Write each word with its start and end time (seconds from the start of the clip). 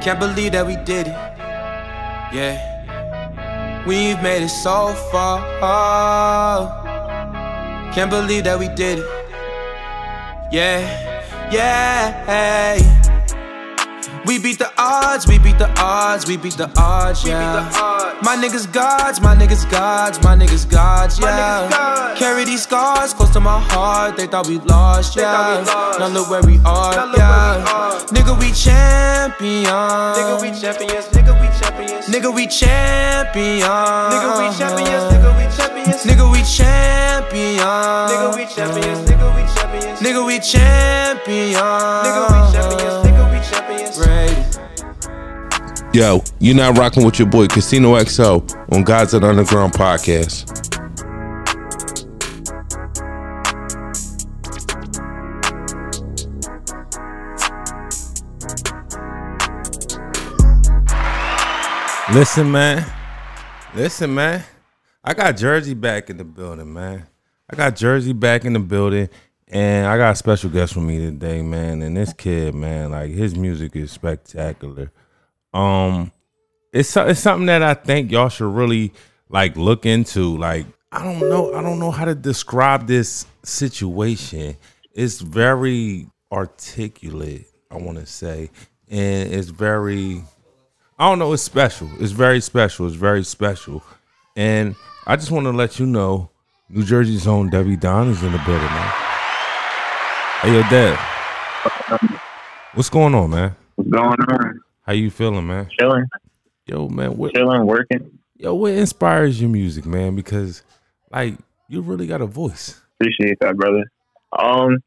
Can't 0.00 0.18
believe 0.20 0.52
that 0.52 0.66
we 0.66 0.76
did 0.76 1.08
it. 1.08 1.16
Yeah. 2.32 3.84
We've 3.86 4.20
made 4.22 4.42
it 4.42 4.48
so 4.48 4.94
far. 5.10 5.40
Can't 7.94 8.10
believe 8.10 8.44
that 8.44 8.58
we 8.58 8.68
did 8.68 8.98
it. 9.00 9.06
Yeah. 10.52 10.80
Yeah. 11.50 12.97
We 14.28 14.38
beat 14.38 14.58
the 14.58 14.70
odds, 14.76 15.26
we 15.26 15.38
beat 15.38 15.56
the 15.56 15.72
odds, 15.80 16.28
we 16.28 16.36
beat 16.36 16.58
the 16.58 16.70
odds, 16.76 17.24
yeah. 17.24 17.64
My 18.22 18.36
niggas 18.36 18.70
gods, 18.70 19.22
my 19.22 19.34
niggas 19.34 19.64
gods, 19.70 20.22
my 20.22 20.36
niggas 20.36 20.70
gods, 20.70 21.18
yeah. 21.18 22.14
Carry 22.14 22.44
these 22.44 22.64
scars 22.64 23.14
close 23.14 23.30
to 23.30 23.40
my 23.40 23.58
heart, 23.58 24.18
they 24.18 24.26
thought 24.26 24.46
we 24.46 24.58
lost, 24.58 25.16
yeah. 25.16 25.64
Now 25.98 26.08
look 26.08 26.28
where 26.28 26.42
we 26.42 26.60
are, 26.66 26.92
yeah. 27.16 28.04
Nigga, 28.12 28.38
we 28.38 28.52
champions. 28.52 29.64
Nigga, 29.64 30.42
we 30.42 30.50
champions, 30.60 31.06
nigga, 31.08 31.32
we 31.40 31.48
champions. 31.58 32.06
Nigga, 32.08 32.34
we 32.34 32.46
champions. 32.48 33.64
Nigga, 33.64 34.30
we 34.36 34.58
champions, 34.58 35.04
nigga, 35.08 35.32
we 35.38 35.44
champions. 35.56 36.04
Nigga, 36.04 36.30
we 36.30 36.42
champions. 36.44 37.60
Nigga, 38.12 38.36
we 38.36 38.44
champions, 38.44 39.08
nigga, 39.08 39.28
we 39.34 39.42
champions. 39.56 40.00
Nigga, 40.04 40.26
we 40.26 40.38
champions. 40.38 41.56
Nigga, 42.04 42.22
we 42.28 42.52
champions, 42.52 43.06
nigga, 43.06 43.24
we 43.32 43.38
champions. 43.40 43.98
Ready. 43.98 44.27
Yo, 45.94 46.22
you're 46.38 46.54
not 46.54 46.76
rocking 46.76 47.02
with 47.02 47.18
your 47.18 47.26
boy 47.26 47.46
Casino 47.46 47.94
XO 47.94 48.44
on 48.70 48.84
Gods 48.84 49.12
the 49.12 49.22
Underground 49.22 49.72
podcast. 49.72 50.54
Listen, 62.14 62.52
man. 62.52 62.84
Listen, 63.74 64.14
man. 64.14 64.44
I 65.02 65.14
got 65.14 65.38
Jersey 65.38 65.72
back 65.72 66.10
in 66.10 66.18
the 66.18 66.24
building, 66.24 66.70
man. 66.70 67.06
I 67.48 67.56
got 67.56 67.76
Jersey 67.76 68.12
back 68.12 68.44
in 68.44 68.52
the 68.52 68.60
building, 68.60 69.08
and 69.46 69.86
I 69.86 69.96
got 69.96 70.12
a 70.12 70.16
special 70.16 70.50
guest 70.50 70.76
with 70.76 70.84
me 70.84 70.98
today, 70.98 71.40
man. 71.40 71.80
And 71.80 71.96
this 71.96 72.12
kid, 72.12 72.54
man, 72.54 72.90
like 72.90 73.10
his 73.10 73.34
music 73.34 73.74
is 73.74 73.90
spectacular. 73.90 74.92
Um, 75.52 76.12
it's 76.72 76.96
it's 76.96 77.20
something 77.20 77.46
that 77.46 77.62
I 77.62 77.74
think 77.74 78.10
y'all 78.10 78.28
should 78.28 78.52
really 78.54 78.92
like 79.28 79.56
look 79.56 79.86
into. 79.86 80.36
Like, 80.36 80.66
I 80.92 81.02
don't 81.02 81.20
know, 81.20 81.54
I 81.54 81.62
don't 81.62 81.78
know 81.78 81.90
how 81.90 82.04
to 82.04 82.14
describe 82.14 82.86
this 82.86 83.26
situation. 83.44 84.56
It's 84.92 85.20
very 85.20 86.08
articulate, 86.30 87.46
I 87.70 87.76
want 87.76 87.98
to 87.98 88.06
say, 88.06 88.50
and 88.88 89.32
it's 89.32 89.48
very 89.48 90.22
I 91.00 91.08
don't 91.08 91.20
know. 91.20 91.32
It's 91.32 91.44
special. 91.44 91.88
It's 92.00 92.10
very 92.10 92.40
special. 92.40 92.86
It's 92.88 92.96
very 92.96 93.22
special. 93.22 93.84
And 94.34 94.74
I 95.06 95.14
just 95.14 95.30
want 95.30 95.44
to 95.44 95.52
let 95.52 95.78
you 95.78 95.86
know, 95.86 96.30
New 96.68 96.82
Jersey's 96.82 97.28
own 97.28 97.50
Devi 97.50 97.76
Don 97.76 98.08
is 98.08 98.20
in 98.24 98.32
the 98.32 98.38
building, 98.38 98.64
man. 98.64 98.92
Hey, 100.40 100.54
yo, 100.54 100.62
Deb. 100.68 100.98
What's 102.74 102.90
going 102.90 103.14
on, 103.14 103.30
man? 103.30 103.54
What's 103.76 103.90
going 103.90 104.08
on? 104.08 104.60
How 104.88 104.94
you 104.94 105.10
feeling, 105.10 105.46
man? 105.46 105.68
Chilling, 105.78 106.06
Yo, 106.64 106.88
man. 106.88 107.14
What, 107.18 107.34
chilling, 107.34 107.66
working. 107.66 108.18
yo, 108.38 108.54
what 108.54 108.72
inspires 108.72 109.38
your 109.38 109.50
music, 109.50 109.84
man? 109.84 110.16
Because, 110.16 110.62
like, 111.12 111.34
you 111.68 111.82
really 111.82 112.06
got 112.06 112.22
a 112.22 112.26
voice. 112.26 112.80
Appreciate 112.98 113.36
that, 113.40 113.54
brother. 113.58 113.84
Um, 114.32 114.78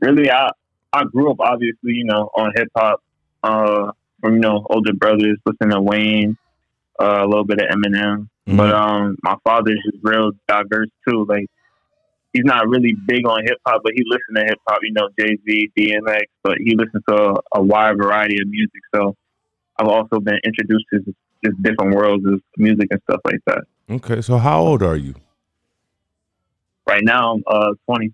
really, 0.00 0.28
I 0.28 0.50
I 0.92 1.04
grew 1.04 1.30
up 1.30 1.36
obviously, 1.38 1.92
you 1.92 2.04
know, 2.04 2.28
on 2.34 2.52
hip 2.56 2.66
hop. 2.76 3.00
Uh, 3.44 3.92
from 4.20 4.34
you 4.34 4.40
know 4.40 4.66
older 4.70 4.92
brothers, 4.92 5.38
listening 5.46 5.70
to 5.70 5.80
Wayne, 5.82 6.36
uh, 7.00 7.20
a 7.22 7.26
little 7.28 7.44
bit 7.44 7.60
of 7.60 7.68
Eminem. 7.68 8.28
Mhm. 8.48 8.56
But 8.56 8.74
um, 8.74 9.16
my 9.22 9.36
father's 9.44 9.80
just 9.88 9.98
real 10.02 10.32
diverse 10.48 10.88
too. 11.08 11.24
Like 11.28 11.46
he's 12.32 12.44
not 12.44 12.66
really 12.66 12.92
big 13.06 13.24
on 13.24 13.44
hip 13.44 13.58
hop, 13.64 13.82
but 13.84 13.92
he 13.94 14.02
listens 14.04 14.34
to 14.36 14.44
hip 14.46 14.58
hop. 14.68 14.80
You 14.82 14.94
know, 14.94 15.08
Jay 15.16 15.38
Z, 15.48 15.70
DMX, 15.78 16.22
but 16.42 16.58
he 16.58 16.74
listens 16.74 17.04
to 17.08 17.14
a, 17.14 17.34
a 17.54 17.62
wide 17.62 17.96
variety 17.98 18.42
of 18.42 18.48
music. 18.48 18.82
So 18.92 19.14
I've 19.78 19.88
also 19.88 20.20
been 20.20 20.38
introduced 20.44 20.86
to 20.92 21.14
just, 21.44 21.62
different 21.62 21.94
worlds 21.94 22.24
of 22.26 22.40
music 22.56 22.88
and 22.90 23.00
stuff 23.08 23.20
like 23.24 23.40
that. 23.46 23.64
Okay, 23.90 24.20
so 24.20 24.38
how 24.38 24.60
old 24.60 24.82
are 24.82 24.96
you? 24.96 25.14
Right 26.86 27.04
now, 27.04 27.34
I'm 27.34 27.42
uh, 27.46 27.74
20. 27.86 28.12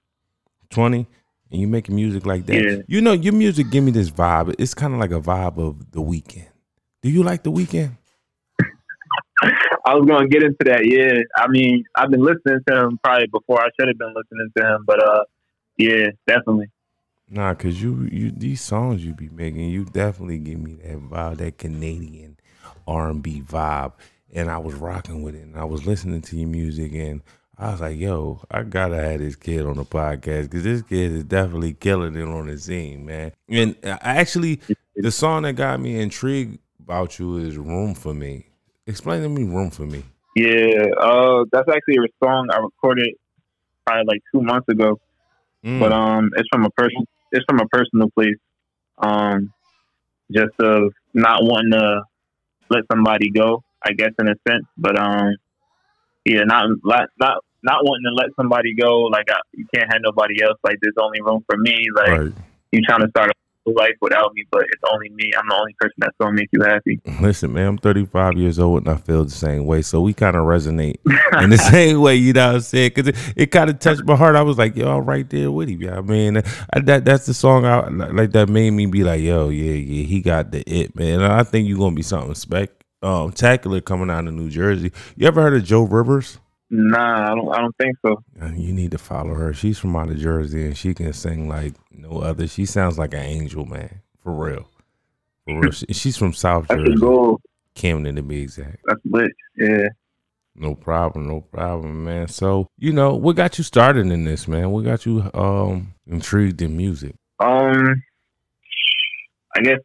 20? 0.70 1.06
And 1.50 1.60
you 1.60 1.68
making 1.68 1.94
music 1.94 2.26
like 2.26 2.46
that? 2.46 2.54
Yeah. 2.54 2.82
You 2.86 3.00
know, 3.00 3.12
your 3.12 3.32
music 3.32 3.70
give 3.70 3.84
me 3.84 3.92
this 3.92 4.10
vibe. 4.10 4.54
It's 4.58 4.74
kind 4.74 4.92
of 4.92 5.00
like 5.00 5.12
a 5.12 5.20
vibe 5.20 5.58
of 5.58 5.92
the 5.92 6.00
Weeknd. 6.00 6.46
Do 7.00 7.10
you 7.10 7.22
like 7.22 7.44
the 7.44 7.52
Weeknd? 7.52 7.96
I 9.86 9.94
was 9.94 10.06
gonna 10.06 10.28
get 10.28 10.42
into 10.42 10.64
that. 10.64 10.86
Yeah, 10.86 11.20
I 11.36 11.48
mean, 11.48 11.84
I've 11.94 12.10
been 12.10 12.24
listening 12.24 12.60
to 12.66 12.84
him 12.84 12.98
probably 13.02 13.26
before 13.26 13.60
I 13.60 13.68
should 13.78 13.88
have 13.88 13.98
been 13.98 14.14
listening 14.14 14.50
to 14.56 14.74
him, 14.74 14.84
but 14.86 15.06
uh, 15.06 15.24
yeah, 15.76 16.08
definitely. 16.26 16.70
Nah, 17.34 17.52
cause 17.54 17.82
you 17.82 18.08
you 18.12 18.30
these 18.30 18.60
songs 18.60 19.04
you 19.04 19.12
be 19.12 19.28
making, 19.28 19.68
you 19.68 19.84
definitely 19.86 20.38
give 20.38 20.60
me 20.60 20.74
that 20.74 21.00
vibe, 21.10 21.38
that 21.38 21.58
Canadian 21.58 22.36
R 22.86 23.10
and 23.10 23.20
B 23.20 23.42
vibe, 23.44 23.92
and 24.32 24.48
I 24.48 24.58
was 24.58 24.74
rocking 24.76 25.24
with 25.24 25.34
it, 25.34 25.42
and 25.42 25.56
I 25.56 25.64
was 25.64 25.84
listening 25.84 26.22
to 26.22 26.36
your 26.36 26.48
music, 26.48 26.92
and 26.92 27.22
I 27.58 27.72
was 27.72 27.80
like, 27.80 27.98
yo, 27.98 28.40
I 28.52 28.62
gotta 28.62 29.02
have 29.02 29.18
this 29.18 29.34
kid 29.34 29.66
on 29.66 29.78
the 29.78 29.84
podcast, 29.84 30.52
cause 30.52 30.62
this 30.62 30.82
kid 30.82 31.10
is 31.10 31.24
definitely 31.24 31.72
killing 31.74 32.14
it 32.14 32.22
on 32.22 32.46
the 32.46 32.56
scene, 32.56 33.04
man. 33.04 33.32
And 33.48 33.74
actually, 33.82 34.60
the 34.94 35.10
song 35.10 35.42
that 35.42 35.54
got 35.54 35.80
me 35.80 35.98
intrigued 36.00 36.60
about 36.80 37.18
you 37.18 37.38
is 37.38 37.58
"Room 37.58 37.96
for 37.96 38.14
Me." 38.14 38.46
Explain 38.86 39.22
to 39.22 39.28
me 39.28 39.42
"Room 39.42 39.70
for 39.70 39.86
Me." 39.86 40.04
Yeah, 40.36 40.84
uh, 41.00 41.46
that's 41.50 41.68
actually 41.68 41.96
a 41.96 42.24
song 42.24 42.46
I 42.52 42.58
recorded 42.58 43.10
probably 43.84 44.04
like 44.06 44.20
two 44.32 44.40
months 44.40 44.68
ago, 44.68 45.00
Mm. 45.64 45.80
but 45.80 45.92
um, 45.92 46.30
it's 46.36 46.48
from 46.52 46.64
a 46.64 46.70
person. 46.70 47.04
It's 47.34 47.44
from 47.48 47.60
a 47.60 47.66
personal 47.66 48.08
place. 48.10 48.38
Um, 48.98 49.52
just 50.32 50.54
of 50.60 50.92
not 51.12 51.42
wanting 51.42 51.72
to 51.72 52.02
let 52.70 52.84
somebody 52.90 53.30
go, 53.30 53.62
I 53.84 53.92
guess 53.92 54.10
in 54.18 54.28
a 54.28 54.34
sense, 54.48 54.64
but 54.78 54.98
um, 54.98 55.34
yeah, 56.24 56.44
not 56.44 56.66
not 56.84 57.08
not 57.18 57.44
not 57.62 57.84
wanting 57.84 58.04
to 58.04 58.14
let 58.14 58.30
somebody 58.36 58.74
go. 58.74 59.02
Like 59.02 59.26
I, 59.30 59.40
you 59.52 59.66
can't 59.74 59.92
have 59.92 60.00
nobody 60.02 60.42
else. 60.42 60.58
Like 60.62 60.78
there's 60.80 60.94
only 61.00 61.20
room 61.22 61.44
for 61.48 61.58
me. 61.58 61.86
Like 61.94 62.08
right. 62.08 62.32
you 62.70 62.80
trying 62.86 63.02
to 63.02 63.08
start 63.10 63.30
a 63.30 63.34
life 63.66 63.94
without 64.00 64.32
me, 64.34 64.44
but 64.50 64.62
it's 64.62 64.82
only 64.92 65.10
me. 65.10 65.30
I'm 65.36 65.48
the 65.48 65.54
only 65.54 65.74
person 65.80 65.94
that's 65.98 66.16
gonna 66.20 66.32
make 66.32 66.48
you 66.52 66.60
happy. 66.62 67.00
Listen, 67.20 67.52
man, 67.52 67.66
I'm 67.68 67.78
35 67.78 68.36
years 68.36 68.58
old 68.58 68.86
and 68.86 68.88
I 68.88 68.96
feel 68.96 69.24
the 69.24 69.30
same 69.30 69.66
way. 69.66 69.82
So 69.82 70.00
we 70.00 70.12
kind 70.12 70.36
of 70.36 70.42
resonate 70.42 70.96
in 71.42 71.50
the 71.50 71.58
same 71.58 72.00
way, 72.00 72.16
you 72.16 72.32
know 72.32 72.48
what 72.48 72.54
I'm 72.56 72.60
saying? 72.60 72.92
Because 72.94 73.08
it, 73.08 73.32
it 73.36 73.46
kind 73.46 73.70
of 73.70 73.78
touched 73.78 74.04
my 74.04 74.16
heart. 74.16 74.36
I 74.36 74.42
was 74.42 74.58
like, 74.58 74.76
yo, 74.76 74.96
I'm 74.96 75.04
right 75.04 75.28
there 75.28 75.50
with 75.50 75.68
him. 75.68 75.82
Yeah, 75.82 75.98
I 75.98 76.00
mean, 76.02 76.38
I, 76.38 76.80
that 76.80 77.04
that's 77.04 77.26
the 77.26 77.34
song 77.34 77.64
I 77.64 77.88
like 77.88 78.32
that 78.32 78.48
made 78.48 78.70
me 78.70 78.86
be 78.86 79.04
like, 79.04 79.20
yo, 79.20 79.48
yeah, 79.48 79.72
yeah, 79.72 80.04
he 80.04 80.20
got 80.20 80.50
the 80.50 80.62
it, 80.62 80.94
man. 80.96 81.20
And 81.20 81.32
I 81.32 81.42
think 81.42 81.68
you're 81.68 81.78
gonna 81.78 81.94
be 81.94 82.02
something 82.02 82.34
spec 82.34 82.70
um 83.02 83.32
tacular 83.32 83.84
coming 83.84 84.10
out 84.10 84.26
of 84.26 84.34
New 84.34 84.50
Jersey. 84.50 84.92
You 85.16 85.26
ever 85.26 85.42
heard 85.42 85.54
of 85.54 85.64
Joe 85.64 85.82
Rivers? 85.82 86.38
Nah, 86.76 87.30
I 87.30 87.34
don't. 87.36 87.54
I 87.54 87.60
don't 87.60 87.76
think 87.76 87.96
so. 88.04 88.22
Uh, 88.42 88.46
You 88.48 88.72
need 88.72 88.90
to 88.90 88.98
follow 88.98 89.34
her. 89.34 89.52
She's 89.54 89.78
from 89.78 89.94
out 89.94 90.10
of 90.10 90.18
Jersey 90.18 90.66
and 90.66 90.76
she 90.76 90.92
can 90.92 91.12
sing 91.12 91.48
like 91.48 91.74
no 91.92 92.18
other. 92.18 92.48
She 92.48 92.66
sounds 92.66 92.98
like 92.98 93.14
an 93.14 93.20
angel, 93.20 93.64
man. 93.64 94.00
For 94.22 94.32
real. 94.32 94.68
For 95.46 95.60
real. 95.60 95.70
She's 95.70 96.16
from 96.16 96.32
South 96.32 96.66
That's 96.68 96.80
Jersey, 96.82 96.96
goal. 96.96 97.40
Camden 97.76 98.16
to 98.16 98.22
be 98.22 98.42
exact. 98.42 98.78
That's 98.86 99.00
lit. 99.04 99.30
Yeah. 99.56 99.88
No 100.56 100.74
problem, 100.74 101.28
no 101.28 101.42
problem, 101.42 102.04
man. 102.04 102.26
So, 102.28 102.66
you 102.78 102.92
know, 102.92 103.14
what 103.14 103.36
got 103.36 103.56
you 103.58 103.62
started 103.64 104.06
in 104.06 104.24
this, 104.24 104.48
man? 104.48 104.70
What 104.70 104.84
got 104.84 105.06
you 105.06 105.30
um 105.34 105.94
intrigued 106.08 106.60
in 106.62 106.76
music? 106.76 107.14
Um, 107.38 108.02
I 109.56 109.60
guess 109.60 109.78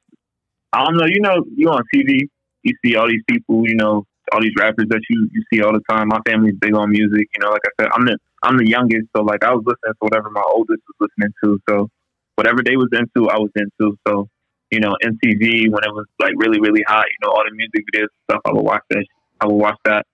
I 0.74 0.84
don't 0.86 0.98
know. 0.98 1.06
You 1.06 1.22
know, 1.22 1.44
you 1.56 1.70
on 1.70 1.84
TV, 1.94 2.30
you 2.64 2.74
see 2.84 2.96
all 2.96 3.08
these 3.08 3.24
people. 3.30 3.68
You 3.68 3.76
know, 3.76 4.06
all 4.32 4.42
these 4.42 4.54
rappers 4.58 4.86
that 4.90 5.02
you 5.10 5.30
you 5.32 5.44
see 5.52 5.62
all 5.62 5.74
the 5.74 5.82
time. 5.90 6.08
My 6.10 6.20
family's 6.26 6.56
big 6.60 6.76
on 6.76 6.90
music. 6.90 7.28
You 7.36 7.42
know, 7.42 7.50
like 7.50 7.62
I 7.66 7.84
said, 7.84 7.90
I'm 7.94 8.06
the 8.06 8.18
I'm 8.44 8.58
the 8.58 8.68
youngest, 8.68 9.08
so 9.16 9.24
like 9.24 9.44
I 9.44 9.52
was 9.52 9.64
listening 9.66 9.94
to 9.94 10.00
whatever 10.00 10.30
my 10.30 10.44
oldest 10.54 10.82
was 10.88 11.10
listening 11.10 11.34
to. 11.44 11.60
So 11.70 11.90
whatever 12.36 12.64
they 12.64 12.78
was 12.78 12.90
into, 12.94 13.30
I 13.30 13.38
was 13.38 13.52
into. 13.56 13.98
So 14.08 14.28
you 14.72 14.80
know, 14.80 14.96
MTV 15.04 15.70
when 15.72 15.84
it 15.84 15.94
was 15.94 16.06
like 16.20 16.34
really 16.38 16.60
really 16.60 16.84
hot. 16.88 17.06
You 17.10 17.28
know, 17.28 17.34
all 17.34 17.44
the 17.48 17.56
music 17.56 17.86
videos 17.94 18.04
and 18.14 18.24
stuff. 18.30 18.42
I 18.46 18.52
would 18.52 18.64
watch 18.64 18.84
that. 18.92 19.06
I 19.42 19.46
would 19.48 19.56
watch 19.56 19.78
that 19.86 20.06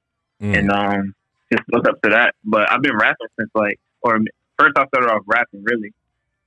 Mm. 0.41 0.57
and 0.57 0.71
um 0.71 1.15
just 1.51 1.63
look 1.71 1.87
up 1.87 2.01
to 2.01 2.09
that. 2.09 2.35
But 2.43 2.69
I've 2.69 2.81
been 2.81 2.97
rapping 2.97 3.27
since 3.39 3.49
like, 3.55 3.79
or 4.01 4.19
first 4.59 4.73
I 4.77 4.85
started 4.87 5.09
off 5.09 5.21
rapping 5.25 5.63
really 5.63 5.93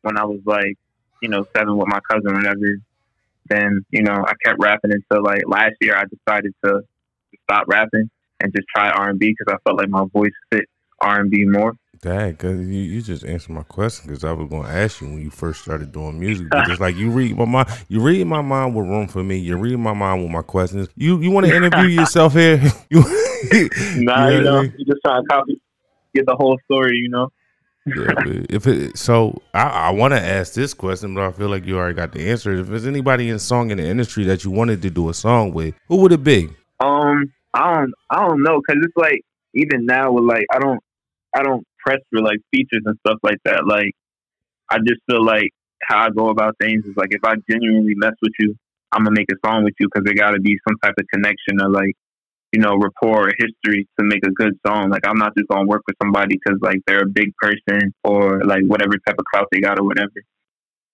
when 0.02 0.18
I 0.18 0.24
was 0.24 0.40
like, 0.44 0.76
you 1.22 1.30
know, 1.30 1.46
seven 1.56 1.76
with 1.76 1.88
my 1.88 2.00
cousin 2.10 2.30
or 2.30 2.34
whatever. 2.34 2.76
Then 3.48 3.84
you 3.90 4.02
know 4.02 4.12
I 4.26 4.32
kept 4.44 4.58
rapping 4.60 4.92
until 4.92 5.22
like 5.24 5.42
last 5.46 5.76
year 5.80 5.96
I 5.96 6.04
decided 6.04 6.52
to 6.64 6.82
stop 7.50 7.64
rapping 7.68 8.10
and 8.40 8.52
just 8.54 8.66
try 8.74 8.90
R 8.90 9.08
and 9.10 9.18
B 9.18 9.34
because 9.36 9.52
I 9.54 9.58
felt 9.68 9.78
like 9.78 9.88
my 9.88 10.04
voice 10.12 10.32
fit 10.52 10.64
R 11.00 11.20
and 11.20 11.30
B 11.30 11.44
more. 11.44 11.74
Dad, 12.00 12.38
cause 12.38 12.56
you, 12.60 12.64
you 12.66 13.02
just 13.02 13.24
answered 13.24 13.52
my 13.52 13.64
question 13.64 14.06
because 14.06 14.22
I 14.22 14.30
was 14.30 14.48
going 14.48 14.62
to 14.62 14.68
ask 14.68 15.00
you 15.00 15.08
when 15.08 15.20
you 15.20 15.30
first 15.30 15.62
started 15.62 15.90
doing 15.90 16.20
music. 16.20 16.46
But 16.48 16.70
it's 16.70 16.80
like 16.80 16.94
you 16.94 17.10
read 17.10 17.36
my 17.36 17.44
mind, 17.44 17.68
you 17.88 18.00
read 18.00 18.24
my 18.28 18.40
mind 18.40 18.76
with 18.76 18.86
room 18.86 19.08
for 19.08 19.24
me. 19.24 19.38
You 19.38 19.56
read 19.56 19.76
my 19.78 19.94
mind 19.94 20.22
with 20.22 20.30
my 20.30 20.42
questions. 20.42 20.88
You 20.94 21.20
you 21.20 21.32
want 21.32 21.46
to 21.46 21.56
interview 21.56 21.88
yourself 21.88 22.34
here? 22.34 22.62
you, 22.90 23.00
Nah, 23.96 24.28
you 24.28 24.38
you 24.38 24.42
know 24.44 24.50
I 24.50 24.54
know, 24.58 24.62
mean? 24.62 24.74
you 24.78 24.84
just 24.84 25.00
trying 25.04 25.22
to 25.22 25.28
copy, 25.28 25.60
get 26.14 26.26
the 26.26 26.36
whole 26.36 26.58
story. 26.64 26.98
You 26.98 27.08
know. 27.08 27.32
Yeah, 27.86 28.12
if 28.50 28.66
it 28.66 28.98
so, 28.98 29.40
I, 29.54 29.62
I 29.62 29.90
want 29.90 30.12
to 30.12 30.20
ask 30.20 30.52
this 30.52 30.74
question, 30.74 31.14
but 31.14 31.22
I 31.24 31.32
feel 31.32 31.48
like 31.48 31.64
you 31.64 31.78
already 31.78 31.94
got 31.94 32.12
the 32.12 32.30
answer. 32.30 32.52
If 32.52 32.66
there's 32.68 32.86
anybody 32.86 33.30
in 33.30 33.38
song 33.38 33.70
in 33.70 33.78
the 33.78 33.86
industry 33.86 34.24
that 34.24 34.44
you 34.44 34.50
wanted 34.50 34.82
to 34.82 34.90
do 34.90 35.08
a 35.08 35.14
song 35.14 35.52
with, 35.54 35.74
who 35.88 35.96
would 35.96 36.12
it 36.12 36.22
be? 36.22 36.50
Um, 36.80 37.32
I 37.58 37.74
don't, 37.74 37.94
I 38.10 38.26
don't 38.26 38.42
know, 38.42 38.60
cause 38.68 38.78
it's 38.82 38.96
like 38.96 39.22
even 39.54 39.86
now 39.86 40.12
with 40.12 40.24
like 40.24 40.46
I 40.52 40.58
don't, 40.60 40.80
I 41.34 41.42
don't 41.42 41.64
press 41.84 41.98
for 42.10 42.20
like 42.22 42.38
features 42.52 42.82
and 42.84 42.96
stuff 43.06 43.18
like 43.22 43.38
that. 43.44 43.66
Like 43.66 43.92
I 44.70 44.78
just 44.78 45.00
feel 45.10 45.24
like 45.24 45.50
how 45.82 46.06
I 46.06 46.10
go 46.10 46.28
about 46.28 46.56
things 46.60 46.84
is 46.84 46.96
like 46.96 47.10
if 47.10 47.24
I 47.24 47.34
genuinely 47.50 47.94
mess 47.96 48.14
with 48.22 48.32
you, 48.38 48.54
I'm 48.92 49.04
gonna 49.04 49.16
make 49.16 49.30
a 49.32 49.46
song 49.46 49.64
with 49.64 49.74
you 49.80 49.88
because 49.92 50.04
there 50.04 50.14
got 50.14 50.32
to 50.32 50.40
be 50.40 50.56
some 50.68 50.76
type 50.82 50.94
of 50.98 51.06
connection 51.12 51.60
or 51.62 51.70
like 51.70 51.94
you 52.52 52.60
know 52.60 52.76
rapport 52.76 53.28
or 53.28 53.32
history 53.38 53.86
to 53.98 54.04
make 54.04 54.24
a 54.26 54.30
good 54.30 54.54
song. 54.66 54.90
Like 54.90 55.06
I'm 55.06 55.18
not 55.18 55.32
just 55.36 55.48
gonna 55.48 55.66
work 55.66 55.82
with 55.86 55.96
somebody 56.02 56.38
because 56.38 56.58
like 56.62 56.80
they're 56.86 57.04
a 57.04 57.08
big 57.08 57.34
person 57.36 57.92
or 58.04 58.42
like 58.44 58.62
whatever 58.66 58.94
type 59.06 59.16
of 59.18 59.24
clout 59.32 59.46
they 59.52 59.60
got 59.60 59.78
or 59.78 59.84
whatever. 59.84 60.22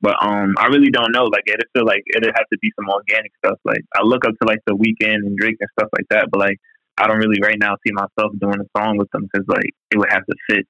But 0.04 0.16
um, 0.20 0.54
I 0.58 0.66
really 0.66 0.90
don't 0.90 1.12
know. 1.12 1.24
Like, 1.24 1.44
it 1.46 1.60
feel 1.74 1.86
like 1.86 2.02
it'd 2.14 2.26
have 2.36 2.48
to 2.52 2.58
be 2.60 2.70
some 2.76 2.90
organic 2.90 3.32
stuff. 3.42 3.58
Like, 3.64 3.80
I 3.96 4.02
look 4.02 4.26
up 4.26 4.34
to 4.42 4.46
like 4.46 4.60
the 4.66 4.74
Weeknd 4.74 5.14
and 5.14 5.34
Drake 5.38 5.56
and 5.58 5.68
stuff 5.78 5.88
like 5.96 6.04
that. 6.10 6.28
But 6.30 6.40
like, 6.40 6.58
I 6.98 7.06
don't 7.06 7.16
really 7.16 7.40
right 7.42 7.56
now 7.58 7.74
see 7.86 7.92
myself 7.92 8.32
doing 8.38 8.60
a 8.60 8.78
song 8.78 8.98
with 8.98 9.10
them 9.12 9.22
because 9.32 9.48
like 9.48 9.70
it 9.90 9.96
would 9.96 10.12
have 10.12 10.24
to 10.26 10.34
fit. 10.46 10.66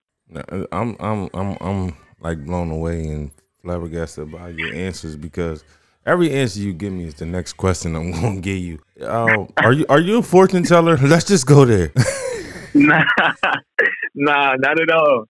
I'm 0.71 0.97
I'm 1.01 1.29
I'm 1.35 1.57
I'm 1.61 1.97
like 2.21 2.45
blown 2.45 2.71
away 2.71 3.09
and 3.09 3.33
flabbergasted 3.63 4.31
by 4.31 4.51
your 4.51 4.73
answers 4.73 5.17
because 5.17 5.65
every 6.07 6.31
answer 6.33 6.61
you 6.61 6.73
give 6.73 6.93
me 6.93 7.05
is 7.05 7.15
the 7.15 7.27
next 7.27 7.55
question 7.55 7.97
I'm 7.97 8.13
gonna 8.21 8.41
give 8.41 8.59
you. 8.59 8.79
Uh, 9.03 9.47
are 9.57 9.73
you 9.73 9.85
are 9.89 10.01
you 10.01 10.19
a 10.19 10.23
fortune 10.23 10.63
teller? 10.63 10.97
Let's 11.03 11.25
just 11.25 11.47
go 11.47 11.65
there. 11.65 11.91
nah, 12.73 13.05
nah, 14.15 14.55
not 14.55 14.81
at 14.81 14.91
all. 14.91 15.27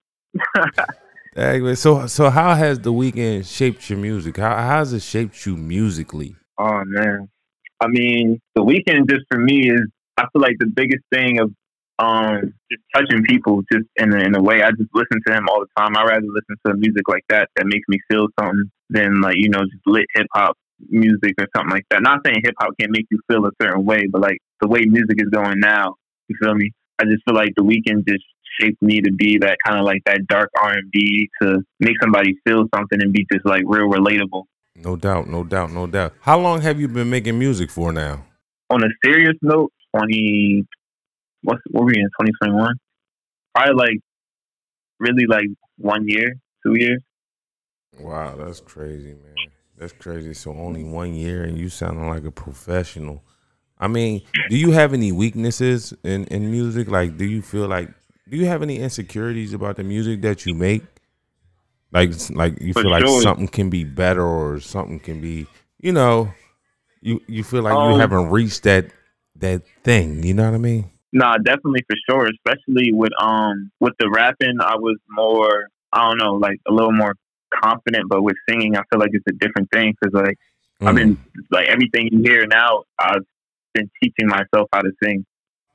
Anyway, 1.36 1.74
so 1.74 2.06
so 2.06 2.30
how 2.30 2.54
has 2.54 2.78
the 2.78 2.92
Weeknd 2.92 3.44
shaped 3.44 3.90
your 3.90 3.98
music? 3.98 4.36
How 4.36 4.54
how 4.54 4.78
has 4.78 4.92
it 4.92 5.02
shaped 5.02 5.44
you 5.44 5.56
musically? 5.56 6.36
Oh 6.58 6.82
man, 6.84 7.28
I 7.80 7.88
mean, 7.88 8.40
the 8.54 8.62
Weeknd 8.62 9.08
just 9.08 9.22
for 9.28 9.38
me 9.38 9.68
is 9.68 9.82
I 10.16 10.26
feel 10.32 10.42
like 10.42 10.56
the 10.60 10.66
biggest 10.66 11.02
thing 11.12 11.40
of 11.40 11.50
um 11.98 12.54
just 12.70 12.82
touching 12.94 13.24
people 13.24 13.62
just 13.72 13.86
in 13.96 14.12
a, 14.14 14.18
in 14.18 14.36
a 14.36 14.42
way. 14.42 14.62
I 14.62 14.70
just 14.70 14.90
listen 14.94 15.20
to 15.26 15.32
him 15.34 15.48
all 15.48 15.60
the 15.60 15.66
time. 15.76 15.96
I 15.96 16.04
rather 16.04 16.26
listen 16.26 16.56
to 16.66 16.74
music 16.74 17.08
like 17.08 17.24
that 17.30 17.48
that 17.56 17.66
makes 17.66 17.86
me 17.88 17.98
feel 18.08 18.28
something 18.38 18.70
than 18.90 19.20
like 19.20 19.36
you 19.36 19.48
know 19.48 19.62
just 19.62 19.86
lit 19.86 20.06
hip 20.14 20.28
hop 20.32 20.56
music 20.88 21.34
or 21.40 21.48
something 21.56 21.72
like 21.72 21.86
that. 21.90 22.02
Not 22.02 22.20
saying 22.24 22.42
hip 22.44 22.54
hop 22.60 22.74
can't 22.78 22.92
make 22.92 23.06
you 23.10 23.18
feel 23.28 23.44
a 23.44 23.50
certain 23.60 23.84
way, 23.84 24.06
but 24.06 24.20
like 24.20 24.38
the 24.60 24.68
way 24.68 24.82
music 24.86 25.16
is 25.18 25.30
going 25.30 25.58
now, 25.58 25.96
you 26.28 26.36
feel 26.40 26.54
me? 26.54 26.70
I 27.00 27.04
just 27.04 27.24
feel 27.24 27.34
like 27.34 27.54
the 27.56 27.64
Weeknd 27.64 28.06
just 28.06 28.24
shaped 28.60 28.80
me 28.82 29.00
to 29.00 29.12
be 29.12 29.38
that 29.38 29.58
kind 29.64 29.78
of 29.78 29.84
like 29.84 30.02
that 30.06 30.26
dark 30.28 30.50
R 30.60 30.72
and 30.72 30.90
B 30.90 31.28
to 31.42 31.62
make 31.80 31.94
somebody 32.02 32.34
feel 32.46 32.64
something 32.74 32.98
and 33.00 33.12
be 33.12 33.26
just 33.32 33.46
like 33.46 33.62
real 33.66 33.88
relatable. 33.88 34.44
No 34.76 34.96
doubt, 34.96 35.28
no 35.28 35.44
doubt, 35.44 35.70
no 35.70 35.86
doubt. 35.86 36.14
How 36.20 36.38
long 36.38 36.60
have 36.62 36.80
you 36.80 36.88
been 36.88 37.10
making 37.10 37.38
music 37.38 37.70
for 37.70 37.92
now? 37.92 38.24
On 38.70 38.82
a 38.82 38.88
serious 39.04 39.34
note, 39.42 39.72
twenty 39.94 40.66
what's 41.42 41.60
what 41.70 41.82
were 41.82 41.86
we 41.86 41.94
in 41.96 42.08
twenty 42.18 42.32
twenty 42.42 42.54
one? 42.54 42.74
Probably 43.54 43.74
like 43.74 44.00
really 44.98 45.26
like 45.26 45.46
one 45.76 46.08
year, 46.08 46.34
two 46.64 46.74
years. 46.76 47.02
Wow, 48.00 48.34
that's 48.36 48.60
crazy, 48.60 49.14
man. 49.14 49.34
That's 49.78 49.92
crazy. 49.92 50.34
So 50.34 50.52
only 50.52 50.82
one 50.82 51.14
year, 51.14 51.44
and 51.44 51.56
you 51.58 51.68
sounding 51.68 52.08
like 52.08 52.24
a 52.24 52.30
professional. 52.30 53.22
I 53.78 53.88
mean, 53.88 54.22
do 54.48 54.56
you 54.56 54.70
have 54.70 54.92
any 54.92 55.12
weaknesses 55.12 55.94
in 56.02 56.24
in 56.26 56.50
music? 56.50 56.88
Like, 56.88 57.16
do 57.16 57.24
you 57.24 57.42
feel 57.42 57.68
like 57.68 57.90
do 58.28 58.36
you 58.36 58.46
have 58.46 58.62
any 58.62 58.78
insecurities 58.78 59.52
about 59.52 59.76
the 59.76 59.84
music 59.84 60.22
that 60.22 60.46
you 60.46 60.54
make? 60.54 60.82
Like, 61.92 62.10
like 62.30 62.60
you 62.60 62.72
For 62.72 62.82
feel 62.82 62.90
like 62.90 63.06
something 63.22 63.48
can 63.48 63.70
be 63.70 63.84
better, 63.84 64.24
or 64.24 64.58
something 64.60 64.98
can 64.98 65.20
be, 65.20 65.46
you 65.80 65.92
know, 65.92 66.34
you 67.00 67.20
you 67.28 67.44
feel 67.44 67.62
like 67.62 67.74
you 67.74 67.78
Um, 67.78 68.00
haven't 68.00 68.30
reached 68.30 68.64
that 68.64 68.86
that 69.36 69.62
thing. 69.84 70.22
You 70.24 70.34
know 70.34 70.44
what 70.44 70.54
I 70.54 70.58
mean? 70.58 70.90
Nah, 71.12 71.36
definitely 71.38 71.84
for 71.88 71.96
sure. 72.10 72.26
Especially 72.28 72.92
with 72.92 73.12
um 73.20 73.70
with 73.80 73.94
the 74.00 74.10
rapping, 74.10 74.56
I 74.60 74.74
was 74.76 74.96
more 75.08 75.68
I 75.92 76.08
don't 76.08 76.18
know 76.18 76.34
like 76.34 76.58
a 76.66 76.72
little 76.72 76.92
more 76.92 77.14
confident. 77.62 78.08
But 78.08 78.22
with 78.22 78.36
singing, 78.48 78.76
I 78.76 78.82
feel 78.90 78.98
like 78.98 79.10
it's 79.12 79.24
a 79.28 79.32
different 79.32 79.70
thing 79.70 79.94
because 80.00 80.12
like 80.14 80.38
I've 80.80 80.96
been 80.96 81.16
like 81.50 81.68
everything 81.68 82.08
you 82.10 82.22
hear 82.22 82.46
now, 82.46 82.82
I've 82.98 83.22
been 83.74 83.88
teaching 84.02 84.26
myself 84.26 84.68
how 84.72 84.80
to 84.82 84.90
sing. 85.02 85.24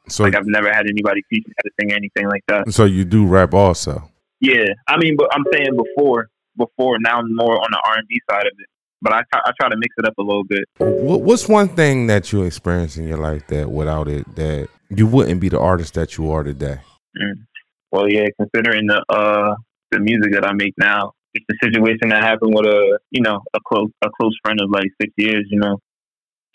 So 0.09 0.23
Like 0.23 0.35
I've 0.35 0.47
never 0.47 0.67
had 0.71 0.85
anybody 0.89 1.21
teach 1.31 1.45
me 1.47 1.53
how 1.57 1.63
to 1.63 1.71
sing 1.79 1.91
anything 1.93 2.27
like 2.27 2.43
that. 2.47 2.71
so 2.73 2.85
you 2.85 3.05
do 3.05 3.25
rap 3.25 3.53
also. 3.53 4.09
Yeah, 4.41 4.65
I 4.87 4.97
mean, 4.97 5.15
but 5.17 5.27
I'm 5.33 5.43
saying 5.51 5.75
before, 5.75 6.29
before 6.57 6.97
now 6.99 7.19
I'm 7.19 7.35
more 7.35 7.55
on 7.59 7.67
the 7.71 7.81
R 7.85 7.97
and 7.97 8.07
B 8.07 8.19
side 8.29 8.45
of 8.45 8.53
it. 8.57 8.67
But 9.01 9.13
I 9.13 9.21
try, 9.31 9.41
I 9.45 9.51
try 9.59 9.69
to 9.69 9.77
mix 9.77 9.95
it 9.97 10.05
up 10.05 10.13
a 10.17 10.21
little 10.21 10.43
bit. 10.43 10.65
What's 10.77 11.47
one 11.47 11.69
thing 11.69 12.07
that 12.07 12.33
you 12.33 12.43
experience 12.43 12.97
in 12.97 13.07
your 13.07 13.17
life 13.17 13.47
that 13.47 13.69
without 13.71 14.07
it 14.09 14.35
that 14.35 14.67
you 14.89 15.07
wouldn't 15.07 15.39
be 15.39 15.47
the 15.47 15.59
artist 15.59 15.93
that 15.93 16.17
you 16.17 16.29
are 16.31 16.43
today? 16.43 16.79
Mm. 17.17 17.45
Well, 17.91 18.09
yeah, 18.09 18.25
considering 18.39 18.87
the 18.87 19.03
uh 19.09 19.55
the 19.91 19.99
music 19.99 20.33
that 20.33 20.45
I 20.45 20.51
make 20.53 20.73
now, 20.77 21.13
it's 21.33 21.45
a 21.49 21.65
situation 21.65 22.09
that 22.09 22.23
happened 22.23 22.53
with 22.53 22.65
a 22.65 22.99
you 23.11 23.21
know 23.21 23.39
a 23.53 23.59
close 23.65 23.89
a 24.03 24.09
close 24.19 24.35
friend 24.43 24.59
of 24.61 24.69
like 24.69 24.87
six 25.01 25.13
years. 25.17 25.47
You 25.49 25.59
know, 25.59 25.79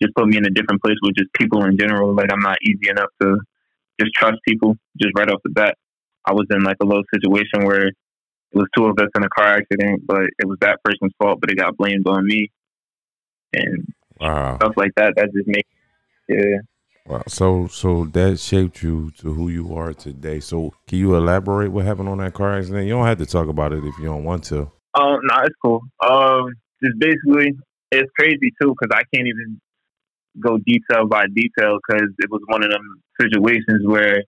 just 0.04 0.14
put 0.14 0.26
me 0.26 0.36
in 0.36 0.46
a 0.46 0.50
different 0.50 0.82
place 0.82 0.96
with 1.02 1.16
just 1.16 1.32
people 1.32 1.64
in 1.64 1.78
general. 1.78 2.14
Like 2.14 2.30
I'm 2.32 2.40
not 2.40 2.58
easy 2.62 2.88
enough 2.90 3.10
to 3.22 3.38
just 4.00 4.14
trust 4.14 4.38
people 4.46 4.76
just 5.00 5.12
right 5.16 5.28
off 5.30 5.40
the 5.44 5.50
bat. 5.50 5.76
I 6.26 6.32
was 6.32 6.46
in 6.50 6.62
like 6.62 6.76
a 6.82 6.86
little 6.86 7.04
situation 7.12 7.64
where 7.64 7.88
it 7.88 7.94
was 8.52 8.66
two 8.76 8.86
of 8.86 8.98
us 8.98 9.08
in 9.16 9.24
a 9.24 9.28
car 9.28 9.46
accident, 9.46 10.02
but 10.06 10.22
it 10.38 10.46
was 10.46 10.58
that 10.60 10.78
person's 10.84 11.12
fault, 11.18 11.40
but 11.40 11.50
it 11.50 11.56
got 11.56 11.76
blamed 11.76 12.06
on 12.06 12.26
me 12.26 12.50
and 13.52 13.86
Wow. 14.20 14.56
stuff 14.56 14.72
like 14.76 14.92
that. 14.96 15.14
That 15.16 15.32
just 15.34 15.48
makes 15.48 15.68
yeah. 16.28 16.58
Wow. 17.06 17.22
So 17.28 17.66
so 17.66 18.06
that 18.06 18.38
shaped 18.38 18.82
you 18.82 19.10
to 19.18 19.32
who 19.34 19.48
you 19.48 19.74
are 19.74 19.92
today. 19.92 20.40
So 20.40 20.72
can 20.86 20.98
you 20.98 21.14
elaborate 21.16 21.70
what 21.70 21.84
happened 21.84 22.08
on 22.08 22.18
that 22.18 22.32
car 22.32 22.56
accident? 22.56 22.86
You 22.86 22.94
don't 22.94 23.06
have 23.06 23.18
to 23.18 23.26
talk 23.26 23.48
about 23.48 23.72
it 23.72 23.84
if 23.84 23.98
you 23.98 24.06
don't 24.06 24.24
want 24.24 24.44
to. 24.44 24.70
Oh 24.94 25.18
no, 25.22 25.36
it's 25.42 25.54
cool. 25.62 25.82
Um, 26.08 26.54
just 26.82 26.98
basically, 26.98 27.52
it's 27.90 28.10
crazy 28.18 28.52
too 28.60 28.74
because 28.78 28.90
I 28.92 29.02
can't 29.14 29.26
even 29.28 29.60
go 30.40 30.58
detail 30.58 31.06
by 31.06 31.26
detail 31.26 31.78
because 31.86 32.08
it 32.18 32.30
was 32.30 32.40
one 32.46 32.62
of 32.64 32.70
them 32.70 33.02
situations 33.20 33.86
where 33.86 34.22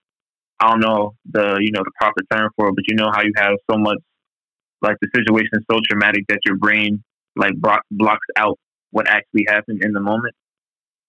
I 0.59 0.69
don't 0.69 0.79
know 0.79 1.15
the 1.29 1.57
you 1.61 1.71
know 1.71 1.81
the 1.83 1.91
proper 1.99 2.21
term 2.31 2.49
for 2.55 2.69
it, 2.69 2.75
but 2.75 2.85
you 2.87 2.95
know 2.95 3.11
how 3.13 3.21
you 3.21 3.33
have 3.37 3.53
so 3.69 3.77
much 3.77 3.97
like 4.81 4.97
the 5.01 5.09
situation 5.15 5.49
is 5.53 5.65
so 5.69 5.79
traumatic 5.87 6.25
that 6.29 6.39
your 6.45 6.57
brain 6.57 7.03
like 7.35 7.55
bro- 7.57 7.77
blocks 7.91 8.27
out 8.37 8.57
what 8.91 9.07
actually 9.07 9.45
happened 9.47 9.83
in 9.83 9.93
the 9.93 9.99
moment. 9.99 10.33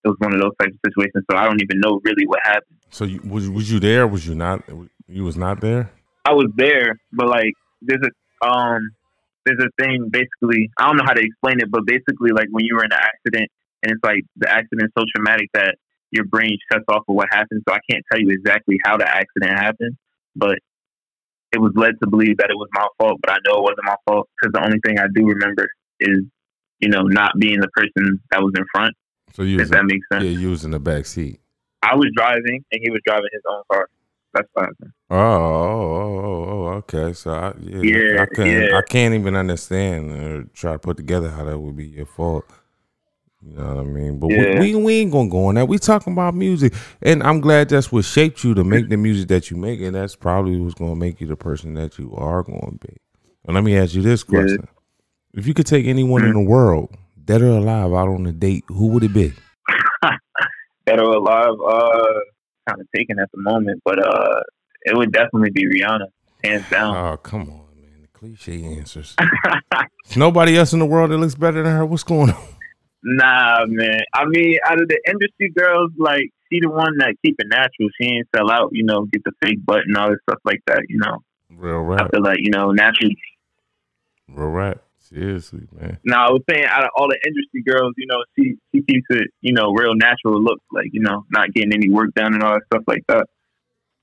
It 0.04 0.08
was 0.08 0.16
one 0.18 0.34
of 0.34 0.40
those 0.40 0.52
types 0.61 0.75
of 0.75 0.80
situations, 0.92 1.25
so 1.30 1.37
I 1.37 1.44
don't 1.44 1.61
even 1.62 1.80
know 1.80 2.00
really 2.04 2.26
what 2.26 2.40
happened. 2.44 2.78
So 2.90 3.04
you, 3.04 3.20
was 3.28 3.49
was 3.49 3.70
you 3.70 3.80
there? 3.80 4.06
Was 4.06 4.26
you 4.26 4.34
not? 4.34 4.62
You 5.06 5.25
was 5.25 5.37
not 5.37 5.61
there. 5.61 5.90
I 6.25 6.32
was 6.32 6.50
there, 6.56 6.99
but 7.12 7.28
like 7.28 7.52
there's 7.80 8.02
a 8.02 8.46
um 8.46 8.90
there's 9.44 9.61
a 9.61 9.82
thing 9.82 10.08
basically 10.11 10.70
I 10.78 10.87
don't 10.87 10.96
know 10.99 11.04
how 11.06 11.14
to 11.14 11.23
explain 11.23 11.61
it, 11.61 11.70
but 11.70 11.87
basically 11.87 12.32
like 12.32 12.49
when 12.50 12.64
you 12.64 12.76
were 12.76 12.84
in 12.84 12.92
an 12.92 12.99
accident 12.99 13.50
and 13.82 13.92
it's 13.92 14.04
like 14.04 14.25
the 14.37 14.50
accident's 14.50 14.92
so 14.99 15.04
traumatic 15.14 15.49
that 15.54 15.76
your 16.11 16.25
brain 16.25 16.56
shuts 16.70 16.85
off 16.88 17.04
of 17.08 17.14
what 17.14 17.28
happened. 17.30 17.62
So 17.68 17.75
I 17.75 17.80
can't 17.90 18.04
tell 18.11 18.20
you 18.20 18.30
exactly 18.30 18.76
how 18.85 18.97
the 18.97 19.08
accident 19.08 19.58
happened, 19.58 19.97
but 20.35 20.58
it 21.52 21.61
was 21.61 21.73
led 21.76 21.92
to 22.02 22.08
believe 22.08 22.38
that 22.38 22.50
it 22.50 22.56
was 22.56 22.68
my 22.73 22.87
fault, 22.99 23.20
but 23.20 23.30
I 23.32 23.37
know 23.47 23.61
it 23.61 23.62
wasn't 23.62 23.85
my 23.85 23.97
fault 24.06 24.28
because 24.37 24.52
the 24.52 24.64
only 24.64 24.78
thing 24.85 24.99
I 24.99 25.06
do 25.14 25.26
remember 25.26 25.68
is 26.00 26.25
you 26.80 26.88
know 26.88 27.02
not 27.02 27.32
being 27.38 27.61
the 27.61 27.68
person 27.68 28.20
that 28.30 28.40
was 28.40 28.52
in 28.56 28.64
front. 28.73 28.94
So 29.35 29.42
you, 29.42 29.61
if 29.61 29.68
that 29.70 29.80
in, 29.80 29.87
makes 29.87 30.06
sense. 30.12 30.25
yeah, 30.25 30.30
you 30.30 30.50
was 30.50 30.64
in 30.64 30.70
the 30.70 30.78
back 30.78 31.06
seat. 31.06 31.40
I 31.82 31.94
was 31.94 32.11
driving 32.16 32.64
and 32.73 32.80
he 32.82 32.90
was 32.90 33.00
driving 33.06 33.28
his 33.32 33.42
own 33.49 33.62
car. 33.70 33.88
That's 34.35 34.49
fine. 34.54 34.68
Oh, 35.11 35.16
oh, 35.16 35.20
oh, 35.20 36.25
oh, 36.25 36.44
oh, 36.49 36.66
okay. 36.78 37.12
So 37.14 37.30
I, 37.32 37.54
yeah, 37.61 37.80
Yeah, 37.82 38.26
I 38.38 38.44
yeah. 38.44 38.76
I 38.76 38.82
can't 38.82 39.14
even 39.14 39.35
understand 39.37 40.11
or 40.12 40.44
try 40.52 40.73
to 40.73 40.78
put 40.78 40.97
together 40.97 41.30
how 41.30 41.44
that 41.44 41.58
would 41.58 41.76
be 41.76 41.87
your 41.87 42.06
fault. 42.06 42.44
You 43.40 43.57
know 43.57 43.66
what 43.68 43.78
I 43.78 43.83
mean? 43.85 44.18
But 44.18 44.28
Yeah. 44.30 44.59
we, 44.59 44.75
we 44.75 44.83
we 44.85 44.95
ain't 44.97 45.12
gonna 45.12 45.28
go 45.28 45.47
on 45.47 45.54
that. 45.54 45.68
We 45.68 45.78
talking 45.78 46.12
about 46.12 46.35
music, 46.35 46.75
and 47.02 47.23
I'm 47.23 47.40
glad 47.40 47.68
that's 47.68 47.92
what 47.92 48.04
shaped 48.04 48.42
you 48.42 48.52
to 48.54 48.64
make 48.64 48.88
the 48.88 48.97
music 48.97 49.28
that 49.28 49.50
you 49.50 49.57
make, 49.57 49.80
and 49.80 49.95
that's 49.95 50.16
probably 50.16 50.59
what's 50.61 50.75
gonna 50.75 50.97
make 50.97 51.21
you 51.21 51.26
the 51.28 51.37
person 51.37 51.75
that 51.75 51.99
you 51.99 52.12
are 52.16 52.42
going 52.42 52.78
to 52.80 52.87
be. 52.88 52.97
And 53.47 53.54
let 53.54 53.62
me 53.64 53.76
ask 53.78 53.95
you 53.95 54.02
this 54.02 54.25
Yeah. 54.28 54.38
question: 54.40 54.68
If 55.35 55.47
you 55.47 55.54
could 55.54 55.66
take 55.66 55.87
anyone 55.87 56.25
in 56.25 56.33
the 56.33 56.40
world, 56.40 56.97
dead 57.25 57.42
or 57.42 57.47
alive, 57.59 57.92
out 57.92 58.09
on 58.09 58.26
a 58.26 58.33
date, 58.33 58.64
who 58.68 58.88
would 58.88 59.04
it 59.04 59.12
be? 59.12 59.33
Dead 60.87 61.00
or 61.00 61.12
alive, 61.16 61.49
uh, 61.66 62.14
kind 62.66 62.80
of 62.80 62.87
taken 62.97 63.18
at 63.18 63.30
the 63.33 63.40
moment, 63.42 63.80
but 63.85 63.99
uh, 64.04 64.40
it 64.85 64.97
would 64.97 65.12
definitely 65.12 65.50
be 65.50 65.66
Rihanna. 65.68 66.07
hands 66.42 66.64
down. 66.71 66.97
Oh, 66.97 67.16
come 67.18 67.42
on, 67.42 67.66
man. 67.80 68.00
The 68.00 68.09
cliche 68.18 68.64
answers. 68.64 69.14
Nobody 70.16 70.57
else 70.57 70.73
in 70.73 70.78
the 70.78 70.87
world 70.87 71.11
that 71.11 71.18
looks 71.18 71.35
better 71.35 71.62
than 71.62 71.73
her. 71.76 71.85
What's 71.85 72.04
going 72.04 72.30
on? 72.30 72.42
Nah, 73.16 73.64
man. 73.66 74.00
I 74.14 74.24
mean, 74.26 74.58
out 74.66 74.80
of 74.80 74.88
the 74.88 75.00
industry 75.06 75.50
girls, 75.56 75.90
like 75.98 76.30
she 76.50 76.60
the 76.60 76.68
one 76.68 76.98
that 76.98 77.14
keep 77.24 77.36
it 77.38 77.46
natural. 77.48 77.88
She 78.00 78.08
ain't 78.08 78.28
sell 78.34 78.50
out, 78.50 78.70
you 78.72 78.84
know, 78.84 79.06
get 79.12 79.24
the 79.24 79.32
fake 79.42 79.64
butt 79.64 79.82
and 79.86 79.96
all 79.96 80.10
this 80.10 80.18
stuff 80.28 80.40
like 80.44 80.60
that. 80.66 80.82
You 80.88 80.98
know, 80.98 81.22
Real 81.50 81.80
rap. 81.80 82.02
I 82.02 82.08
feel 82.08 82.22
like 82.22 82.38
you 82.40 82.50
know, 82.50 82.70
natural. 82.72 83.10
Real 84.28 84.48
rap. 84.48 84.82
Seriously, 84.98 85.66
man. 85.72 85.98
Now 86.04 86.28
I 86.28 86.30
was 86.32 86.42
saying, 86.50 86.66
out 86.66 86.84
of 86.84 86.90
all 86.94 87.08
the 87.08 87.18
industry 87.26 87.62
girls, 87.62 87.94
you 87.96 88.06
know, 88.06 88.22
she 88.36 88.56
she 88.74 88.82
keeps 88.82 89.06
it, 89.10 89.28
you 89.40 89.54
know, 89.54 89.72
real 89.72 89.94
natural 89.94 90.42
look, 90.42 90.60
like 90.70 90.88
you 90.92 91.00
know, 91.00 91.24
not 91.30 91.52
getting 91.54 91.72
any 91.72 91.88
work 91.88 92.12
done 92.14 92.34
and 92.34 92.42
all 92.42 92.52
that 92.52 92.62
stuff 92.66 92.84
like 92.86 93.04
that. 93.08 93.26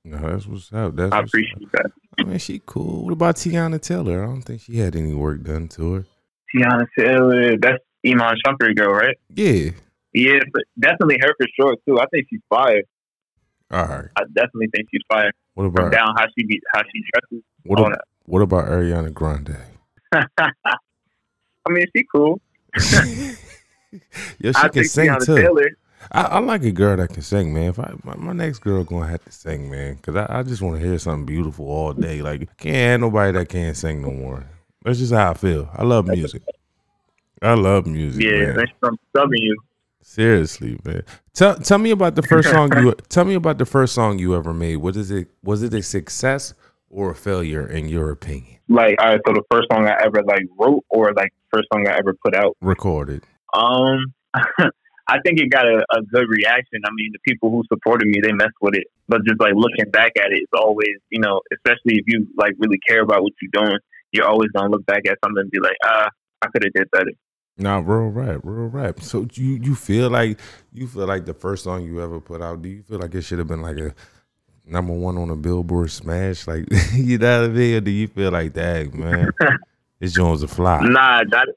No, 0.04 0.18
that's 0.18 0.48
what's 0.48 0.74
up. 0.74 0.96
That's 0.96 1.14
I 1.14 1.20
appreciate 1.20 1.72
that. 1.74 1.92
I 2.20 2.24
mean, 2.24 2.40
she 2.40 2.62
cool. 2.66 3.04
What 3.04 3.14
about 3.14 3.36
Teyana 3.36 3.80
Taylor? 3.80 4.24
I 4.24 4.26
don't 4.26 4.42
think 4.42 4.62
she 4.62 4.78
had 4.78 4.96
any 4.96 5.14
work 5.14 5.44
done 5.44 5.68
to 5.70 5.94
her. 5.94 6.06
Teyana 6.56 6.88
Taylor, 6.98 7.58
that's 7.58 7.84
Iman 8.06 8.36
Shumpert 8.46 8.76
girl, 8.76 8.94
right? 8.94 9.18
Yeah. 9.34 9.72
Yeah, 10.14 10.40
but 10.54 10.64
definitely 10.80 11.18
her 11.22 11.34
for 11.38 11.48
sure 11.60 11.76
too. 11.88 12.00
I 12.00 12.06
think 12.08 12.28
she's 12.30 12.42
fire. 12.50 12.82
All 13.72 13.86
right. 13.86 14.06
I 14.16 14.24
definitely 14.34 14.68
think 14.74 14.88
she's 14.92 15.02
fire. 15.12 15.32
What 15.56 15.64
From 15.66 15.88
about 15.88 15.92
down 15.92 16.08
how 16.18 16.26
she 16.38 16.46
be, 16.46 16.62
how 16.74 16.82
she 16.84 17.04
dresses. 17.14 17.44
what, 17.64 17.80
all 17.80 17.88
ab- 17.88 18.00
what 18.26 18.42
about 18.42 18.66
Ariana 18.66 19.14
Grande? 19.14 19.58
I 20.14 20.30
mean, 21.70 21.86
she 21.96 22.04
cool. 22.14 22.40
Yeah, 24.40 24.52
she 24.52 24.62
I 24.62 24.68
can 24.70 24.84
sing 24.84 25.10
Teyana 25.10 25.26
too. 25.26 25.36
Taylor. 25.38 25.70
I, 26.12 26.22
I 26.24 26.40
like 26.40 26.64
a 26.64 26.72
girl 26.72 26.98
that 26.98 27.10
can 27.14 27.22
sing, 27.22 27.54
man. 27.54 27.70
If 27.70 27.80
I 27.80 27.94
my, 28.04 28.16
my 28.16 28.34
next 28.34 28.60
girl 28.60 28.84
gonna 28.84 29.08
have 29.08 29.24
to 29.24 29.32
sing, 29.32 29.72
man, 29.72 29.96
because 29.96 30.16
I, 30.16 30.40
I 30.40 30.44
just 30.44 30.62
want 30.62 30.80
to 30.80 30.86
hear 30.86 30.98
something 31.00 31.26
beautiful 31.26 31.66
all 31.68 31.94
day. 31.94 32.22
Like 32.22 32.56
can't 32.58 32.76
have 32.76 33.00
nobody 33.00 33.32
that 33.32 33.50
can't 33.50 33.76
sing 33.78 34.02
no 34.02 34.12
more. 34.12 34.44
That's 34.84 35.00
just 35.00 35.14
how 35.14 35.32
I 35.32 35.34
feel. 35.34 35.70
I 35.74 35.84
love 35.84 36.08
music. 36.08 36.44
I 37.46 37.54
love 37.54 37.86
music. 37.86 38.24
Yeah, 38.24 38.54
man. 38.54 38.66
from 38.80 38.98
subbing 39.16 39.38
you. 39.38 39.56
Seriously, 40.02 40.80
man. 40.84 41.04
Tell 41.34 41.56
tell 41.56 41.78
me 41.78 41.92
about 41.92 42.16
the 42.16 42.24
first 42.24 42.50
song 42.50 42.72
you 42.78 42.94
tell 43.10 43.26
me 43.26 43.36
about 43.36 43.58
the 43.58 43.66
first 43.66 43.94
song 43.94 44.18
you 44.18 44.36
ever 44.36 44.54
made. 44.54 44.78
What 44.78 44.96
is 44.96 45.12
it? 45.12 45.30
Was 45.44 45.62
it 45.62 45.74
a 45.74 45.84
success 45.84 46.54
or 46.90 47.12
a 47.12 47.16
failure 47.16 47.68
in 47.68 47.88
your 47.88 48.12
opinion? 48.12 48.60
Like, 48.68 48.96
all 49.00 49.10
right, 49.10 49.22
so 49.28 49.34
the 49.34 49.44
first 49.52 49.68
song 49.72 49.88
I 49.88 49.96
ever 50.04 50.24
like 50.24 50.44
wrote, 50.58 50.84
or 50.90 51.14
like 51.14 51.34
first 51.54 51.68
song 51.72 51.88
I 51.88 51.98
ever 51.98 52.16
put 52.24 52.36
out. 52.36 52.58
Recorded. 52.62 53.24
Um, 53.54 54.14
I 55.08 55.20
think 55.24 55.40
it 55.40 55.52
got 55.52 55.68
a, 55.68 55.86
a 55.92 56.02
good 56.02 56.26
reaction. 56.28 56.82
I 56.84 56.90
mean, 56.96 57.12
the 57.14 57.20
people 57.28 57.52
who 57.52 57.64
supported 57.72 58.08
me, 58.08 58.22
they 58.24 58.32
messed 58.32 58.58
with 58.60 58.74
it. 58.74 58.88
But 59.08 59.24
just 59.24 59.40
like 59.40 59.54
looking 59.54 59.92
back 59.92 60.14
at 60.18 60.32
it, 60.32 60.42
it's 60.42 60.52
always, 60.58 60.98
you 61.10 61.20
know, 61.20 61.42
especially 61.54 62.00
if 62.02 62.06
you 62.08 62.26
like 62.38 62.54
really 62.58 62.80
care 62.88 63.02
about 63.02 63.22
what 63.22 63.34
you're 63.40 63.64
doing, 63.64 63.78
you're 64.12 64.28
always 64.28 64.50
gonna 64.56 64.70
look 64.70 64.86
back 64.88 65.04
at 65.08 65.20
something 65.24 65.42
and 65.42 65.52
be 65.52 65.60
like, 65.60 65.78
ah, 65.86 66.10
I 66.42 66.48
could 66.48 66.64
have 66.64 66.74
did 66.74 66.90
better. 66.90 67.12
Nah, 67.58 67.78
real 67.78 68.10
rap, 68.10 68.42
real 68.44 68.68
rap. 68.68 69.02
So 69.02 69.28
you 69.34 69.60
you 69.62 69.76
feel 69.76 70.10
like 70.10 70.40
you 70.74 70.88
feel 70.88 71.08
like 71.08 71.26
the 71.26 71.34
first 71.34 71.64
song 71.64 71.86
you 71.86 72.02
ever 72.02 72.20
put 72.20 72.42
out? 72.42 72.62
Do 72.62 72.70
you 72.70 72.84
feel 72.84 73.00
like 73.00 73.16
it 73.16 73.22
should 73.22 73.40
have 73.40 73.48
been 73.48 73.62
like 73.62 73.78
a 73.78 73.96
number 74.66 74.92
one 74.92 75.18
on 75.18 75.30
a 75.30 75.38
Billboard 75.38 75.90
smash? 75.90 76.48
Like 76.48 76.66
you 76.94 77.18
know 77.18 77.42
what 77.42 77.52
I 77.52 77.54
mean? 77.54 77.76
Or 77.76 77.82
do 77.82 77.92
you 77.92 78.08
feel 78.08 78.32
like 78.32 78.54
that, 78.54 78.94
man? 78.94 79.32
this 80.00 80.14
Jones 80.14 80.44
a 80.44 80.50
flop. 80.50 80.82
Nah, 80.84 81.24
not 81.24 81.48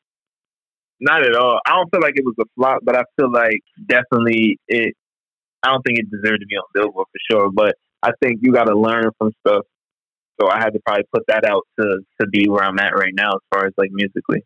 not 1.00 1.24
at 1.24 1.34
all. 1.34 1.60
I 1.66 1.70
don't 1.70 1.90
feel 1.90 2.00
like 2.00 2.14
it 2.16 2.24
was 2.24 2.36
a 2.40 2.44
flop, 2.54 2.80
but 2.84 2.96
I 2.96 3.02
feel 3.16 3.32
like 3.32 3.60
definitely 3.86 4.58
it. 4.68 4.94
I 5.64 5.72
don't 5.72 5.82
think 5.82 5.98
it 5.98 6.10
deserved 6.10 6.40
to 6.40 6.46
be 6.46 6.54
on 6.54 6.64
Billboard 6.74 7.06
for 7.10 7.20
sure, 7.28 7.50
but 7.50 7.74
I 8.04 8.12
think 8.22 8.38
you 8.42 8.52
got 8.52 8.64
to 8.64 8.78
learn 8.78 9.10
from 9.18 9.32
stuff. 9.44 9.64
So 10.40 10.48
I 10.48 10.58
had 10.60 10.72
to 10.74 10.80
probably 10.86 11.04
put 11.12 11.24
that 11.26 11.44
out 11.44 11.66
to 11.80 11.98
to 12.20 12.28
be 12.28 12.48
where 12.48 12.62
I'm 12.62 12.78
at 12.78 12.94
right 12.94 13.12
now, 13.12 13.30
as 13.30 13.40
far 13.52 13.66
as 13.66 13.72
like 13.76 13.90
musically. 13.90 14.44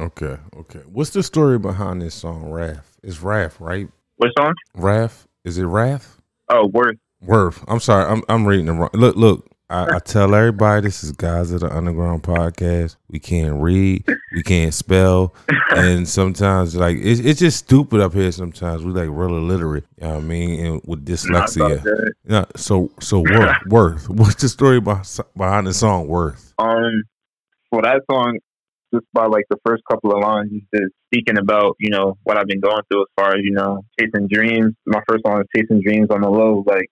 Okay, 0.00 0.38
okay. 0.56 0.80
What's 0.86 1.10
the 1.10 1.22
story 1.22 1.58
behind 1.58 2.00
this 2.00 2.14
song, 2.14 2.50
Wrath? 2.50 2.96
It's 3.02 3.20
Wrath, 3.20 3.60
right? 3.60 3.86
What 4.16 4.30
song? 4.38 4.54
Wrath? 4.74 5.28
Is 5.44 5.58
it 5.58 5.64
Wrath? 5.64 6.22
Oh, 6.48 6.68
Worth. 6.68 6.96
Worth. 7.20 7.62
I'm 7.68 7.80
sorry. 7.80 8.06
I'm 8.06 8.22
I'm 8.26 8.46
reading 8.46 8.68
it 8.68 8.72
wrong. 8.72 8.88
Look, 8.94 9.16
look. 9.16 9.46
I, 9.68 9.96
I 9.96 9.98
tell 10.00 10.34
everybody 10.34 10.80
this 10.80 11.04
is 11.04 11.12
guys 11.12 11.52
of 11.52 11.60
the 11.60 11.72
underground 11.72 12.22
podcast. 12.24 12.96
We 13.08 13.20
can't 13.20 13.60
read, 13.62 14.04
we 14.34 14.42
can't 14.42 14.74
spell, 14.74 15.32
and 15.70 16.08
sometimes 16.08 16.74
like 16.74 16.96
it's 16.98 17.20
it's 17.20 17.38
just 17.38 17.58
stupid 17.58 18.00
up 18.00 18.14
here. 18.14 18.32
Sometimes 18.32 18.82
we 18.82 18.92
like 18.92 19.10
real 19.10 19.36
illiterate. 19.36 19.84
You 20.00 20.08
know 20.08 20.14
what 20.14 20.24
I 20.24 20.26
mean? 20.26 20.66
And 20.66 20.80
with 20.86 21.06
Nah, 21.06 21.44
it's 21.44 21.56
all 21.56 21.68
dyslexia. 21.68 22.10
Yeah. 22.26 22.46
So 22.56 22.90
so 23.00 23.20
worth 23.20 23.56
worth. 23.66 24.08
What's 24.08 24.42
the 24.42 24.48
story 24.48 24.80
behind 24.80 25.66
the 25.66 25.74
song 25.74 26.08
Worth? 26.08 26.52
Um, 26.58 27.04
for 27.70 27.82
that 27.82 28.02
song, 28.10 28.38
just 28.92 29.06
by 29.12 29.26
like 29.26 29.44
the 29.50 29.56
first 29.64 29.82
couple 29.90 30.12
of 30.12 30.20
lines, 30.20 30.50
he's 30.50 30.62
just 30.74 30.92
speaking 31.06 31.38
about 31.38 31.76
you 31.78 31.90
know 31.90 32.16
what 32.24 32.36
I've 32.38 32.46
been 32.46 32.60
going 32.60 32.82
through 32.90 33.02
as 33.02 33.08
far 33.16 33.30
as 33.30 33.40
you 33.42 33.52
know 33.52 33.82
chasing 33.98 34.28
dreams. 34.28 34.74
My 34.86 35.00
first 35.08 35.22
song 35.26 35.40
is 35.40 35.46
chasing 35.56 35.80
dreams 35.82 36.08
on 36.10 36.22
the 36.22 36.28
low, 36.30 36.64
like 36.66 36.90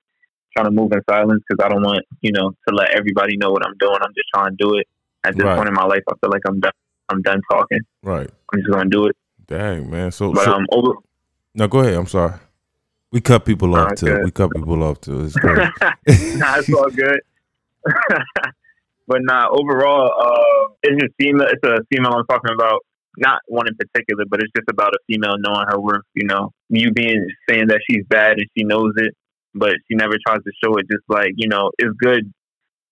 trying 0.57 0.67
to 0.67 0.73
move 0.73 0.93
in 0.93 1.01
silence 1.09 1.43
because 1.49 1.65
I 1.65 1.69
don't 1.69 1.83
want 1.83 2.05
you 2.21 2.33
know 2.33 2.51
to 2.69 2.75
let 2.75 2.91
everybody 2.91 3.37
know 3.37 3.51
what 3.51 3.65
I'm 3.67 3.77
doing. 3.79 3.99
I'm 4.01 4.13
just 4.15 4.29
trying 4.35 4.51
to 4.51 4.57
do 4.59 4.79
it. 4.79 4.87
At 5.25 5.37
this 5.37 5.45
Right. 5.45 5.57
point 5.57 5.69
in 5.69 5.75
my 5.75 5.85
life, 5.85 6.03
I 6.09 6.15
feel 6.21 6.31
like 6.31 6.43
I'm 6.47 6.61
done. 6.61 6.73
I'm 7.11 7.23
done 7.23 7.41
talking. 7.51 7.81
Right. 8.03 8.31
I'm 8.53 8.61
just 8.61 8.71
gonna 8.71 8.89
do 8.89 9.07
it. 9.07 9.17
Dang 9.47 9.91
man. 9.91 10.11
So, 10.13 10.33
But 10.33 10.45
so 10.45 10.53
um, 10.53 10.67
over. 10.71 10.93
no, 11.55 11.67
go 11.69 11.81
ahead. 11.81 11.95
I'm 11.95 12.07
sorry. 12.07 12.35
We 13.11 13.21
cut 13.21 13.45
people 13.45 13.75
off 13.75 13.95
too. 13.97 14.19
We 14.23 14.31
cut 14.31 14.51
people 14.55 14.83
off 14.85 15.01
too. 15.01 15.25
It's 15.25 15.37
nah, 15.43 16.57
it's 16.59 16.69
all 16.73 16.91
good. 16.91 17.21
but 19.09 19.19
nah, 19.23 19.49
overall, 19.51 20.13
uh, 20.21 20.73
it's 20.83 21.01
just 21.01 21.15
female. 21.19 21.49
It's 21.51 21.65
a 21.65 21.83
female 21.93 22.13
I'm 22.13 22.27
talking 22.27 22.53
about. 22.55 22.81
Not 23.17 23.41
one 23.49 23.67
in 23.67 23.75
particular, 23.75 24.25
but 24.29 24.41
it's 24.41 24.53
just 24.57 24.69
about 24.71 24.93
a 24.95 24.99
female 25.09 25.37
knowing 25.39 25.67
her 25.69 25.81
worth. 25.81 26.05
You 26.15 26.27
know, 26.27 26.53
you 26.69 26.93
being 26.93 27.27
saying 27.49 27.67
that 27.69 27.81
she's 27.91 28.05
bad 28.09 28.39
and 28.39 28.47
she 28.57 28.63
knows 28.63 28.93
it, 28.97 29.13
but 29.55 29.73
she 29.89 29.97
never 29.97 30.15
tries 30.25 30.39
to 30.45 30.53
show 30.63 30.77
it. 30.77 30.87
Just 30.89 31.03
like 31.09 31.33
you 31.37 31.49
know, 31.49 31.73
it's 31.79 31.97
good 31.99 32.33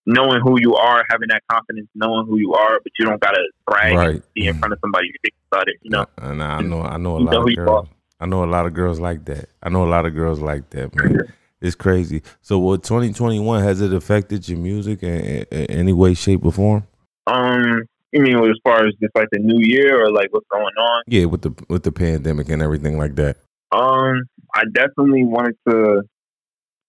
knowing 0.06 0.40
who 0.42 0.58
you 0.60 0.74
are, 0.74 1.04
having 1.10 1.28
that 1.28 1.42
confidence, 1.50 1.88
knowing 1.94 2.26
who 2.26 2.38
you 2.38 2.54
are, 2.54 2.80
but 2.82 2.92
you 2.98 3.04
don't 3.04 3.20
gotta 3.20 3.42
brag 3.66 3.94
Right. 3.94 4.08
and 4.14 4.22
be 4.34 4.46
in 4.46 4.58
front 4.58 4.72
of 4.72 4.78
somebody 4.80 5.08
to 5.08 5.18
think 5.22 5.34
about 5.52 5.68
it. 5.68 5.76
You 5.82 5.90
know, 5.90 6.06
and 6.18 6.42
I 6.42 6.60
know 6.60 6.82
I 6.82 6.96
know 6.96 7.16
a 7.16 7.18
lot 7.18 7.32
know 7.32 7.46
of 7.46 7.56
girls. 7.56 7.88
I 8.18 8.26
know 8.26 8.44
a 8.44 8.46
lot 8.46 8.66
of 8.66 8.72
girls 8.74 8.98
like 8.98 9.26
that. 9.26 9.50
I 9.62 9.68
know 9.68 9.84
a 9.84 9.90
lot 9.90 10.06
of 10.06 10.14
girls 10.14 10.40
like 10.40 10.70
that, 10.70 10.94
man. 10.96 11.32
It's 11.60 11.74
crazy. 11.74 12.22
So, 12.42 12.58
what 12.58 12.82
2021 12.82 13.62
has 13.62 13.80
it 13.80 13.92
affected 13.92 14.48
your 14.48 14.58
music 14.58 15.02
in, 15.02 15.20
in, 15.20 15.46
in 15.50 15.70
any 15.70 15.92
way, 15.92 16.14
shape, 16.14 16.44
or 16.44 16.52
form? 16.52 16.86
um, 17.26 17.82
you 18.12 18.22
mean 18.22 18.36
as 18.36 18.56
far 18.64 18.86
as 18.86 18.94
just 19.00 19.14
like 19.14 19.28
the 19.32 19.38
new 19.38 19.60
year 19.60 20.02
or 20.02 20.10
like 20.10 20.28
what's 20.32 20.46
going 20.50 20.64
on? 20.64 21.02
Yeah, 21.06 21.26
with 21.26 21.42
the 21.42 21.54
with 21.68 21.82
the 21.82 21.92
pandemic 21.92 22.48
and 22.48 22.62
everything 22.62 22.98
like 22.98 23.14
that. 23.16 23.36
Um, 23.72 24.22
I 24.54 24.64
definitely 24.72 25.24
wanted 25.24 25.56
to. 25.68 26.02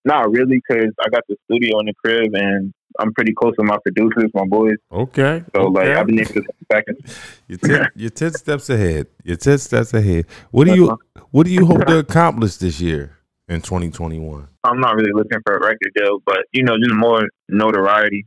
Not 0.05 0.31
really, 0.31 0.61
because 0.65 0.93
I 1.01 1.09
got 1.09 1.23
the 1.27 1.35
studio 1.45 1.79
in 1.79 1.87
the 1.87 1.93
crib, 2.01 2.33
and 2.33 2.73
I'm 2.97 3.13
pretty 3.13 3.33
close 3.33 3.55
with 3.57 3.67
my 3.67 3.77
producers, 3.83 4.31
my 4.33 4.45
boys. 4.45 4.77
Okay. 4.89 5.43
So 5.53 5.63
like. 5.63 5.89
I've 5.89 6.07
been 6.07 6.19
able 6.19 6.33
to 6.33 6.43
back 6.69 6.85
and 6.87 6.97
You're 7.47 7.57
ten, 7.57 7.87
you're 7.95 8.09
ten 8.09 8.31
steps 8.31 8.69
ahead. 8.69 9.07
You're 9.23 9.35
ten 9.35 9.57
steps 9.57 9.93
ahead. 9.93 10.27
What 10.51 10.67
do 10.67 10.75
you 10.75 10.97
What 11.31 11.45
do 11.45 11.51
you 11.51 11.65
hope 11.65 11.85
to 11.87 11.97
accomplish 11.99 12.57
this 12.57 12.79
year 12.79 13.16
in 13.47 13.61
2021? 13.61 14.47
I'm 14.63 14.79
not 14.79 14.95
really 14.95 15.11
looking 15.13 15.39
for 15.45 15.55
a 15.55 15.61
record 15.61 15.91
deal, 15.95 16.19
but 16.25 16.39
you 16.51 16.63
know, 16.63 16.77
just 16.77 16.95
more 16.95 17.23
notoriety. 17.49 18.25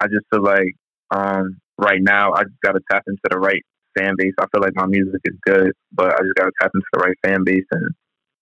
I 0.00 0.06
just 0.06 0.26
feel 0.30 0.42
like 0.42 0.74
um, 1.10 1.58
right 1.78 2.00
now 2.00 2.32
I 2.32 2.44
just 2.44 2.60
got 2.62 2.72
to 2.72 2.80
tap 2.90 3.04
into 3.06 3.20
the 3.30 3.38
right 3.38 3.62
fan 3.96 4.14
base. 4.16 4.34
I 4.38 4.46
feel 4.52 4.60
like 4.60 4.74
my 4.74 4.86
music 4.86 5.20
is 5.24 5.36
good, 5.44 5.72
but 5.92 6.14
I 6.14 6.18
just 6.18 6.34
got 6.36 6.46
to 6.46 6.52
tap 6.60 6.70
into 6.74 6.86
the 6.92 7.00
right 7.00 7.16
fan 7.24 7.44
base 7.44 7.64
and 7.70 7.90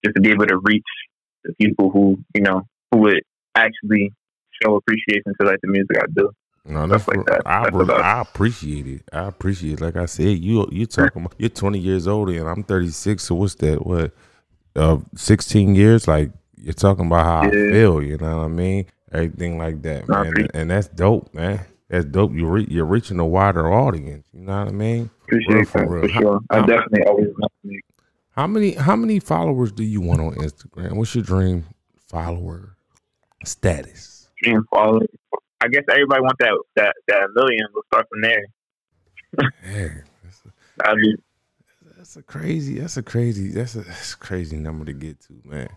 just 0.04 0.16
to 0.16 0.20
be 0.20 0.30
able 0.30 0.46
to 0.46 0.58
reach 0.64 0.84
the 1.44 1.54
people 1.60 1.90
who 1.90 2.18
you 2.34 2.42
know 2.42 2.62
who 2.90 2.98
would 2.98 3.22
actually 3.54 4.12
show 4.62 4.76
appreciation 4.76 5.34
to 5.40 5.46
like 5.46 5.60
the 5.62 5.68
music 5.68 5.96
I 5.98 6.06
do. 6.14 6.30
No, 6.68 6.86
that's 6.86 7.06
like 7.06 7.24
that. 7.26 7.42
I, 7.46 7.70
That's 7.70 7.90
I 7.90 8.20
appreciate 8.20 8.86
it. 8.88 9.02
I 9.12 9.26
appreciate 9.28 9.74
it. 9.74 9.80
Like 9.80 9.96
I 9.96 10.06
said, 10.06 10.38
you 10.38 10.68
you 10.72 10.86
talking 10.86 11.22
about 11.22 11.34
you're 11.38 11.48
20 11.48 11.78
years 11.78 12.08
older 12.08 12.32
and 12.32 12.48
I'm 12.48 12.64
36. 12.64 13.22
So 13.22 13.36
what's 13.36 13.54
that? 13.56 13.86
What? 13.86 14.12
Uh, 14.76 14.98
16 15.16 15.74
years? 15.74 16.06
Like 16.06 16.30
you're 16.56 16.72
talking 16.74 17.06
about 17.06 17.24
how 17.24 17.48
I 17.48 17.50
feel. 17.50 18.02
You 18.02 18.16
know 18.18 18.38
what 18.38 18.44
I 18.44 18.48
mean? 18.48 18.86
Everything 19.12 19.56
like 19.58 19.82
that, 19.82 20.08
man. 20.08 20.26
appreciate- 20.26 20.50
And, 20.54 20.70
that's 20.70 20.88
dope, 20.88 21.32
man. 21.32 21.60
That's 21.88 22.04
dope. 22.04 22.32
You 22.32 22.46
re- 22.46 22.66
you're 22.68 22.84
reaching 22.84 23.18
a 23.20 23.24
wider 23.26 23.72
audience. 23.72 24.26
You 24.32 24.40
know 24.42 24.58
what 24.64 24.68
I 24.68 24.72
mean? 24.72 25.08
Appreciate 25.24 25.54
Real 25.54 25.64
for 25.64 25.78
that 25.78 25.88
real. 25.88 26.02
for 26.02 26.08
sure. 26.08 26.40
I 26.50 26.56
How- 26.60 26.66
definitely 26.66 27.02
always 27.04 27.28
want 27.38 27.52
to 27.62 27.68
make 27.68 27.80
How 28.32 28.46
many 28.46 28.72
how 28.72 28.96
many 28.96 29.18
followers 29.20 29.72
do 29.72 29.84
you 29.84 30.00
want 30.00 30.20
on 30.20 30.34
Instagram? 30.34 30.92
What's 30.96 31.14
your 31.14 31.24
dream 31.24 31.64
follower 32.08 32.76
status? 33.44 34.28
dream 34.42 34.64
followers. 34.70 35.08
I 35.62 35.68
guess 35.68 35.84
everybody 35.90 36.20
wants 36.20 36.36
that 36.40 36.52
that 36.76 36.94
that 37.08 37.28
million. 37.34 37.66
We'll 37.72 37.84
start 37.92 38.06
from 38.10 38.20
there. 38.20 38.44
That's 39.62 40.42
a, 40.44 40.50
That'd 40.84 40.98
be 41.00 41.16
that's 42.06 42.16
a 42.16 42.22
crazy. 42.22 42.78
That's 42.78 42.96
a 42.96 43.02
crazy. 43.02 43.48
That's 43.48 43.74
a, 43.74 43.80
that's 43.80 44.12
a 44.14 44.16
crazy 44.16 44.56
number 44.56 44.84
to 44.84 44.92
get 44.92 45.20
to, 45.22 45.32
man. 45.44 45.68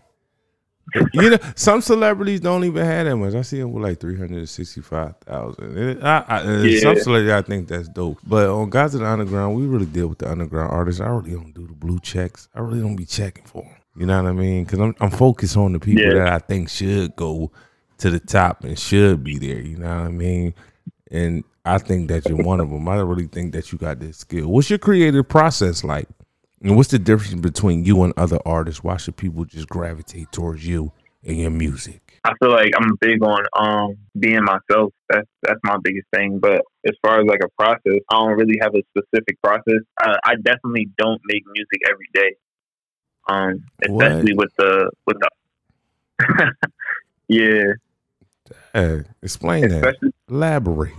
you 1.12 1.30
know, 1.30 1.38
some 1.56 1.80
celebrities 1.80 2.38
don't 2.40 2.62
even 2.64 2.84
have 2.84 3.06
that 3.06 3.16
much. 3.16 3.34
I 3.34 3.42
see 3.42 3.58
them 3.58 3.72
with 3.72 3.82
like 3.82 3.98
three 4.00 4.16
hundred 4.16 4.48
sixty-five 4.48 5.16
thousand. 5.18 6.00
Uh, 6.02 6.60
Yeah. 6.64 6.80
Some 6.80 6.96
celebrities, 7.00 7.32
I 7.32 7.42
think 7.42 7.66
that's 7.68 7.88
dope. 7.88 8.18
But 8.24 8.48
on 8.48 8.70
Guys 8.70 8.94
of 8.94 9.00
the 9.00 9.06
Underground, 9.06 9.56
we 9.56 9.66
really 9.66 9.86
deal 9.86 10.06
with 10.08 10.18
the 10.18 10.30
underground 10.30 10.70
artists. 10.72 11.00
I 11.00 11.08
really 11.08 11.32
don't 11.32 11.52
do 11.52 11.66
the 11.66 11.74
blue 11.74 11.98
checks. 11.98 12.48
I 12.54 12.60
really 12.60 12.80
don't 12.80 12.96
be 12.96 13.04
checking 13.06 13.44
for 13.44 13.62
them. 13.62 13.74
You 13.96 14.06
know 14.06 14.22
what 14.22 14.28
I 14.30 14.32
mean? 14.32 14.64
Because 14.64 14.78
I'm 14.78 14.94
I'm 15.00 15.10
focused 15.10 15.56
on 15.56 15.72
the 15.72 15.80
people 15.80 16.02
Yeah. 16.04 16.14
that 16.14 16.32
I 16.32 16.38
think 16.38 16.68
should 16.70 17.16
go 17.16 17.50
to 17.98 18.10
the 18.10 18.20
top 18.20 18.62
and 18.64 18.78
should 18.78 19.24
be 19.24 19.38
there. 19.38 19.60
You 19.60 19.78
know 19.78 19.88
what 19.88 20.06
I 20.06 20.08
mean? 20.10 20.54
And 21.10 21.42
I 21.64 21.78
think 21.78 22.08
that 22.08 22.26
you're 22.28 22.38
one 22.42 22.60
of 22.60 22.70
them. 22.70 22.88
I 22.88 22.96
really 23.00 23.26
think 23.26 23.52
that 23.52 23.70
you 23.72 23.78
got 23.78 23.98
this 24.00 24.18
skill. 24.18 24.46
What's 24.48 24.70
your 24.70 24.78
creative 24.78 25.28
process 25.28 25.82
like? 25.84 26.08
And 26.62 26.76
what's 26.76 26.90
the 26.90 26.98
difference 26.98 27.40
between 27.40 27.84
you 27.84 28.02
and 28.02 28.12
other 28.16 28.38
artists? 28.44 28.84
Why 28.84 28.96
should 28.98 29.16
people 29.16 29.44
just 29.44 29.68
gravitate 29.68 30.30
towards 30.30 30.66
you 30.66 30.92
and 31.24 31.38
your 31.38 31.50
music? 31.50 32.18
I 32.24 32.32
feel 32.38 32.50
like 32.50 32.72
I'm 32.78 32.96
big 33.00 33.22
on 33.22 33.44
um 33.58 33.96
being 34.18 34.44
myself. 34.44 34.92
That's 35.08 35.26
that's 35.42 35.60
my 35.64 35.78
biggest 35.82 36.06
thing. 36.12 36.38
But 36.38 36.60
as 36.86 36.94
far 37.02 37.20
as 37.20 37.26
like 37.26 37.40
a 37.42 37.48
process, 37.58 38.00
I 38.10 38.14
don't 38.16 38.32
really 38.36 38.58
have 38.60 38.74
a 38.74 38.82
specific 38.96 39.40
process. 39.42 39.80
I, 40.00 40.16
I 40.24 40.34
definitely 40.36 40.90
don't 40.98 41.20
make 41.24 41.42
music 41.46 41.80
every 41.90 42.08
day. 42.12 42.36
Um, 43.28 43.64
What? 43.88 44.06
especially 44.06 44.34
with 44.34 44.50
the 44.58 44.90
with 45.06 45.16
the 45.18 45.30
yeah, 47.28 47.72
Hey, 48.74 49.02
explain 49.22 49.68
that. 49.68 49.76
especially 49.76 50.12
Elaborate. 50.28 50.92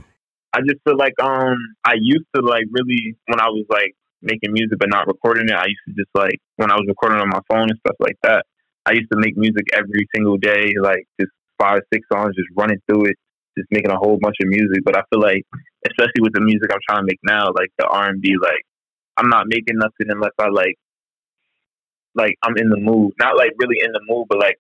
I 0.54 0.62
just 0.62 0.82
feel 0.84 0.98
like 0.98 1.14
um 1.22 1.56
I 1.86 1.94
used 2.00 2.26
to 2.36 2.42
like 2.42 2.66
really 2.72 3.16
when 3.28 3.40
I 3.40 3.48
was 3.50 3.66
like 3.70 3.96
making 4.22 4.54
music 4.54 4.78
but 4.80 4.90
not 4.90 5.08
recording 5.08 5.50
it. 5.50 5.56
I 5.56 5.66
used 5.66 5.86
to 5.88 5.94
just 5.94 6.10
like 6.16 6.38
when 6.58 6.72
I 6.72 6.76
was 6.76 6.86
recording 6.88 7.20
on 7.20 7.30
my 7.30 7.42
phone 7.50 7.70
and 7.70 7.80
stuff 7.86 7.96
like 8.00 8.18
that. 8.24 8.46
I 8.86 8.94
used 8.94 9.12
to 9.12 9.20
make 9.20 9.38
music 9.38 9.68
every 9.74 10.08
single 10.16 10.38
day, 10.38 10.74
like 10.82 11.06
just 11.20 11.32
five 11.60 11.82
six 11.94 12.06
songs, 12.12 12.36
just 12.36 12.50
running 12.58 12.80
through 12.90 13.06
it, 13.06 13.16
just 13.58 13.70
making 13.70 13.92
a 13.92 13.98
whole 13.98 14.18
bunch 14.20 14.38
of 14.42 14.48
music. 14.48 14.82
But 14.84 14.98
I 14.98 15.04
feel 15.12 15.22
like, 15.22 15.44
especially 15.86 16.22
with 16.22 16.34
the 16.34 16.42
music 16.42 16.70
I'm 16.72 16.80
trying 16.90 17.04
to 17.04 17.08
make 17.08 17.20
now, 17.24 17.52
like 17.54 17.70
the 17.78 17.86
R 17.88 18.10
and 18.10 18.22
B, 18.22 18.36
like 18.42 18.66
I'm 19.18 19.30
not 19.30 19.46
making 19.48 19.78
nothing 19.78 20.10
unless 20.10 20.34
I 20.40 20.50
like 20.50 20.76
like 22.16 22.36
I'm 22.44 22.58
in 22.58 22.70
the 22.70 22.78
mood. 22.80 23.14
Not 23.20 23.38
like 23.38 23.52
really 23.58 23.78
in 23.84 23.92
the 23.92 24.02
mood, 24.08 24.28
but 24.30 24.40
like 24.40 24.58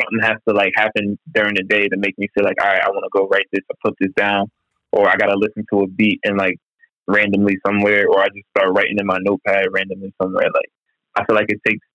something 0.00 0.20
has 0.22 0.38
to 0.48 0.54
like 0.54 0.72
happen 0.76 1.18
during 1.34 1.54
the 1.54 1.62
day 1.62 1.88
to 1.88 1.96
make 1.96 2.16
me 2.18 2.28
feel 2.34 2.44
like, 2.44 2.60
all 2.62 2.68
right, 2.68 2.82
I 2.82 2.90
want 2.90 3.04
to 3.04 3.18
go 3.18 3.28
write 3.28 3.46
this 3.52 3.62
or 3.68 3.76
put 3.84 3.94
this 4.00 4.12
down, 4.16 4.50
or 4.92 5.08
I 5.08 5.16
gotta 5.16 5.36
listen 5.36 5.64
to 5.72 5.80
a 5.80 5.86
beat 5.88 6.20
and 6.24 6.38
like 6.38 6.58
randomly 7.06 7.58
somewhere, 7.66 8.06
or 8.08 8.20
I 8.20 8.28
just 8.28 8.46
start 8.56 8.74
writing 8.74 8.96
in 8.98 9.06
my 9.06 9.18
notepad 9.20 9.66
randomly 9.72 10.12
somewhere. 10.20 10.46
Like 10.52 10.70
I 11.16 11.24
feel 11.24 11.36
like 11.36 11.46
it 11.48 11.60
takes 11.66 11.86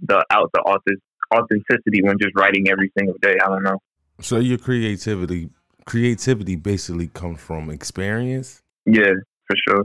the 0.00 0.24
out 0.30 0.50
the 0.52 0.60
author 0.60 0.92
authenticity 1.32 2.02
when 2.02 2.18
just 2.18 2.34
writing 2.36 2.68
every 2.68 2.90
single 2.96 3.16
day. 3.20 3.36
I 3.42 3.48
don't 3.48 3.62
know. 3.62 3.78
So 4.20 4.38
your 4.38 4.58
creativity 4.58 5.50
creativity 5.86 6.56
basically 6.56 7.08
comes 7.08 7.40
from 7.40 7.70
experience. 7.70 8.62
Yeah, 8.86 9.12
for 9.46 9.56
sure. 9.68 9.84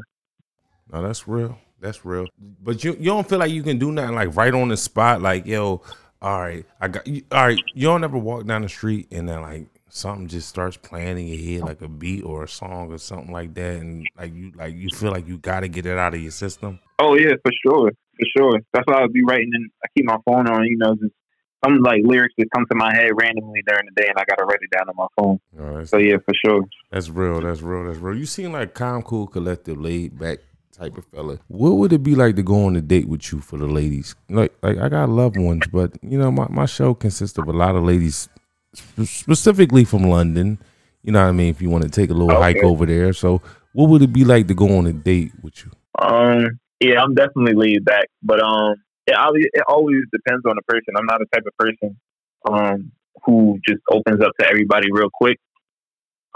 No, 0.92 1.02
that's 1.04 1.28
real. 1.28 1.58
That's 1.80 2.06
real. 2.06 2.28
But 2.62 2.84
you 2.84 2.94
you 2.94 3.06
don't 3.06 3.28
feel 3.28 3.40
like 3.40 3.52
you 3.52 3.64
can 3.64 3.78
do 3.80 3.92
nothing 3.92 4.16
like 4.16 4.36
right 4.36 4.54
on 4.54 4.70
the 4.70 4.78
spot, 4.78 5.22
like, 5.22 5.46
yo, 5.46 5.82
all 6.22 6.42
right, 6.42 6.66
I 6.82 6.88
got 6.90 7.08
you 7.08 7.24
all 7.32 7.46
right, 7.46 7.60
you 7.74 7.88
don't 7.88 8.04
ever 8.04 8.18
walk 8.18 8.46
down 8.46 8.64
the 8.64 8.70
street 8.70 9.08
and 9.12 9.30
then 9.30 9.42
like 9.42 9.68
something 9.90 10.28
just 10.28 10.50
starts 10.50 10.78
playing 10.78 11.18
in 11.18 11.28
your 11.28 11.60
head 11.60 11.68
like 11.68 11.82
a 11.82 11.88
beat 11.88 12.24
or 12.24 12.44
a 12.44 12.48
song 12.48 12.92
or 12.92 12.98
something 12.98 13.32
like 13.32 13.54
that 13.56 13.80
and 13.80 14.08
like 14.18 14.34
you 14.34 14.52
like 14.56 14.76
you 14.76 14.90
feel 14.90 15.12
like 15.12 15.28
you 15.28 15.38
gotta 15.38 15.68
get 15.68 15.86
it 15.86 15.98
out 15.98 16.14
of 16.14 16.22
your 16.22 16.32
system. 16.32 16.80
Oh 17.00 17.16
yeah, 17.16 17.34
for 17.44 17.52
sure, 17.66 17.92
for 17.92 18.26
sure. 18.38 18.60
That's 18.74 18.86
why 18.86 19.02
I'll 19.02 19.10
be 19.10 19.24
writing 19.24 19.52
and 19.54 19.70
I 19.84 19.88
keep 19.96 20.06
my 20.06 20.18
phone 20.26 20.48
on. 20.48 20.64
You 20.66 20.78
know, 20.78 20.96
just 20.96 21.14
some 21.64 21.80
like 21.80 22.02
lyrics 22.04 22.34
that 22.38 22.48
come 22.56 22.66
to 22.70 22.76
my 22.76 22.94
head 22.96 23.12
randomly 23.16 23.62
during 23.68 23.86
the 23.86 24.02
day, 24.02 24.08
and 24.08 24.18
I 24.18 24.24
gotta 24.26 24.46
write 24.46 24.60
it 24.62 24.70
down 24.72 24.90
on 24.90 24.96
my 24.96 25.08
phone. 25.18 25.40
Oh, 25.60 25.78
right, 25.78 25.88
So 25.88 25.98
yeah, 25.98 26.18
for 26.18 26.34
sure. 26.46 26.64
That's 26.92 27.10
real. 27.10 27.42
That's 27.42 27.62
real. 27.62 27.86
That's 27.86 28.00
real. 28.00 28.18
You 28.18 28.26
seem 28.26 28.54
like 28.54 28.74
calm, 28.74 29.02
cool, 29.02 29.28
collective, 29.28 29.78
laid 29.80 30.18
back 30.18 30.40
type 30.80 30.98
of 30.98 31.06
fella. 31.06 31.40
What 31.48 31.72
would 31.72 31.94
it 31.94 32.04
be 32.04 32.16
like 32.16 32.36
to 32.38 32.44
go 32.44 32.66
on 32.66 32.76
a 32.76 32.82
date 32.82 33.08
with 33.08 33.32
you 33.32 33.42
for 33.42 33.58
the 33.58 33.68
ladies? 33.68 34.16
Like, 34.30 34.54
like 34.62 34.78
I 34.78 34.90
got 34.90 35.10
loved 35.10 35.38
ones, 35.38 35.68
but 35.72 35.92
you 36.02 36.18
know, 36.18 36.32
my, 36.32 36.48
my 36.50 36.66
show 36.66 36.94
consists 36.94 37.38
of 37.38 37.48
a 37.48 37.54
lot 37.54 37.76
of 37.76 37.84
ladies, 37.84 38.30
specifically 38.74 39.84
from 39.86 40.04
London. 40.04 40.60
You 41.04 41.12
know 41.14 41.22
what 41.24 41.30
I 41.30 41.32
mean? 41.32 41.50
If 41.50 41.62
you 41.62 41.70
want 41.70 41.84
to 41.84 41.90
take 41.90 42.10
a 42.10 42.14
little 42.14 42.32
Okay. 42.32 42.54
hike 42.60 42.64
over 42.64 42.86
there, 42.86 43.14
so 43.14 43.42
what 43.74 43.90
would 43.90 44.02
it 44.02 44.12
be 44.14 44.26
like 44.26 44.48
to 44.48 44.54
go 44.54 44.78
on 44.78 44.86
a 44.88 44.94
date 44.94 45.32
with 45.42 45.64
you? 45.66 45.72
Um, 46.00 46.60
yeah, 46.80 47.02
I'm 47.02 47.14
definitely 47.16 47.54
laid 47.54 47.86
back, 47.86 48.08
but 48.24 48.42
um, 48.42 48.76
it 49.08 49.16
always, 49.16 49.46
it 49.54 49.64
always 49.68 50.04
depends 50.12 50.46
on 50.46 50.56
the 50.56 50.62
person. 50.64 50.94
I'm 50.98 51.06
not 51.06 51.22
a 51.22 51.26
type 51.34 51.46
of 51.46 51.56
person 51.58 51.98
um 52.50 52.92
who 53.26 53.60
just 53.68 53.82
opens 53.92 54.22
up 54.22 54.32
to 54.40 54.48
everybody 54.48 54.88
real 54.92 55.10
quick. 55.14 55.38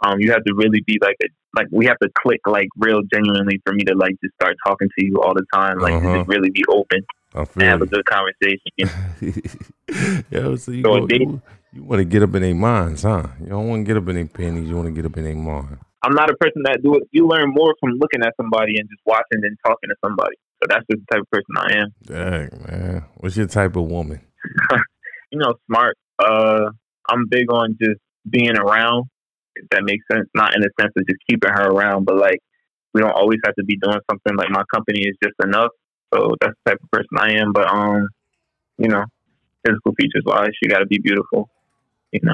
Um, 0.06 0.19
you 0.19 0.32
have 0.32 0.43
to 0.43 0.54
really 0.54 0.82
be 0.86 0.98
like 1.02 1.15
a 1.24 1.28
like 1.56 1.67
we 1.72 1.86
have 1.86 1.98
to 2.00 2.10
click 2.17 2.41
like 2.46 2.67
real 2.78 3.02
genuinely 3.13 3.62
for 3.65 3.74
me 3.74 3.84
to 3.86 3.96
like 3.96 4.15
just 4.24 4.34
start 4.36 4.56
talking 4.67 4.89
to 4.98 5.06
you 5.06 5.22
all 5.22 5.34
the 5.34 5.46
time, 5.54 5.78
like 5.80 5.93
Uh-huh. 5.93 6.17
just 6.17 6.28
really 6.28 6.50
be 6.50 6.63
open 6.69 7.00
and 7.34 7.62
have 7.63 7.82
a 7.82 7.86
good 7.86 8.04
conversation. 8.06 8.89
Yeah, 10.32 10.56
so 10.56 10.72
you, 10.72 10.82
So 10.84 11.00
go- 11.02 11.08
date- 11.08 11.28
you, 11.74 11.84
want 11.84 12.00
to 12.00 12.06
get 12.06 12.24
up 12.24 12.36
in 12.36 12.42
their 12.42 12.56
minds, 12.56 13.04
huh? 13.04 13.28
You 13.40 13.48
don't 13.48 13.68
want 13.68 13.86
to 13.86 13.88
get 13.88 13.98
up 13.98 14.08
in 14.10 14.16
their 14.16 14.26
panties. 14.26 14.70
You 14.70 14.76
want 14.76 14.88
to 14.88 14.94
get 14.94 15.06
up 15.06 15.18
in 15.18 15.24
their 15.24 15.36
mind. 15.36 15.80
I'm 16.04 16.14
not 16.14 16.30
a 16.30 16.36
person 16.36 16.64
that 16.66 16.82
do 16.84 16.96
it. 16.96 17.04
You 17.12 17.28
learn 17.28 17.50
more 17.54 17.76
from 17.80 17.92
looking 17.92 18.22
at 18.24 18.34
somebody 18.36 18.78
and 18.78 18.90
just 18.90 19.02
watching 19.06 19.42
than 19.42 19.56
talking 19.66 19.90
to 19.90 19.96
somebody. 20.04 20.36
So 20.62 20.68
that's 20.70 20.86
just 20.92 21.04
the 21.08 21.16
type 21.16 21.22
of 21.22 21.32
person 21.32 21.56
I 21.58 21.78
am. 21.80 21.90
Dang, 22.06 22.66
man. 22.68 23.06
What's 23.16 23.38
your 23.38 23.48
type 23.48 23.76
of 23.76 23.84
woman? 23.84 24.22
you 25.32 25.40
know, 25.40 25.54
smart. 25.68 25.98
Uh, 26.20 26.72
I'm 27.10 27.28
big 27.30 27.52
on 27.52 27.78
just 27.82 28.00
being 28.30 28.58
around. 28.58 29.06
If 29.56 29.70
that 29.70 29.84
makes 29.84 30.04
sense. 30.12 30.28
Not 30.36 30.56
in 30.56 30.62
the 30.62 30.70
sense 30.80 30.92
of 30.98 31.08
just 31.08 31.22
keeping 31.30 31.52
her 31.52 31.68
around, 31.70 32.06
but 32.06 32.18
like 32.18 32.40
we 32.94 33.02
don't 33.02 33.12
always 33.12 33.40
have 33.46 33.56
to 33.56 33.64
be 33.64 33.78
doing 33.78 34.00
something. 34.10 34.36
Like 34.36 34.50
my 34.50 34.64
company 34.74 35.02
is 35.02 35.16
just 35.24 35.36
enough. 35.44 35.72
So 36.14 36.36
that's 36.42 36.54
the 36.66 36.72
type 36.72 36.80
of 36.84 36.92
person 36.92 37.18
I 37.18 37.42
am. 37.42 37.54
But 37.54 37.68
um, 37.68 38.08
you 38.78 38.90
know, 38.90 39.06
physical 39.66 39.94
features 39.98 40.24
wise, 40.26 40.50
she 40.62 40.70
got 40.70 40.80
to 40.80 40.86
be 40.86 41.00
beautiful. 41.00 41.50
You 42.13 42.19
know, 42.23 42.34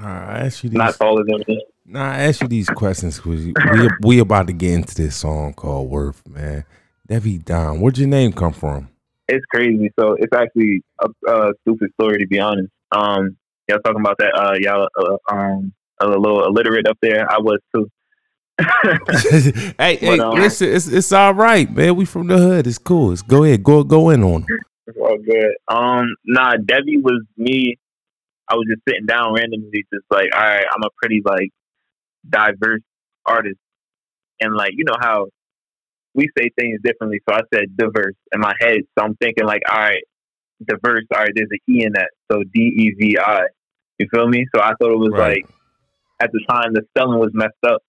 All 0.00 0.06
right, 0.06 0.40
I 0.42 0.46
ask 0.46 0.64
you 0.64 0.70
these. 0.70 0.76
not 0.78 0.94
taller 0.96 1.22
than 1.24 1.42
me. 1.46 1.64
Nah, 1.86 2.10
I 2.12 2.18
ask 2.24 2.40
you 2.42 2.48
these 2.48 2.68
questions 2.68 3.16
because 3.18 3.46
we 3.46 3.88
we 4.02 4.18
about 4.18 4.48
to 4.48 4.52
get 4.52 4.74
into 4.74 4.94
this 4.96 5.14
song 5.16 5.54
called 5.54 5.88
Worth, 5.88 6.26
man. 6.28 6.64
Devi 7.06 7.38
Don, 7.38 7.80
where'd 7.80 7.96
your 7.98 8.08
name 8.08 8.32
come 8.32 8.52
from? 8.52 8.88
It's 9.28 9.44
crazy. 9.46 9.92
So 9.98 10.16
it's 10.18 10.32
actually 10.36 10.82
a, 11.00 11.08
a 11.30 11.52
stupid 11.62 11.92
story 12.00 12.18
to 12.18 12.26
be 12.26 12.40
honest. 12.40 12.68
Um, 12.90 13.36
y'all 13.68 13.78
talking 13.78 14.00
about 14.00 14.18
that? 14.18 14.34
Uh, 14.36 14.54
y'all 14.60 14.88
uh, 14.98 15.32
um 15.34 15.72
a 16.00 16.06
little 16.08 16.44
illiterate 16.46 16.88
up 16.88 16.98
there. 17.00 17.30
I 17.30 17.38
was 17.38 17.60
too. 17.74 17.88
hey, 19.78 19.96
hey, 20.00 20.18
um, 20.18 20.34
listen, 20.34 20.68
it's 20.74 20.88
it's 20.88 21.12
all 21.12 21.34
right, 21.34 21.70
man. 21.72 21.94
We 21.94 22.04
from 22.04 22.26
the 22.26 22.38
hood. 22.38 22.66
It's 22.66 22.78
cool. 22.78 23.12
It's 23.12 23.22
go 23.22 23.44
ahead, 23.44 23.62
go 23.62 23.84
go 23.84 24.10
in 24.10 24.24
on 24.24 24.42
'em. 24.42 24.46
It's 24.88 24.98
all 24.98 25.18
good. 25.18 25.54
Um, 25.68 26.14
nah, 26.24 26.54
Devi 26.56 26.98
was 26.98 27.22
me. 27.36 27.78
I 28.48 28.54
was 28.54 28.66
just 28.68 28.82
sitting 28.88 29.06
down 29.06 29.34
randomly, 29.34 29.84
just 29.92 30.04
like, 30.10 30.28
all 30.34 30.40
right, 30.40 30.64
I'm 30.72 30.82
a 30.84 30.90
pretty 31.00 31.22
like 31.24 31.50
diverse 32.28 32.82
artist, 33.26 33.58
and 34.40 34.54
like 34.54 34.72
you 34.76 34.84
know 34.84 34.96
how 35.00 35.26
we 36.14 36.28
say 36.38 36.50
things 36.58 36.80
differently. 36.82 37.20
So 37.28 37.34
I 37.34 37.40
said 37.52 37.76
diverse 37.76 38.14
in 38.32 38.40
my 38.40 38.54
head. 38.60 38.80
So 38.98 39.04
I'm 39.04 39.16
thinking 39.16 39.46
like, 39.46 39.62
all 39.70 39.78
right, 39.78 40.02
diverse. 40.66 41.04
All 41.14 41.20
right, 41.20 41.32
there's 41.34 41.48
an 41.50 41.58
e 41.68 41.84
in 41.84 41.92
that, 41.94 42.10
so 42.30 42.42
D 42.52 42.60
E 42.60 42.94
V 42.98 43.18
I. 43.18 43.42
You 43.98 44.08
feel 44.12 44.28
me? 44.28 44.46
So 44.54 44.60
I 44.62 44.72
thought 44.80 44.92
it 44.92 44.98
was 44.98 45.12
Right. 45.12 45.42
like 45.42 45.46
at 46.20 46.32
the 46.32 46.40
time 46.48 46.72
the 46.72 46.82
spelling 46.90 47.18
was 47.18 47.30
messed 47.34 47.52
up. 47.64 47.82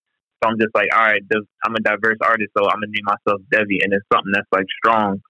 So 0.43 0.49
I'm 0.49 0.59
just 0.59 0.73
like, 0.75 0.89
all 0.93 1.03
right, 1.03 1.21
I'm 1.65 1.75
a 1.75 1.79
diverse 1.79 2.17
artist, 2.21 2.51
so 2.57 2.65
I'm 2.65 2.77
gonna 2.77 2.87
name 2.87 3.05
myself 3.05 3.41
Devi, 3.51 3.79
and 3.83 3.93
it's 3.93 4.05
something 4.13 4.31
that's 4.33 4.47
like 4.51 4.65
strong, 4.77 5.21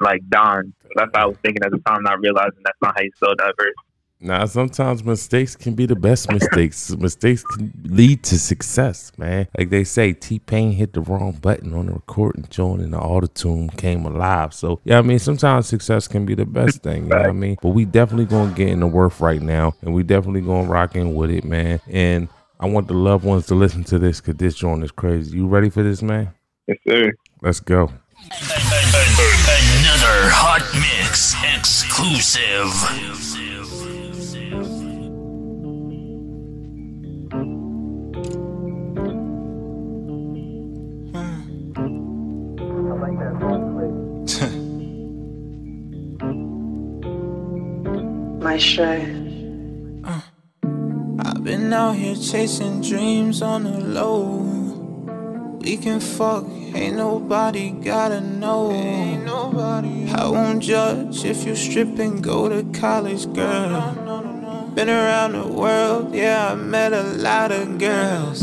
like 0.00 0.20
Don. 0.28 0.72
So 0.82 0.88
that's 0.96 1.10
what 1.12 1.22
I 1.22 1.26
was 1.26 1.36
thinking 1.44 1.62
at 1.64 1.70
the 1.70 1.80
time, 1.86 2.02
not 2.02 2.20
realizing 2.20 2.62
that's 2.64 2.78
not 2.80 2.94
how 2.96 3.02
you 3.02 3.10
spell 3.16 3.34
diverse. 3.36 3.74
Now, 4.20 4.46
sometimes 4.46 5.04
mistakes 5.04 5.54
can 5.54 5.74
be 5.74 5.86
the 5.86 5.94
best 5.94 6.30
mistakes. 6.32 6.90
mistakes 6.96 7.44
can 7.44 7.72
lead 7.84 8.24
to 8.24 8.38
success, 8.38 9.12
man. 9.16 9.46
Like 9.56 9.70
they 9.70 9.84
say, 9.84 10.12
T 10.12 10.40
Pain 10.40 10.72
hit 10.72 10.92
the 10.92 11.02
wrong 11.02 11.32
button 11.32 11.72
on 11.72 11.86
the 11.86 11.92
recording 11.92 12.44
joint 12.50 12.82
and 12.82 12.92
the 12.92 12.98
auto 12.98 13.28
tune 13.28 13.70
came 13.70 14.04
alive. 14.04 14.52
So, 14.52 14.80
yeah, 14.82 14.98
I 14.98 15.02
mean, 15.02 15.20
sometimes 15.20 15.68
success 15.68 16.08
can 16.08 16.26
be 16.26 16.34
the 16.34 16.46
best 16.46 16.82
thing, 16.82 17.04
you 17.04 17.10
know 17.10 17.16
what 17.16 17.26
I 17.26 17.32
mean? 17.32 17.56
But 17.62 17.70
we 17.70 17.84
definitely 17.84 18.26
gonna 18.26 18.52
get 18.54 18.68
in 18.68 18.80
the 18.80 18.88
worth 18.88 19.20
right 19.20 19.40
now, 19.40 19.74
and 19.82 19.94
we 19.94 20.02
definitely 20.02 20.40
gonna 20.40 20.68
rock 20.68 20.96
in 20.96 21.14
with 21.14 21.30
it, 21.30 21.44
man. 21.44 21.80
And 21.86 22.28
I 22.58 22.66
want 22.66 22.88
the 22.88 22.94
loved 22.94 23.24
ones 23.24 23.46
to 23.46 23.54
listen 23.54 23.84
to 23.84 24.00
this 24.00 24.20
because 24.20 24.34
this 24.34 24.56
joint 24.56 24.82
is 24.82 24.90
crazy. 24.90 25.36
You 25.36 25.46
ready 25.46 25.70
for 25.70 25.84
this, 25.84 26.02
man? 26.02 26.34
Yes, 26.66 26.78
sir. 26.88 27.12
Let's 27.40 27.60
go. 27.60 27.92
Another 28.20 28.34
hot 30.34 30.62
mix 30.74 31.36
exclusive. 31.54 33.37
Maestro. 48.58 48.90
Uh, 50.02 50.20
I've 51.20 51.44
been 51.44 51.72
out 51.72 51.94
here 51.94 52.16
chasing 52.16 52.80
dreams 52.82 53.40
on 53.40 53.62
the 53.62 53.78
low. 53.78 55.58
We 55.60 55.76
can 55.76 56.00
fuck, 56.00 56.44
ain't 56.74 56.96
nobody 56.96 57.70
gotta 57.70 58.20
know. 58.20 58.72
Ain't 58.72 59.24
nobody. 59.24 60.10
I 60.10 60.26
won't 60.26 60.60
judge 60.60 61.24
if 61.24 61.46
you 61.46 61.54
strip 61.54 62.00
and 62.00 62.20
go 62.20 62.48
to 62.48 62.64
college, 62.76 63.32
girl. 63.32 63.94
Been 64.74 64.90
around 64.90 65.34
the 65.34 65.46
world, 65.46 66.12
yeah, 66.12 66.50
I 66.50 66.54
met 66.56 66.92
a 66.92 67.04
lot 67.04 67.52
of 67.52 67.78
girls. 67.78 68.42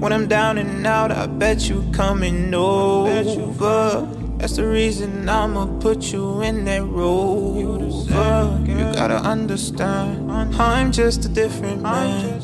When 0.00 0.12
I'm 0.12 0.26
down 0.26 0.58
and 0.58 0.84
out, 0.84 1.12
I 1.12 1.28
bet 1.28 1.68
you 1.68 1.88
coming 1.92 2.52
over. 2.52 4.17
That's 4.38 4.54
the 4.54 4.66
reason 4.66 5.28
I'ma 5.28 5.66
put 5.80 6.12
you 6.12 6.40
in 6.42 6.64
that 6.64 6.84
rover. 6.84 7.58
You 7.58 8.92
gotta 8.94 9.16
understand, 9.16 10.30
I'm 10.30 10.92
just 10.92 11.24
a 11.24 11.28
different 11.28 11.82
man. 11.82 12.40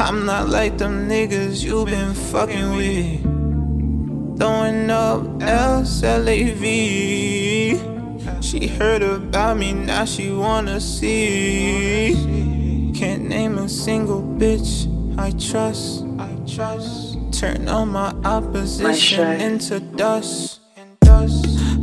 I'm 0.00 0.24
not 0.24 0.48
like 0.48 0.78
them 0.78 1.06
niggas 1.08 1.62
you 1.62 1.84
been 1.84 2.14
fucking 2.14 2.76
with. 2.76 3.22
Throwing 4.38 4.90
up 4.90 5.22
L 5.42 5.84
L 6.02 6.28
A 6.28 6.50
V. 6.52 7.78
She 8.40 8.66
heard 8.66 9.02
about 9.02 9.58
me, 9.58 9.72
now 9.74 10.06
she 10.06 10.30
wanna 10.30 10.80
see. 10.80 12.14
Can't 12.94 13.28
name 13.28 13.58
a 13.58 13.68
single 13.68 14.22
bitch 14.22 14.88
I 15.18 15.30
trust. 15.32 16.04
I 16.18 16.34
trust. 16.46 17.03
Turn 17.38 17.68
all 17.68 17.84
my 17.84 18.10
opposition 18.24 18.84
Maestro. 18.84 19.24
into 19.32 19.80
dust. 19.80 20.60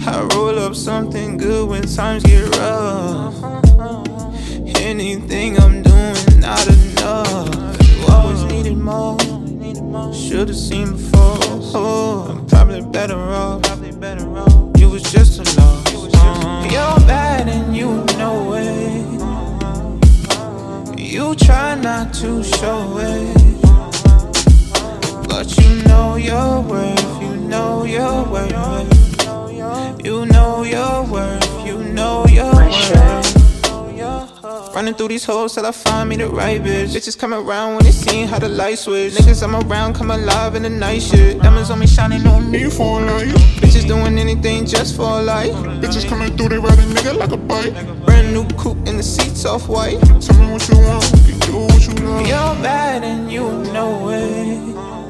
I 0.08 0.28
roll 0.34 0.58
up 0.58 0.76
something 0.76 1.38
good 1.38 1.68
when 1.70 1.84
times 1.84 2.24
get 2.24 2.56
rough. 2.58 3.36
Anything 4.78 5.60
I'm 5.60 5.84
doing, 5.84 6.40
not 6.40 6.66
enough. 6.68 7.82
You 7.84 8.06
always 8.08 8.44
needed 8.46 8.78
more. 8.78 9.20
Should've 10.14 10.56
seen 10.56 10.94
before. 10.94 11.38
Oh, 11.76 12.28
I'm 12.30 12.46
probably 12.48 12.82
better 12.82 13.18
off. 13.18 13.62
You 14.78 14.90
was 14.90 15.04
just 15.04 15.40
a 15.40 15.44
loss. 15.60 16.16
Uh, 16.16 16.68
You're 16.72 17.00
bad 17.08 17.50
and 17.50 17.76
you 17.76 18.06
know 18.18 18.54
it. 18.56 19.06
You 20.98 21.36
try 21.36 21.76
not 21.76 22.14
to 22.16 22.42
show 22.44 22.98
it. 23.00 23.51
But 25.42 25.58
you 25.58 25.74
know 25.86 26.18
your 26.18 26.62
worth. 26.62 27.20
You 27.20 27.36
know 27.36 27.84
your 27.84 28.26
worth. 28.26 28.54
You 30.06 30.28
know 30.28 30.62
your 30.62 31.04
worth. 31.04 31.66
You 31.66 31.84
know 31.84 32.28
your 32.28 32.54
worth. 32.54 33.36
Running 34.76 34.94
through 34.94 35.08
these 35.08 35.26
hoes 35.26 35.56
till 35.56 35.66
I 35.66 35.72
find 35.72 36.10
me 36.10 36.18
the 36.18 36.28
right 36.28 36.62
bitch. 36.62 36.96
Bitches 36.96 37.18
come 37.18 37.34
around 37.34 37.74
when 37.74 37.86
they 37.86 37.92
seen 37.92 38.28
how 38.28 38.38
the 38.38 38.50
light 38.50 38.78
switch. 38.78 39.14
Niggas 39.14 39.42
I'm 39.42 39.56
around 39.56 39.96
come 39.96 40.12
alive 40.12 40.54
in 40.54 40.62
the 40.62 40.70
night 40.70 41.02
shit. 41.02 41.42
Diamonds 41.42 41.72
on 41.72 41.80
me 41.80 41.88
shining, 41.88 42.22
no 42.22 42.40
need 42.40 42.72
for 42.72 43.02
a 43.02 43.04
light. 43.04 43.34
Bitches 43.62 43.88
doing 43.88 44.20
anything 44.20 44.68
just 44.68 44.96
for 44.96 45.22
a 45.22 45.24
light. 45.24 45.54
Bitches 45.82 46.08
coming 46.08 46.38
through, 46.38 46.50
they 46.50 46.60
ride 46.60 46.78
a 46.78 46.84
nigga 46.84 47.18
like 47.18 47.32
a 47.32 47.38
bike. 47.38 47.74
Brand 48.06 48.32
new 48.32 48.48
coupe 48.60 48.78
and 48.88 49.00
the 49.00 49.04
seats 49.04 49.44
off 49.46 49.68
white. 49.68 50.00
Tell 50.22 50.38
me 50.40 50.52
what 50.52 50.70
you 50.70 50.78
want, 50.78 51.12
you 51.26 51.34
do 51.40 51.58
what 51.58 51.88
you 51.88 51.96
love. 52.06 52.28
You're 52.28 52.56
bad 52.62 53.04
and 53.04 53.32
you 53.32 53.50
know 53.74 54.12
it. 54.12 55.01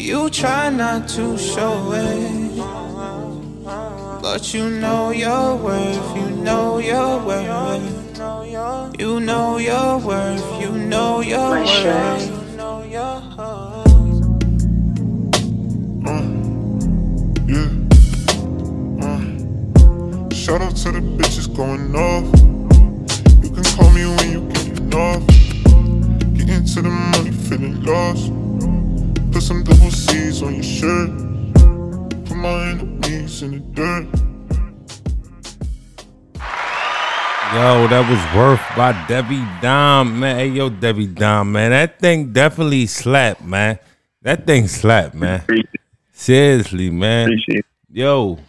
You 0.00 0.30
try 0.30 0.70
not 0.70 1.08
to 1.10 1.36
show 1.36 1.92
it. 1.92 2.56
But 4.22 4.54
you 4.54 4.70
know 4.70 5.10
your 5.10 5.56
worth, 5.56 6.16
you 6.16 6.30
know 6.42 6.78
your 6.78 7.22
worth. 7.22 8.18
You 8.98 9.20
know 9.20 9.58
your 9.58 9.98
worth, 9.98 10.60
you 10.62 10.72
know 10.72 11.20
your 11.20 11.50
Maestro. 11.50 11.90
worth. 11.90 12.30
You 12.30 12.56
know 12.56 12.82
your 12.82 13.20
worth. 13.36 13.90
Yeah. 17.46 17.68
Uh. 19.04 19.20
Shout 20.34 20.62
out 20.62 20.76
to 20.76 20.92
the 20.92 21.00
bitches 21.18 21.54
going 21.54 21.94
off. 21.94 22.24
You 23.44 23.50
can 23.50 23.64
call 23.76 23.90
me 23.90 24.06
when 24.06 24.32
you 24.32 24.40
getting 24.48 24.94
off. 24.94 25.26
Get 26.38 26.48
into 26.48 26.80
the 26.80 26.88
money, 26.88 27.32
feeling 27.32 27.84
lost. 27.84 28.39
Put 29.40 29.46
some 29.46 29.64
double 29.64 29.90
C's 29.90 30.42
on 30.42 30.56
your 30.56 30.62
shirt. 30.62 31.10
Put 32.26 32.36
my 32.36 32.72
enemies 32.72 33.40
in 33.40 33.52
the 33.52 33.60
dirt. 33.72 34.04
Yo, 37.54 37.88
that 37.88 38.06
was 38.06 38.36
worth 38.36 38.60
by 38.76 38.92
Devi 39.08 39.42
Don, 39.62 40.20
man. 40.20 40.36
Hey, 40.36 40.48
yo, 40.48 40.68
Devi 40.68 41.06
Don, 41.06 41.52
man. 41.52 41.70
That 41.70 41.98
thing 41.98 42.34
definitely 42.34 42.84
slapped, 42.84 43.42
man. 43.42 43.78
That 44.20 44.46
thing 44.46 44.68
slapped, 44.68 45.14
man. 45.14 45.42
Seriously, 46.12 46.90
man. 46.90 47.30
Yo, 47.90 48.40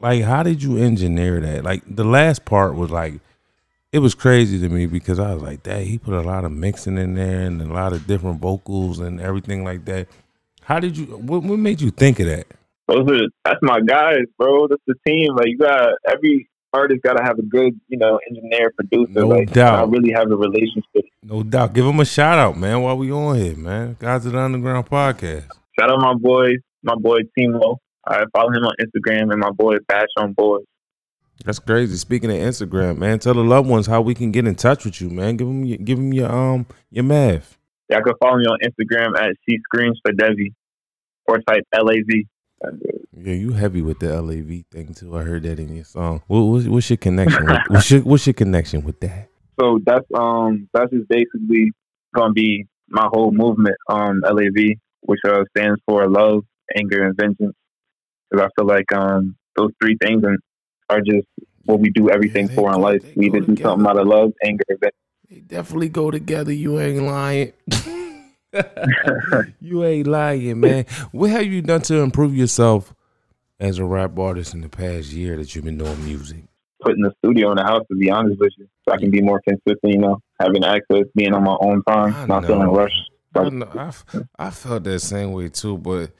like, 0.00 0.22
how 0.22 0.42
did 0.42 0.62
you 0.62 0.78
engineer 0.78 1.40
that? 1.40 1.62
Like, 1.62 1.82
the 1.86 2.04
last 2.04 2.46
part 2.46 2.74
was 2.74 2.90
like, 2.90 3.20
it 3.92 4.00
was 4.00 4.14
crazy 4.14 4.58
to 4.60 4.68
me 4.68 4.86
because 4.86 5.18
I 5.18 5.34
was 5.34 5.42
like, 5.42 5.62
dang, 5.62 5.86
he 5.86 5.98
put 5.98 6.14
a 6.14 6.20
lot 6.20 6.44
of 6.44 6.52
mixing 6.52 6.98
in 6.98 7.14
there 7.14 7.42
and 7.42 7.60
a 7.62 7.72
lot 7.72 7.92
of 7.92 8.06
different 8.06 8.40
vocals 8.40 8.98
and 8.98 9.20
everything 9.20 9.64
like 9.64 9.84
that. 9.86 10.08
How 10.62 10.80
did 10.80 10.96
you, 10.96 11.06
what, 11.06 11.42
what 11.42 11.58
made 11.58 11.80
you 11.80 11.90
think 11.90 12.20
of 12.20 12.26
that? 12.26 12.46
Those 12.88 13.08
are 13.10 13.26
that's 13.44 13.60
my 13.62 13.80
guys, 13.80 14.22
bro. 14.38 14.68
That's 14.68 14.82
the 14.86 14.94
team. 15.06 15.34
Like 15.34 15.46
you 15.46 15.58
got 15.58 15.94
every 16.08 16.48
artist 16.72 17.02
got 17.02 17.14
to 17.14 17.22
have 17.24 17.38
a 17.38 17.42
good, 17.42 17.80
you 17.88 17.98
know, 17.98 18.20
engineer, 18.28 18.72
producer. 18.76 19.20
No 19.20 19.28
like 19.28 19.52
doubt. 19.52 19.78
I 19.78 19.82
really 19.90 20.12
have 20.12 20.30
a 20.30 20.36
relationship. 20.36 21.04
No 21.22 21.42
doubt. 21.42 21.72
Give 21.72 21.84
him 21.84 21.98
a 21.98 22.04
shout 22.04 22.38
out, 22.38 22.56
man, 22.56 22.82
while 22.82 22.96
we 22.96 23.10
on 23.10 23.36
here, 23.36 23.56
man. 23.56 23.96
Guys 23.98 24.26
of 24.26 24.32
the 24.32 24.38
Underground 24.38 24.88
Podcast. 24.88 25.48
Shout 25.78 25.90
out 25.90 26.00
my 26.00 26.14
boy, 26.14 26.50
my 26.82 26.94
boy 26.94 27.18
Timo. 27.36 27.78
I 28.06 28.24
follow 28.32 28.50
him 28.50 28.64
on 28.64 28.74
Instagram 28.80 29.32
and 29.32 29.40
my 29.40 29.50
boy 29.50 29.76
Bash 29.88 30.08
on 30.16 30.32
Boys. 30.32 30.64
That's 31.44 31.58
crazy. 31.58 31.96
Speaking 31.96 32.30
of 32.30 32.36
Instagram, 32.36 32.98
man, 32.98 33.18
tell 33.18 33.34
the 33.34 33.44
loved 33.44 33.68
ones 33.68 33.86
how 33.86 34.00
we 34.00 34.14
can 34.14 34.32
get 34.32 34.46
in 34.46 34.54
touch 34.54 34.84
with 34.84 35.00
you, 35.00 35.10
man. 35.10 35.36
Give 35.36 35.46
them, 35.46 35.64
your, 35.64 35.78
give 35.78 35.98
them 35.98 36.12
your 36.12 36.30
um 36.30 36.66
your 36.90 37.04
math. 37.04 37.58
Y'all 37.88 38.02
can 38.02 38.14
follow 38.20 38.38
me 38.38 38.46
on 38.46 38.58
Instagram 38.64 39.18
at 39.18 39.36
She 39.48 39.58
Screams 39.64 40.00
for 40.04 40.12
Devi 40.12 40.54
or 41.26 41.38
type 41.40 41.64
L 41.72 41.90
A 41.90 42.02
V. 42.02 42.26
Yeah, 43.12 43.34
you 43.34 43.52
heavy 43.52 43.82
with 43.82 44.00
the 44.00 44.20
LAV 44.20 44.64
thing 44.70 44.94
too. 44.94 45.16
I 45.16 45.22
heard 45.22 45.42
that 45.42 45.58
in 45.58 45.74
your 45.74 45.84
song. 45.84 46.22
What, 46.26 46.40
what's, 46.40 46.66
what's 46.66 46.90
your 46.90 46.96
connection? 46.96 47.44
with, 47.44 47.60
what's 47.68 47.90
your 47.90 48.00
What's 48.00 48.26
your 48.26 48.34
connection 48.34 48.82
with 48.82 48.98
that? 49.00 49.28
So 49.60 49.78
that's 49.84 50.06
um 50.14 50.68
that's 50.72 50.90
just 50.90 51.08
basically 51.08 51.72
gonna 52.14 52.32
be 52.32 52.66
my 52.88 53.06
whole 53.12 53.30
movement, 53.30 53.76
um 53.88 54.22
LAV, 54.24 54.76
which 55.02 55.20
uh, 55.28 55.44
stands 55.56 55.80
for 55.86 56.08
love, 56.08 56.44
anger, 56.76 57.06
and 57.06 57.16
vengeance. 57.16 57.54
Because 58.30 58.46
I 58.46 58.48
feel 58.58 58.66
like 58.66 58.92
um 58.92 59.36
those 59.56 59.70
three 59.80 59.96
things 60.00 60.22
and 60.24 60.38
are 60.88 61.00
just 61.00 61.26
what 61.64 61.80
we 61.80 61.90
do 61.90 62.10
everything 62.10 62.48
Yeah, 62.48 62.54
for 62.54 62.72
in 62.74 62.80
life. 62.80 63.02
We 63.16 63.26
either 63.26 63.40
do 63.40 63.46
together. 63.46 63.70
something 63.70 63.86
out 63.88 63.98
of 63.98 64.06
love, 64.06 64.32
anger, 64.44 64.64
and. 64.68 64.92
They 65.28 65.40
definitely 65.40 65.88
go 65.88 66.10
together. 66.12 66.52
You 66.52 66.78
ain't 66.78 67.02
lying. 67.02 67.52
you 69.60 69.84
ain't 69.84 70.06
lying, 70.06 70.60
man. 70.60 70.84
What 71.12 71.30
have 71.30 71.44
you 71.46 71.62
done 71.62 71.82
to 71.82 71.96
improve 71.96 72.34
yourself 72.34 72.94
as 73.58 73.78
a 73.78 73.84
rap 73.84 74.16
artist 74.18 74.54
in 74.54 74.60
the 74.60 74.68
past 74.68 75.12
year 75.12 75.36
that 75.36 75.54
you've 75.54 75.64
been 75.64 75.78
doing 75.78 76.04
music? 76.04 76.44
Putting 76.80 77.02
the 77.02 77.12
studio 77.24 77.50
in 77.50 77.56
the 77.56 77.64
house 77.64 77.82
to 77.90 77.96
be 77.98 78.10
honest 78.10 78.38
with 78.38 78.52
you, 78.58 78.68
so 78.88 78.94
I 78.94 78.98
can 78.98 79.10
be 79.10 79.20
more 79.20 79.40
consistent. 79.48 79.80
You 79.94 79.98
know, 79.98 80.20
having 80.40 80.64
access, 80.64 81.04
being 81.16 81.32
on 81.34 81.42
my 81.42 81.56
own 81.60 81.82
I 81.86 81.92
time, 82.10 82.28
not 82.28 82.42
know. 82.42 82.48
feeling 82.48 82.68
rushed. 82.68 83.10
I, 83.34 83.48
know, 83.48 83.68
I, 83.74 83.86
f- 83.88 84.04
I 84.38 84.50
felt 84.50 84.84
that 84.84 85.00
same 85.00 85.32
way 85.32 85.48
too, 85.48 85.76
but 85.76 86.12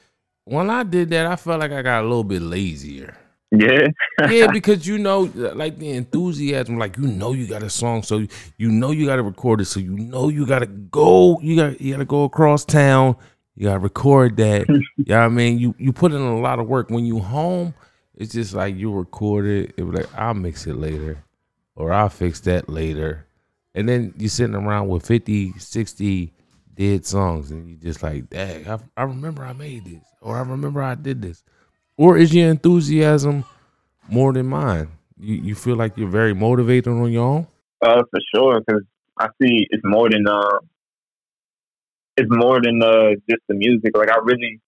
when 0.43 0.69
I 0.69 0.83
did 0.83 1.09
that, 1.11 1.25
I 1.25 1.35
felt 1.37 1.59
like 1.61 1.71
I 1.71 1.81
got 1.81 2.01
a 2.01 2.07
little 2.07 2.23
bit 2.23 2.41
lazier. 2.41 3.15
Yeah, 3.51 3.87
yeah, 4.29 4.47
because 4.51 4.85
you 4.85 4.97
know, 4.97 5.31
like 5.33 5.77
the 5.77 5.91
enthusiasm, 5.91 6.77
like 6.77 6.97
you 6.97 7.07
know, 7.07 7.33
you 7.33 7.47
got 7.47 7.63
a 7.63 7.69
song, 7.69 8.03
so 8.03 8.25
you, 8.57 8.69
know 8.69 8.91
you 8.91 9.05
got 9.05 9.17
to 9.17 9.23
record 9.23 9.61
it, 9.61 9.65
so 9.65 9.79
you 9.79 9.91
know 9.91 10.29
you 10.29 10.45
got 10.45 10.59
to 10.59 10.65
go, 10.65 11.39
you 11.41 11.55
got 11.55 11.79
you 11.79 11.93
got 11.93 11.99
to 11.99 12.05
go 12.05 12.23
across 12.25 12.65
town, 12.65 13.15
you 13.55 13.67
got 13.67 13.73
to 13.73 13.79
record 13.79 14.35
that. 14.37 14.67
you 14.69 14.83
know 15.07 15.19
I 15.19 15.29
mean? 15.29 15.59
You 15.59 15.73
you 15.77 15.93
put 15.93 16.11
in 16.11 16.21
a 16.21 16.39
lot 16.39 16.59
of 16.59 16.67
work. 16.67 16.89
When 16.89 17.05
you 17.05 17.19
home, 17.19 17.73
it's 18.15 18.33
just 18.33 18.53
like 18.53 18.75
you 18.75 18.91
record 18.91 19.45
it. 19.45 19.73
It 19.77 19.83
was 19.83 19.95
like 19.95 20.13
I'll 20.17 20.33
mix 20.33 20.67
it 20.67 20.75
later, 20.75 21.23
or 21.75 21.93
I'll 21.93 22.09
fix 22.09 22.41
that 22.41 22.67
later, 22.67 23.27
and 23.73 23.87
then 23.87 24.13
you're 24.17 24.29
sitting 24.29 24.55
around 24.55 24.89
with 24.89 25.05
50, 25.05 25.53
60 25.57 26.33
dead 26.73 27.05
songs, 27.05 27.51
and 27.51 27.69
you 27.69 27.75
just 27.77 28.03
like, 28.03 28.29
dang, 28.29 28.67
I, 28.67 28.77
I 28.97 29.03
remember 29.03 29.43
I 29.43 29.53
made 29.53 29.85
this, 29.85 30.03
or 30.21 30.35
I 30.35 30.41
remember 30.41 30.83
I 30.83 30.95
did 30.95 31.21
this. 31.21 31.43
Or 31.97 32.17
is 32.17 32.33
your 32.33 32.49
enthusiasm 32.49 33.43
more 34.07 34.31
than 34.33 34.45
mine? 34.47 34.89
You 35.19 35.35
you 35.35 35.55
feel 35.55 35.75
like 35.75 35.97
you're 35.97 36.09
very 36.09 36.33
motivated 36.33 36.87
on 36.87 37.11
your 37.11 37.25
own? 37.25 37.47
Uh, 37.81 38.03
for 38.09 38.19
sure, 38.33 38.61
because 38.61 38.83
I 39.19 39.27
see 39.41 39.67
it's 39.69 39.83
more 39.83 40.09
than 40.09 40.27
uh, 40.27 40.59
it's 42.15 42.29
more 42.29 42.61
than 42.61 42.81
uh 42.83 43.11
just 43.29 43.41
the 43.49 43.55
music. 43.55 43.97
Like 43.97 44.11
I 44.11 44.17
really, 44.23 44.61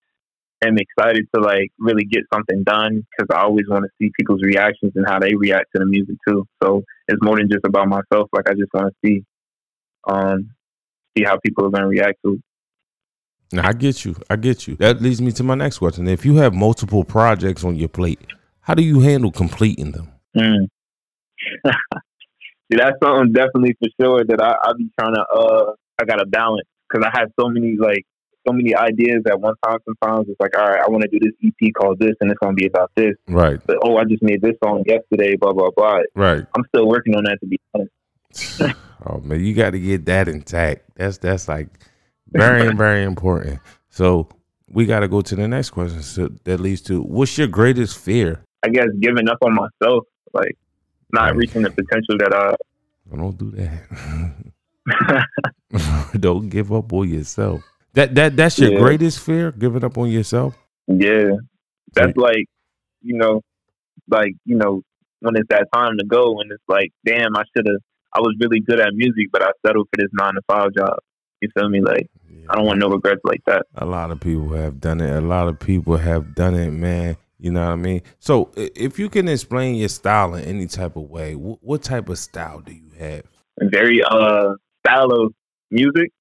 am 0.64 0.78
excited 0.78 1.28
to 1.34 1.42
like 1.42 1.72
really 1.80 2.04
get 2.04 2.24
something 2.34 2.64
done 2.64 3.06
because 3.12 3.34
I 3.34 3.44
always 3.44 3.66
want 3.68 3.86
to 3.86 3.90
see 4.00 4.12
people's 4.18 4.42
reactions 4.44 4.94
and 4.96 5.08
how 5.08 5.20
they 5.20 5.36
react 5.36 5.68
to 5.76 5.80
the 5.80 5.86
music 5.86 6.16
too. 6.28 6.46
So 6.62 6.84
it's 7.08 7.22
more 7.22 7.38
than 7.38 7.50
just 7.50 7.66
about 7.66 7.88
myself. 7.88 8.30
Like 8.34 8.50
I 8.50 8.54
just 8.54 8.74
want 8.74 8.88
to 8.88 9.08
see, 9.08 9.24
um, 10.08 10.52
see 11.18 11.24
how 11.24 11.38
people 11.46 11.66
are 11.66 11.70
going 11.70 11.84
to 11.84 11.88
react 11.88 12.20
to. 12.26 12.40
Now, 13.52 13.68
I 13.68 13.74
get 13.74 14.06
you. 14.06 14.16
I 14.30 14.36
get 14.36 14.68
you. 14.68 14.76
That 14.76 15.02
leads 15.02 15.22
me 15.22 15.32
to 15.34 15.44
my 15.44 15.56
next 15.56 15.80
question. 15.80 16.08
If 16.08 16.26
you 16.26 16.36
have 16.36 16.54
multiple 16.54 17.04
projects 17.04 17.64
on 17.64 17.76
your 17.76 17.90
plate, 17.90 18.20
how 18.62 18.76
do 18.76 18.84
you 18.84 19.00
handle 19.00 19.32
completing 19.32 19.92
them? 19.92 20.10
Mm. 20.38 20.68
See, 22.72 22.78
that's 22.78 22.98
something 23.02 23.34
definitely 23.34 23.76
for 23.80 23.90
sure 24.00 24.24
that 24.24 24.40
I, 24.40 24.52
I 24.52 24.74
be 24.78 24.90
trying 25.00 25.16
to. 25.16 25.22
Uh, 25.22 25.74
I 26.00 26.06
got 26.06 26.18
to 26.18 26.26
balance 26.28 26.68
because 26.88 27.06
I 27.12 27.20
have 27.20 27.30
so 27.40 27.50
many 27.50 27.76
like 27.78 28.06
so 28.48 28.54
many 28.54 28.76
ideas 28.76 29.24
at 29.28 29.40
one 29.40 29.56
time. 29.66 29.80
Sometimes 29.86 30.30
it's 30.30 30.40
like, 30.40 30.58
all 30.58 30.68
right, 30.68 30.80
I 30.80 30.90
want 30.90 31.04
to 31.04 31.10
do 31.10 31.20
this 31.20 31.34
EP 31.44 31.74
called 31.74 32.00
this, 32.00 32.14
and 32.22 32.30
it's 32.30 32.40
going 32.40 32.56
to 32.56 32.60
be 32.60 32.68
about 32.68 32.92
this. 32.96 33.16
Right. 33.28 33.60
But 33.66 33.78
oh, 33.84 33.98
I 33.98 34.04
just 34.06 34.22
made 34.22 34.42
this 34.42 34.56
song 34.64 34.84
yesterday. 34.86 35.36
Blah 35.36 35.54
blah 35.54 35.72
blah. 35.76 36.00
Right. 36.16 36.46
I'm 36.56 36.64
still 36.68 36.88
working 36.88 37.16
on 37.16 37.24
that 37.24 37.40
to 37.42 37.48
be 37.48 37.60
honest. 37.74 38.78
oh 39.08 39.20
man, 39.22 39.44
you 39.44 39.56
got 39.56 39.72
to 39.72 39.80
get 39.80 40.06
that 40.06 40.28
intact. 40.28 40.84
That's 40.96 41.18
that's 41.18 41.48
like 41.48 41.70
very 42.34 42.74
very 42.76 43.04
important. 43.04 43.60
So 43.90 44.28
we 44.72 44.86
got 44.86 45.00
to 45.02 45.08
go 45.08 45.22
to 45.22 45.36
the 45.36 45.48
next 45.48 45.72
question. 45.72 46.02
So 46.04 46.30
that 46.44 46.60
leads 46.60 46.82
to 46.84 47.02
what's 47.02 47.38
your 47.38 47.48
greatest 47.48 47.98
fear? 47.98 48.44
I 48.64 48.70
guess 48.70 48.88
giving 49.00 49.28
up 49.30 49.38
on 49.42 49.54
myself, 49.56 50.06
like 50.34 50.58
not 51.12 51.28
Right. 51.32 51.36
reaching 51.38 51.62
the 51.64 51.72
potential 51.72 52.18
that 52.20 52.34
I. 52.34 52.56
Don't 53.16 53.38
do 53.38 53.52
that. 53.52 55.24
Don't 56.20 56.50
give 56.50 56.72
up 56.74 56.92
on 56.94 57.10
yourself. 57.10 57.62
That 57.94 58.16
that 58.16 58.36
that's 58.38 58.60
your 58.60 58.72
Yeah. 58.72 58.80
greatest 58.80 59.20
fear, 59.20 59.52
giving 59.52 59.84
up 59.84 59.98
on 59.98 60.10
yourself. 60.10 60.56
Yeah, 60.88 61.32
that's 61.94 62.16
like, 62.18 62.46
you 63.02 63.18
know, 63.18 63.42
like 64.08 64.34
you 64.46 64.56
know, 64.56 64.84
when 65.22 65.36
it's 65.36 65.48
that 65.50 65.68
time 65.74 65.98
to 65.98 66.06
go, 66.06 66.40
and 66.40 66.52
it's 66.52 66.64
like, 66.68 66.92
damn, 67.06 67.36
I 67.36 67.44
should 67.56 67.68
have. 67.68 67.82
I 68.14 68.20
was 68.20 68.36
really 68.40 68.60
good 68.60 68.80
at 68.80 68.94
music, 68.96 69.28
but 69.32 69.44
I 69.44 69.52
settled 69.66 69.88
for 69.92 69.98
this 70.02 70.10
nine 70.14 70.34
to 70.36 70.42
five 70.48 70.70
job. 70.76 70.98
You 71.42 71.50
feel 71.58 71.70
me? 71.70 71.82
Like, 71.82 72.10
I 72.50 72.56
don't 72.56 72.66
want 72.66 72.80
no 72.80 72.90
regrets 72.90 73.22
like 73.24 73.42
that. 73.46 73.66
A 73.76 73.86
lot 73.86 74.12
of 74.12 74.20
people 74.20 74.50
have 74.54 74.80
done 74.80 75.02
it. 75.02 75.12
A 75.12 75.22
lot 75.22 75.48
of 75.48 75.60
people 75.60 75.98
have 75.98 76.36
done 76.36 76.56
it, 76.56 76.72
man. 76.72 77.18
You 77.40 77.52
know 77.52 77.66
what 77.66 77.72
I 77.72 77.76
mean? 77.76 78.02
So, 78.20 78.52
if 78.56 79.00
you 79.00 79.10
can 79.10 79.28
explain 79.30 79.76
your 79.76 79.90
style 79.90 80.36
in 80.36 80.44
any 80.44 80.68
type 80.68 80.96
of 80.98 81.04
way, 81.10 81.34
wh- 81.34 81.64
what 81.64 81.84
type 81.84 82.10
of 82.10 82.18
style 82.18 82.60
do 82.60 82.74
you 82.74 82.90
have? 83.00 83.24
A 83.62 83.70
very 83.70 84.02
uh 84.04 84.54
style 84.86 85.12
of 85.12 85.34
music. 85.72 86.12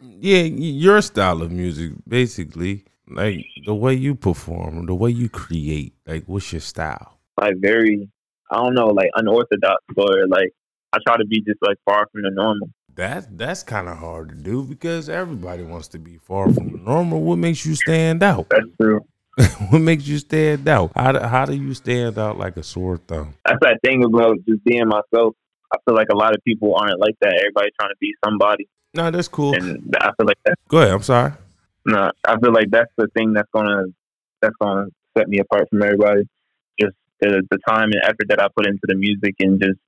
Yeah, 0.00 0.42
your 0.42 1.00
style 1.02 1.42
of 1.42 1.52
music, 1.52 1.92
basically, 2.08 2.84
like 3.08 3.44
the 3.66 3.74
way 3.74 3.94
you 3.94 4.14
perform, 4.14 4.86
the 4.86 4.94
way 4.94 5.10
you 5.10 5.28
create. 5.28 5.94
Like, 6.06 6.24
what's 6.26 6.52
your 6.52 6.60
style? 6.60 7.18
like 7.40 7.54
very 7.58 8.08
I 8.50 8.56
don't 8.56 8.74
know, 8.74 8.88
like 8.88 9.10
unorthodox 9.14 9.82
or 9.96 10.26
like 10.28 10.50
I 10.92 10.98
try 11.06 11.16
to 11.16 11.24
be 11.26 11.40
just 11.40 11.58
like 11.62 11.78
far 11.84 12.06
from 12.12 12.22
the 12.22 12.30
normal. 12.30 12.68
That's 12.94 13.26
that's 13.30 13.62
kind 13.62 13.88
of 13.88 13.96
hard 13.98 14.28
to 14.30 14.34
do 14.34 14.62
because 14.64 15.08
everybody 15.08 15.62
wants 15.62 15.88
to 15.88 15.98
be 15.98 16.18
far 16.18 16.52
from 16.52 16.84
normal. 16.84 17.22
What 17.22 17.38
makes 17.38 17.64
you 17.64 17.74
stand 17.74 18.22
out? 18.22 18.48
That's 18.50 18.66
true. 18.80 19.00
what 19.70 19.78
makes 19.78 20.06
you 20.06 20.18
stand 20.18 20.68
out? 20.68 20.92
How 20.94 21.12
do, 21.12 21.20
how 21.20 21.46
do 21.46 21.54
you 21.54 21.72
stand 21.72 22.18
out 22.18 22.36
like 22.36 22.56
a 22.58 22.62
sore 22.62 22.98
thumb? 22.98 23.34
That's 23.46 23.58
that 23.62 23.78
thing 23.82 24.04
about 24.04 24.36
just 24.46 24.62
being 24.64 24.86
myself. 24.88 25.34
I 25.72 25.78
feel 25.86 25.94
like 25.94 26.08
a 26.12 26.16
lot 26.16 26.34
of 26.34 26.44
people 26.44 26.74
aren't 26.76 27.00
like 27.00 27.14
that. 27.22 27.32
Everybody's 27.40 27.72
trying 27.80 27.92
to 27.92 27.96
be 27.98 28.12
somebody, 28.22 28.68
No, 28.92 29.10
that's 29.10 29.28
cool. 29.28 29.54
and 29.54 29.96
I 29.98 30.10
feel 30.18 30.26
like 30.26 30.36
that. 30.44 30.58
Go 30.68 30.78
ahead. 30.78 30.92
I'm 30.92 31.02
sorry. 31.02 31.32
No, 31.86 32.10
I 32.26 32.38
feel 32.38 32.52
like 32.52 32.70
that's 32.70 32.92
the 32.98 33.08
thing 33.16 33.32
that's 33.32 33.48
gonna 33.54 33.84
that's 34.42 34.54
gonna 34.60 34.88
set 35.16 35.28
me 35.28 35.38
apart 35.38 35.68
from 35.70 35.82
everybody. 35.82 36.28
Just 36.78 36.94
the 37.20 37.42
the 37.50 37.58
time 37.66 37.84
and 37.84 38.02
effort 38.04 38.28
that 38.28 38.40
I 38.40 38.48
put 38.54 38.66
into 38.66 38.82
the 38.82 38.94
music, 38.94 39.34
and 39.40 39.58
just 39.58 39.78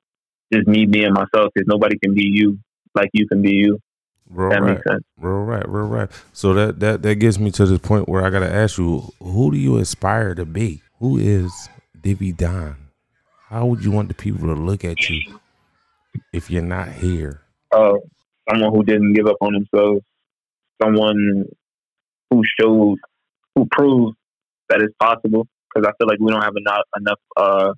just 0.52 0.66
me 0.66 0.86
being 0.86 1.12
myself. 1.12 1.52
Because 1.54 1.66
nobody 1.66 1.98
can 1.98 2.14
be 2.14 2.24
you 2.32 2.58
like 2.94 3.11
you 3.12 3.26
can 3.26 3.42
be 3.42 3.52
you. 3.52 3.80
Real 4.28 4.50
That 4.50 4.62
right. 4.62 4.74
makes 4.74 4.83
sense. 4.88 5.04
Real 5.18 5.42
right. 5.42 5.68
Real 5.68 5.87
right. 5.87 6.11
So 6.33 6.54
that 6.54 6.80
that 6.80 7.02
that 7.02 7.16
gets 7.16 7.38
me 7.38 7.50
to 7.52 7.66
this 7.66 7.78
point 7.78 8.09
where 8.09 8.24
I 8.24 8.30
gotta 8.30 8.52
ask 8.52 8.78
you, 8.78 9.12
who 9.20 9.50
do 9.50 9.59
you 9.59 9.76
aspire 9.78 10.35
to 10.35 10.44
be? 10.44 10.83
Who 11.00 11.18
is 11.18 11.68
Devi 12.00 12.33
Don? 12.33 12.76
How 13.48 13.66
would 13.66 13.85
you 13.85 13.90
want 13.90 14.09
the 14.09 14.14
people 14.14 14.46
to 14.48 14.54
look 14.54 14.85
at 14.85 15.09
you 15.09 15.38
if 16.33 16.50
you're 16.50 16.62
not 16.62 16.88
here? 16.88 17.42
uh, 17.72 17.94
someone 18.48 18.72
who 18.72 18.83
didn't 18.85 19.14
give 19.14 19.26
up 19.26 19.37
on 19.40 19.52
themselves, 19.52 20.00
someone 20.83 21.44
who 22.30 22.42
shows, 22.59 22.96
who 23.54 23.66
proves 23.70 24.16
that 24.68 24.80
it's 24.80 24.94
possible. 25.00 25.46
Because 25.74 25.88
I 25.88 25.92
feel 25.98 26.07
like 26.09 26.20
we 26.20 26.30
don't 26.30 26.42
have 26.42 26.57
enough 26.57 26.83
enough 26.96 27.18
uh, 27.37 27.72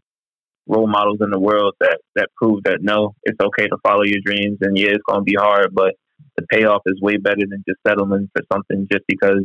role 0.66 0.86
models 0.86 1.18
in 1.20 1.30
the 1.30 1.38
world 1.38 1.74
that 1.80 1.98
that 2.14 2.28
prove 2.36 2.62
that 2.64 2.78
no, 2.80 3.14
it's 3.24 3.38
okay 3.40 3.68
to 3.68 3.76
follow 3.82 4.02
your 4.02 4.20
dreams, 4.24 4.58
and 4.60 4.76
yeah, 4.78 4.88
it's 4.90 5.04
going 5.08 5.20
to 5.20 5.24
be 5.24 5.36
hard, 5.38 5.74
but 5.74 5.94
the 6.36 6.46
payoff 6.48 6.82
is 6.86 7.00
way 7.00 7.16
better 7.16 7.46
than 7.48 7.64
just 7.66 7.80
settling 7.86 8.28
for 8.34 8.42
something 8.52 8.86
just 8.90 9.04
because 9.08 9.44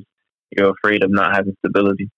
you're 0.56 0.72
afraid 0.72 1.04
of 1.04 1.12
not 1.12 1.36
having 1.36 1.56
stability. 1.60 2.10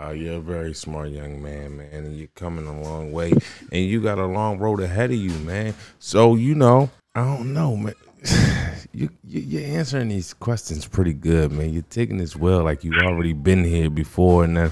Wow, 0.00 0.10
you're 0.10 0.38
a 0.38 0.40
very 0.40 0.74
smart 0.74 1.10
young 1.10 1.42
man, 1.42 1.76
man, 1.76 1.92
and 1.92 2.16
you're 2.16 2.28
coming 2.34 2.66
a 2.66 2.80
long 2.80 3.12
way, 3.12 3.32
and 3.70 3.84
you 3.84 4.00
got 4.00 4.18
a 4.18 4.26
long 4.26 4.58
road 4.58 4.80
ahead 4.80 5.10
of 5.10 5.16
you, 5.16 5.32
man. 5.40 5.74
So 5.98 6.34
you 6.34 6.54
know, 6.54 6.90
I 7.14 7.24
don't 7.24 7.52
know, 7.52 7.76
man. 7.76 7.94
You, 8.94 9.08
you 9.24 9.40
you're 9.40 9.78
answering 9.78 10.08
these 10.08 10.34
questions 10.34 10.86
pretty 10.86 11.14
good, 11.14 11.50
man. 11.52 11.72
You're 11.72 11.82
taking 11.88 12.18
this 12.18 12.36
well, 12.36 12.62
like 12.62 12.84
you've 12.84 13.02
already 13.02 13.32
been 13.32 13.64
here 13.64 13.88
before, 13.88 14.44
and 14.44 14.58
and 14.58 14.70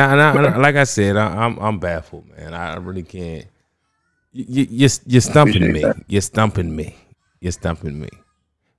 I, 0.00 0.12
and 0.12 0.20
I, 0.20 0.30
and 0.36 0.46
I- 0.46 0.56
like 0.56 0.76
I 0.76 0.84
said, 0.84 1.16
I, 1.16 1.44
I'm 1.44 1.58
I'm 1.58 1.78
baffled, 1.78 2.26
man. 2.36 2.54
I 2.54 2.76
really 2.76 3.02
can't. 3.02 3.46
You, 4.32 4.44
you, 4.48 4.66
you're 4.70 4.90
you're 5.06 5.20
stumping 5.20 5.72
me. 5.72 5.84
You're 6.06 6.22
stumping 6.22 6.74
me. 6.74 6.96
You're 7.40 7.52
stumping 7.52 8.00
me. 8.00 8.08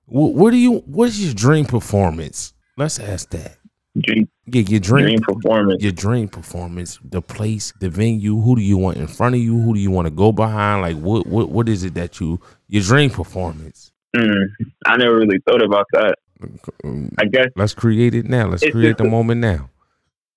What, 0.08 0.34
what 0.34 0.52
do 0.52 0.58
you? 0.58 0.80
What's 0.88 1.20
your 1.20 1.34
dream 1.36 1.66
performance? 1.66 2.54
Let's 2.78 3.00
ask 3.00 3.30
that. 3.32 3.58
Dream, 4.00 4.30
Yeah, 4.46 4.62
your 4.62 4.80
dream 4.80 5.06
dream 5.06 5.20
performance. 5.22 5.84
your 5.84 5.92
dream 5.92 6.30
performance, 6.30 7.00
the 7.04 7.22
place, 7.22 7.74
the 7.80 7.90
venue, 7.90 8.40
who 8.40 8.56
do 8.56 8.62
you 8.62 8.78
want 8.78 8.98
in 8.98 9.08
front 9.08 9.36
of 9.36 9.42
you? 9.42 9.60
Who 9.60 9.74
do 9.74 9.80
you 9.80 9.92
want 9.92 10.06
to 10.06 10.12
go 10.12 10.32
behind? 10.32 10.82
Like 10.82 10.98
what 11.04 11.28
what 11.28 11.50
what 11.50 11.68
is 11.70 11.84
it 11.84 11.94
that 11.96 12.20
you 12.20 12.40
your 12.68 12.84
dream 12.84 13.10
performance? 13.10 13.92
Mm, 14.16 14.46
I 14.86 14.98
never 14.98 15.16
really 15.18 15.40
thought 15.48 15.62
about 15.64 15.86
that. 15.94 16.16
I 17.20 17.26
guess 17.26 17.48
Let's 17.56 17.74
create 17.74 18.16
it 18.16 18.26
now. 18.26 18.48
Let's 18.48 18.68
create 18.70 18.98
the 18.98 19.04
a- 19.04 19.10
moment 19.10 19.42
now. 19.42 19.70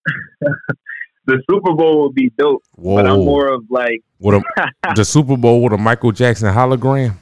the 1.26 1.42
Super 1.48 1.72
Bowl 1.74 2.02
would 2.02 2.14
be 2.14 2.30
dope, 2.37 2.62
but 2.76 3.06
I'm 3.06 3.18
more 3.24 3.52
of 3.52 3.64
like, 3.70 4.00
a, 4.24 4.40
the 4.96 5.04
Super 5.04 5.37
Bowl 5.37 5.62
with 5.62 5.72
a 5.72 5.78
Michael 5.78 6.12
Jackson 6.12 6.52
hologram. 6.52 7.14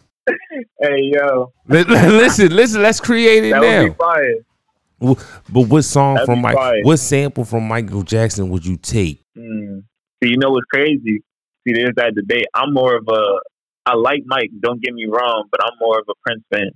hey 0.81 1.13
yo, 1.15 1.53
Li- 1.69 1.83
li- 1.85 2.07
listen, 2.09 2.55
listen, 2.55 2.83
let's 2.83 3.01
create 3.01 3.45
it 3.45 3.51
that 3.51 3.61
would 3.61 3.69
now. 3.69 3.89
be 3.89 3.95
fire. 3.95 5.19
But 5.49 5.69
what 5.69 5.83
song 5.83 6.15
That'd 6.17 6.27
from 6.27 6.41
Mike 6.43 6.85
what 6.85 6.99
sample 6.99 7.45
from 7.45 7.67
Michael 7.69 8.03
Jackson 8.03 8.51
would 8.51 8.65
you 8.67 8.77
take? 8.77 9.23
Mm. 9.37 9.83
So 10.23 10.29
you 10.29 10.37
know 10.37 10.51
what's 10.51 10.67
crazy? 10.73 11.23
See, 11.67 11.75
there's 11.75 11.95
that 11.97 12.15
debate. 12.15 12.47
I'm 12.55 12.73
more 12.75 12.97
of 12.97 13.07
a. 13.09 13.41
I 13.87 13.95
like 13.95 14.23
Mike. 14.27 14.51
Don't 14.61 14.81
get 14.83 14.95
me 14.95 15.07
wrong, 15.07 15.49
but 15.51 15.61
I'm 15.65 15.73
more 15.81 15.99
of 15.99 16.07
a 16.09 16.15
Prince 16.25 16.45
fan. 16.53 16.71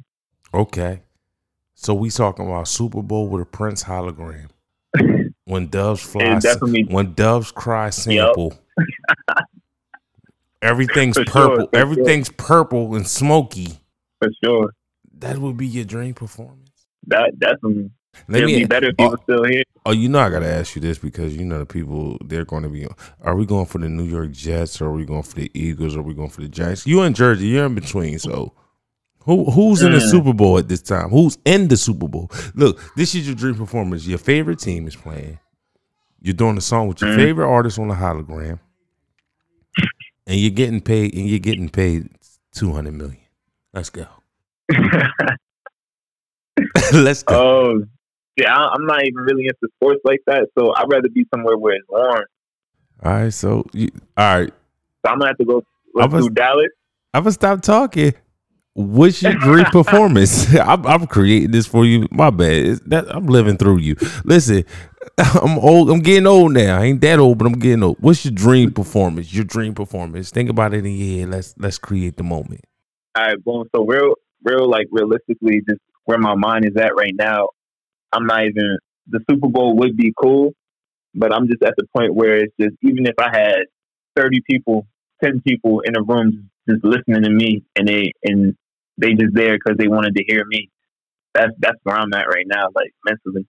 Okay. 0.52 1.02
So 1.74 1.92
we 1.94 2.10
talking 2.10 2.46
about 2.46 2.68
Super 2.68 3.02
Bowl 3.02 3.28
with 3.28 3.42
a 3.42 3.46
Prince 3.46 3.84
hologram. 3.84 4.48
When 5.46 5.68
doves 5.68 6.00
fly, 6.02 6.40
when 6.88 7.12
doves 7.12 7.52
cry 7.52 7.90
sample. 7.90 8.54
Everything's 10.62 11.18
For 11.18 11.24
purple. 11.26 11.56
sure. 11.56 11.68
Everything's 11.74 12.30
purple 12.30 12.94
and 12.94 13.06
smoky. 13.06 13.78
For 14.20 14.30
sure. 14.42 14.70
That 15.18 15.38
would 15.38 15.58
be 15.58 15.66
your 15.66 15.84
dream 15.84 16.14
performance. 16.14 16.70
That 17.08 17.38
definitely. 17.38 17.90
Let 18.28 18.42
It'd 18.42 18.46
me. 18.54 18.58
be 18.60 18.64
better 18.66 18.88
if 18.88 18.94
he 18.98 19.04
oh, 19.04 19.10
was 19.10 19.20
still 19.22 19.44
here. 19.44 19.62
oh, 19.86 19.92
you 19.92 20.08
know 20.08 20.20
I 20.20 20.30
gotta 20.30 20.48
ask 20.52 20.74
you 20.76 20.80
this 20.82 20.98
because 20.98 21.36
you 21.36 21.44
know 21.44 21.58
the 21.58 21.66
people 21.66 22.18
they're 22.24 22.44
going 22.44 22.62
to 22.64 22.68
be. 22.68 22.86
Are 23.22 23.36
we 23.36 23.46
going 23.46 23.66
for 23.66 23.78
the 23.78 23.88
New 23.88 24.04
York 24.04 24.30
Jets 24.32 24.80
or 24.80 24.86
are 24.86 24.92
we 24.92 25.04
going 25.04 25.22
for 25.22 25.34
the 25.36 25.50
Eagles 25.54 25.96
or 25.96 26.00
are 26.00 26.02
we 26.02 26.14
going 26.14 26.30
for 26.30 26.40
the 26.42 26.48
Giants? 26.48 26.86
You 26.86 27.02
in 27.02 27.14
Jersey, 27.14 27.46
you're 27.48 27.66
in 27.66 27.74
between. 27.74 28.18
So 28.18 28.52
who 29.24 29.44
who's 29.50 29.82
in 29.82 29.92
the 29.92 29.98
Mm. 29.98 30.10
Super 30.10 30.32
Bowl 30.32 30.58
at 30.58 30.68
this 30.68 30.82
time? 30.82 31.08
Who's 31.10 31.38
in 31.44 31.68
the 31.68 31.76
Super 31.76 32.08
Bowl? 32.08 32.30
Look, 32.54 32.80
this 32.96 33.14
is 33.14 33.26
your 33.26 33.36
dream 33.36 33.54
performance. 33.54 34.06
Your 34.06 34.18
favorite 34.18 34.58
team 34.58 34.86
is 34.86 34.96
playing. 34.96 35.38
You're 36.20 36.34
doing 36.34 36.56
a 36.56 36.60
song 36.62 36.88
with 36.88 37.00
your 37.00 37.10
Mm. 37.10 37.16
favorite 37.16 37.46
artist 37.48 37.78
on 37.78 37.88
the 37.88 37.94
hologram, 37.94 38.58
and 40.26 40.40
you're 40.40 40.50
getting 40.50 40.80
paid. 40.80 41.14
And 41.14 41.26
you're 41.28 41.38
getting 41.38 41.68
paid 41.68 42.08
two 42.52 42.72
hundred 42.72 42.94
million. 42.94 43.18
Let's 43.72 43.90
go. 43.90 44.06
Let's 46.92 47.22
go. 47.22 47.34
oh, 47.80 47.84
yeah. 48.36 48.54
I'm 48.56 48.86
not 48.86 49.02
even 49.04 49.16
really 49.16 49.44
into 49.46 49.68
sports 49.76 50.00
like 50.04 50.20
that, 50.26 50.48
so 50.58 50.72
I'd 50.74 50.86
rather 50.90 51.08
be 51.08 51.26
somewhere 51.34 51.56
where 51.56 51.74
it's 51.74 51.86
warm. 51.88 52.24
all 53.04 53.12
right. 53.12 53.32
So, 53.32 53.64
you, 53.72 53.88
all 54.16 54.38
right. 54.40 54.52
So 55.04 55.12
I'm 55.12 55.18
gonna 55.18 55.30
have 55.30 55.38
to 55.38 55.44
go. 55.44 55.62
Let's 55.94 56.12
I 56.12 56.16
was- 56.16 56.26
do 56.28 56.34
Dallas. 56.34 56.68
I'm 57.12 57.22
gonna 57.22 57.32
stop 57.32 57.60
talking. 57.62 58.12
What's 58.76 59.22
your 59.22 59.34
dream 59.34 59.64
performance? 59.72 60.52
I'm, 60.58 60.84
I'm 60.84 61.06
creating 61.06 61.52
this 61.52 61.64
for 61.66 61.84
you. 61.84 62.08
My 62.10 62.30
bad. 62.30 62.80
That 62.86 63.14
I'm 63.14 63.26
living 63.26 63.56
through 63.56 63.78
you. 63.78 63.94
Listen, 64.24 64.64
I'm 65.18 65.58
old. 65.60 65.90
I'm 65.90 66.00
getting 66.00 66.26
old 66.26 66.54
now. 66.54 66.80
I 66.80 66.86
ain't 66.86 67.00
that 67.02 67.20
old, 67.20 67.38
but 67.38 67.46
I'm 67.46 67.52
getting 67.52 67.84
old. 67.84 67.98
What's 68.00 68.24
your 68.24 68.34
dream 68.34 68.72
performance? 68.72 69.32
Your 69.32 69.44
dream 69.44 69.74
performance. 69.74 70.30
Think 70.32 70.50
about 70.50 70.74
it 70.74 70.84
in 70.84 70.90
your 70.92 71.20
head. 71.20 71.30
Let's 71.30 71.54
let's 71.56 71.78
create 71.78 72.16
the 72.16 72.24
moment. 72.24 72.62
All 73.16 73.24
right, 73.24 73.44
boom. 73.44 73.64
So 73.76 73.84
real, 73.86 74.14
real, 74.42 74.68
like 74.68 74.88
realistically, 74.90 75.60
just 75.68 75.80
where 76.06 76.18
my 76.18 76.34
mind 76.34 76.64
is 76.64 76.76
at 76.76 76.96
right 76.96 77.14
now, 77.14 77.50
I'm 78.14 78.26
not 78.26 78.44
even. 78.44 78.78
The 79.08 79.20
Super 79.28 79.48
Bowl 79.48 79.76
would 79.76 79.96
be 79.96 80.14
cool, 80.18 80.54
but 81.14 81.32
I'm 81.34 81.46
just 81.46 81.62
at 81.62 81.74
the 81.76 81.86
point 81.94 82.14
where 82.14 82.36
it's 82.36 82.54
just 82.58 82.74
even 82.82 83.06
if 83.06 83.14
I 83.18 83.28
had 83.30 83.64
30 84.16 84.40
people, 84.48 84.86
10 85.22 85.42
people 85.46 85.80
in 85.80 85.96
a 85.96 86.02
room 86.02 86.50
just 86.68 86.82
listening 86.82 87.22
to 87.22 87.30
me, 87.30 87.64
and 87.76 87.86
they 87.86 88.12
and 88.22 88.56
they 88.96 89.12
just 89.12 89.34
there 89.34 89.58
because 89.58 89.76
they 89.76 89.88
wanted 89.88 90.14
to 90.16 90.24
hear 90.26 90.44
me. 90.46 90.70
That's 91.34 91.52
that's 91.58 91.78
where 91.82 91.96
I'm 91.96 92.12
at 92.14 92.28
right 92.28 92.46
now, 92.46 92.68
like 92.74 92.92
mentally. 93.04 93.46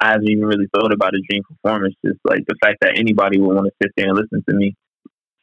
I 0.00 0.12
haven't 0.12 0.30
even 0.30 0.44
really 0.44 0.68
thought 0.72 0.92
about 0.92 1.14
a 1.14 1.20
dream 1.28 1.42
performance. 1.42 1.94
Just 2.04 2.20
like 2.24 2.44
the 2.46 2.54
fact 2.62 2.78
that 2.82 2.96
anybody 2.96 3.38
would 3.38 3.54
want 3.54 3.66
to 3.66 3.72
sit 3.82 3.92
there 3.96 4.08
and 4.08 4.16
listen 4.16 4.44
to 4.48 4.54
me 4.54 4.76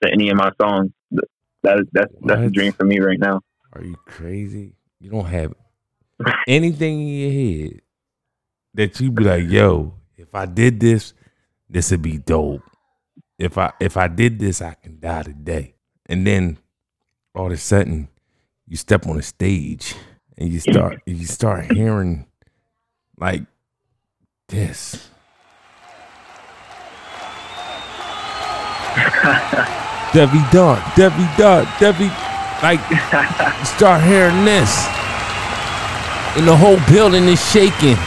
to 0.01 0.12
any 0.12 0.30
of 0.30 0.38
my 0.38 0.51
songs. 0.60 0.91
That 1.12 1.86
that's 1.91 2.12
that's 2.23 2.41
a 2.41 2.49
dream 2.49 2.71
for 2.71 2.86
me 2.86 2.99
right 2.99 3.19
now. 3.19 3.41
Are 3.73 3.84
you 3.84 3.97
crazy? 4.06 4.75
You 4.99 5.12
don't 5.12 5.25
have 5.25 5.54
anything 6.47 7.01
in 7.01 7.08
your 7.08 7.32
head 7.32 7.82
that 8.75 8.99
you 8.99 9.11
be 9.11 9.23
like, 9.23 9.49
yo, 9.49 9.93
if 10.17 10.35
I 10.35 10.45
did 10.45 10.79
this, 10.79 11.13
this 11.69 11.91
would 11.91 12.01
be 12.01 12.17
dope. 12.17 12.61
If 13.39 13.57
I 13.57 13.71
if 13.79 13.97
I 13.97 14.07
did 14.07 14.39
this, 14.39 14.61
I 14.61 14.75
can 14.75 14.99
die 14.99 15.23
today. 15.23 15.75
And 16.05 16.25
then 16.25 16.57
all 17.33 17.47
of 17.47 17.51
a 17.51 17.57
sudden, 17.57 18.07
you 18.67 18.77
step 18.77 19.07
on 19.07 19.17
a 19.17 19.21
stage 19.21 19.95
and 20.38 20.49
you 20.49 20.59
start 20.59 21.01
you 21.05 21.25
start 21.25 21.71
hearing 21.71 22.27
like 23.17 23.43
this. 24.47 25.09
Devi 30.13 30.39
Don, 30.51 30.81
Devi 30.95 31.27
Don, 31.38 31.67
Devi, 31.77 32.07
like 32.63 32.79
you 32.89 33.65
start 33.65 34.01
hearing 34.03 34.45
this, 34.45 34.85
and 36.38 36.47
the 36.47 36.55
whole 36.55 36.79
building 36.88 37.25
is 37.25 37.51
shaking. 37.51 37.97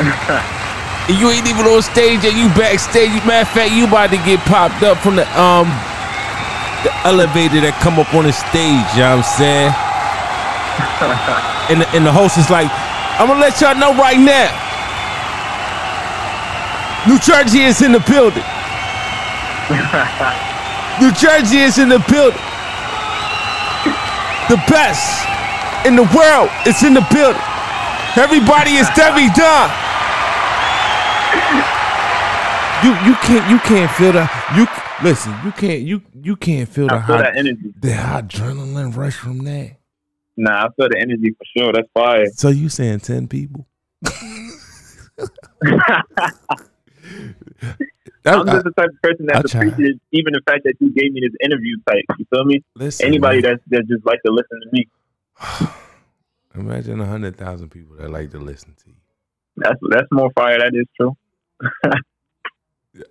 And 0.00 1.14
you 1.18 1.30
ain't 1.30 1.46
even 1.46 1.66
on 1.66 1.82
stage, 1.82 2.24
and 2.24 2.36
you 2.38 2.48
backstage. 2.54 3.10
Matter 3.26 3.48
of 3.48 3.54
fact, 3.54 3.72
you 3.72 3.86
about 3.86 4.10
to 4.10 4.18
get 4.22 4.38
popped 4.46 4.82
up 4.82 4.98
from 4.98 5.16
the 5.16 5.26
um 5.38 5.66
the 6.86 6.94
elevator 7.02 7.58
that 7.60 7.74
come 7.82 7.98
up 7.98 8.14
on 8.14 8.24
the 8.24 8.32
stage. 8.32 8.86
You 8.94 9.02
know 9.02 9.18
what 9.18 9.26
I'm 9.26 9.34
saying? 9.34 9.72
and 11.74 11.82
the, 11.82 11.86
and 11.90 12.06
the 12.06 12.12
host 12.14 12.38
is 12.38 12.50
like, 12.50 12.70
I'm 13.18 13.26
gonna 13.26 13.42
let 13.42 13.58
y'all 13.58 13.74
know 13.74 13.94
right 13.98 14.18
now. 14.18 14.54
New 17.10 17.18
Jersey 17.18 17.66
is 17.66 17.82
in 17.82 17.90
the 17.90 18.04
building. 18.06 18.46
New 21.02 21.10
Jersey 21.14 21.66
is 21.66 21.78
in 21.78 21.88
the 21.88 21.98
building. 22.06 22.42
The 24.46 24.56
best 24.70 25.26
in 25.86 25.94
the 25.94 26.06
world 26.14 26.50
is 26.66 26.82
in 26.82 26.94
the 26.94 27.06
building. 27.10 27.42
Everybody 28.16 28.78
is 28.78 28.88
Devi 28.96 29.28
Don. 29.34 29.87
You 32.84 32.90
you 33.06 33.14
can't 33.16 33.50
you 33.50 33.58
can't 33.58 33.90
feel 33.92 34.12
the 34.12 34.30
you 34.56 34.66
listen 35.02 35.34
you 35.44 35.50
can't 35.52 35.80
you 35.80 36.00
you 36.22 36.36
can't 36.36 36.68
feel 36.68 36.86
the 36.86 36.92
feel 36.94 37.00
hot 37.16 37.36
energy. 37.36 37.72
the 37.80 37.88
adrenaline 37.88 38.96
rush 38.96 39.16
from 39.16 39.38
that. 39.40 39.76
Nah, 40.36 40.66
I 40.66 40.68
feel 40.76 40.88
the 40.88 40.98
energy 41.00 41.34
for 41.36 41.44
sure. 41.56 41.72
That's 41.72 41.88
fire. 41.92 42.26
So 42.34 42.48
you 42.50 42.68
saying 42.68 43.00
ten 43.00 43.26
people? 43.26 43.66
That- 48.24 48.34
I'm 48.40 48.46
just 48.46 48.64
the 48.64 48.72
type 48.76 48.90
of 48.90 49.02
person 49.02 49.26
I 49.30 49.40
that 49.42 49.54
appreciates 49.54 49.98
even 50.12 50.32
the 50.34 50.42
fact 50.46 50.62
that 50.64 50.74
you 50.80 50.92
gave 50.92 51.12
me 51.12 51.20
this 51.20 51.34
interview 51.42 51.76
type. 51.88 52.04
You 52.18 52.26
feel 52.30 52.44
me? 52.44 52.62
listen, 52.74 53.06
Anybody 53.06 53.40
man. 53.42 53.52
that's 53.52 53.62
that 53.68 53.86
just 53.88 54.04
like 54.04 54.20
to 54.26 54.32
listen 54.32 54.60
to 54.60 54.68
me. 54.72 54.88
imagine 56.54 57.00
a 57.00 57.06
hundred 57.06 57.36
thousand 57.36 57.70
people 57.70 57.96
that 57.96 58.10
like 58.10 58.30
to 58.32 58.38
listen 58.38 58.74
to 58.84 58.90
you. 58.90 58.94
That's 59.60 59.78
that's 59.90 60.06
more 60.12 60.30
fire. 60.32 60.58
That 60.58 60.74
is 60.74 60.86
true. 60.96 61.16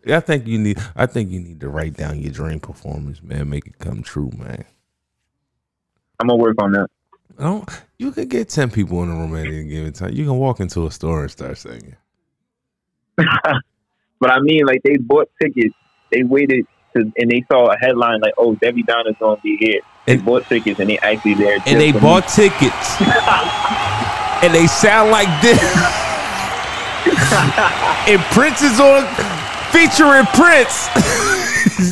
I 0.09 0.19
think 0.19 0.47
you 0.47 0.57
need. 0.57 0.79
I 0.95 1.05
think 1.05 1.31
you 1.31 1.39
need 1.39 1.59
to 1.61 1.69
write 1.69 1.93
down 1.95 2.19
your 2.19 2.31
dream 2.31 2.59
performance, 2.59 3.21
man. 3.21 3.49
Make 3.49 3.67
it 3.67 3.79
come 3.79 4.03
true, 4.03 4.31
man. 4.37 4.65
I'm 6.19 6.27
gonna 6.27 6.41
work 6.41 6.55
on 6.61 6.71
that. 6.73 6.87
I 7.39 7.43
don't. 7.43 7.69
You 7.99 8.11
could 8.11 8.29
get 8.29 8.49
ten 8.49 8.69
people 8.71 9.03
in 9.03 9.09
the 9.09 9.15
room 9.15 9.35
at 9.35 9.45
any 9.45 9.63
given 9.65 9.93
time. 9.93 10.13
You 10.13 10.25
can 10.25 10.37
walk 10.37 10.59
into 10.59 10.85
a 10.87 10.91
store 10.91 11.21
and 11.23 11.31
start 11.31 11.57
singing. 11.57 11.95
But 14.19 14.31
I 14.31 14.39
mean, 14.39 14.65
like 14.65 14.81
they 14.83 14.97
bought 14.97 15.29
tickets. 15.39 15.75
They 16.11 16.23
waited 16.23 16.65
to, 16.95 17.01
and 17.17 17.29
they 17.29 17.45
saw 17.51 17.67
a 17.71 17.77
headline 17.77 18.19
like, 18.19 18.33
"Oh, 18.35 18.55
Devi 18.55 18.81
Don 18.81 19.07
is 19.07 19.15
gonna 19.19 19.39
be 19.41 19.57
here." 19.57 19.79
They 20.07 20.13
And- 20.13 20.25
bought 20.25 20.47
tickets 20.47 20.79
and 20.79 20.89
they 20.89 20.97
actually 20.97 21.35
there. 21.35 21.59
And 21.67 21.79
they 21.79 21.91
bought 21.91 22.27
tickets, 22.27 22.99
and 24.41 24.51
they 24.55 24.65
sound 24.65 25.11
like 25.11 25.29
this. 25.43 25.61
and 28.07 28.21
Prince 28.33 28.61
is 28.61 28.79
on 28.79 29.05
featuring 29.71 30.25
Prince. 30.33 30.87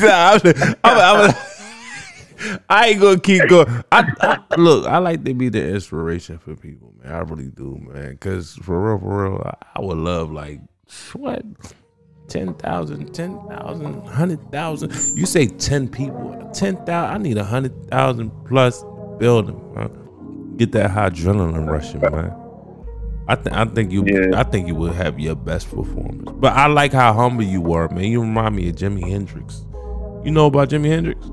Nah, 0.01 0.39
I'm- 0.43 0.75
I'm- 0.83 0.97
I'm- 1.27 1.35
I 2.69 2.87
ain't 2.87 3.01
gonna 3.01 3.19
keep 3.19 3.47
going. 3.47 3.67
I, 3.91 4.39
I- 4.49 4.55
look. 4.57 4.87
I 4.87 4.97
like 4.97 5.23
to 5.25 5.33
be 5.35 5.49
the 5.49 5.63
inspiration 5.73 6.39
for 6.39 6.55
people, 6.55 6.93
man. 7.03 7.13
I 7.13 7.19
really 7.19 7.49
do, 7.51 7.77
man. 7.81 8.17
Cause 8.17 8.53
for 8.63 8.81
real, 8.81 8.99
for 8.99 9.23
real, 9.29 9.41
I, 9.45 9.53
I 9.75 9.81
would 9.81 9.97
love 9.97 10.31
like 10.31 10.59
what 11.13 11.43
10,000, 12.29 13.13
10,000, 13.13 14.03
100,000. 14.03 15.17
You 15.17 15.25
say 15.27 15.45
10 15.47 15.87
people, 15.89 16.49
10,000. 16.53 16.89
I 16.89 17.17
need 17.19 17.37
a 17.37 17.41
100,000 17.41 18.31
plus 18.45 18.83
building, 19.19 19.61
man. 19.75 20.55
Get 20.57 20.71
that 20.71 20.89
high 20.91 21.09
adrenaline 21.09 21.69
rushing, 21.69 22.01
man. 22.01 22.33
I, 23.27 23.35
th- 23.35 23.55
I 23.55 23.65
think 23.65 23.91
you 23.91 24.03
Yeah. 24.05 24.39
I 24.39 24.43
think 24.43 24.67
you 24.67 24.75
would 24.75 24.93
have 24.93 25.19
your 25.19 25.35
best 25.35 25.69
performance. 25.69 26.31
But 26.35 26.53
I 26.53 26.67
like 26.67 26.93
how 26.93 27.13
humble 27.13 27.43
you 27.43 27.61
were, 27.61 27.89
man. 27.89 28.05
You 28.05 28.21
remind 28.21 28.55
me 28.55 28.69
of 28.69 28.75
Jimi 28.75 29.09
Hendrix. 29.09 29.65
You 30.23 30.31
know 30.31 30.47
about 30.47 30.69
Jimi 30.69 30.87
Hendrix? 30.89 31.25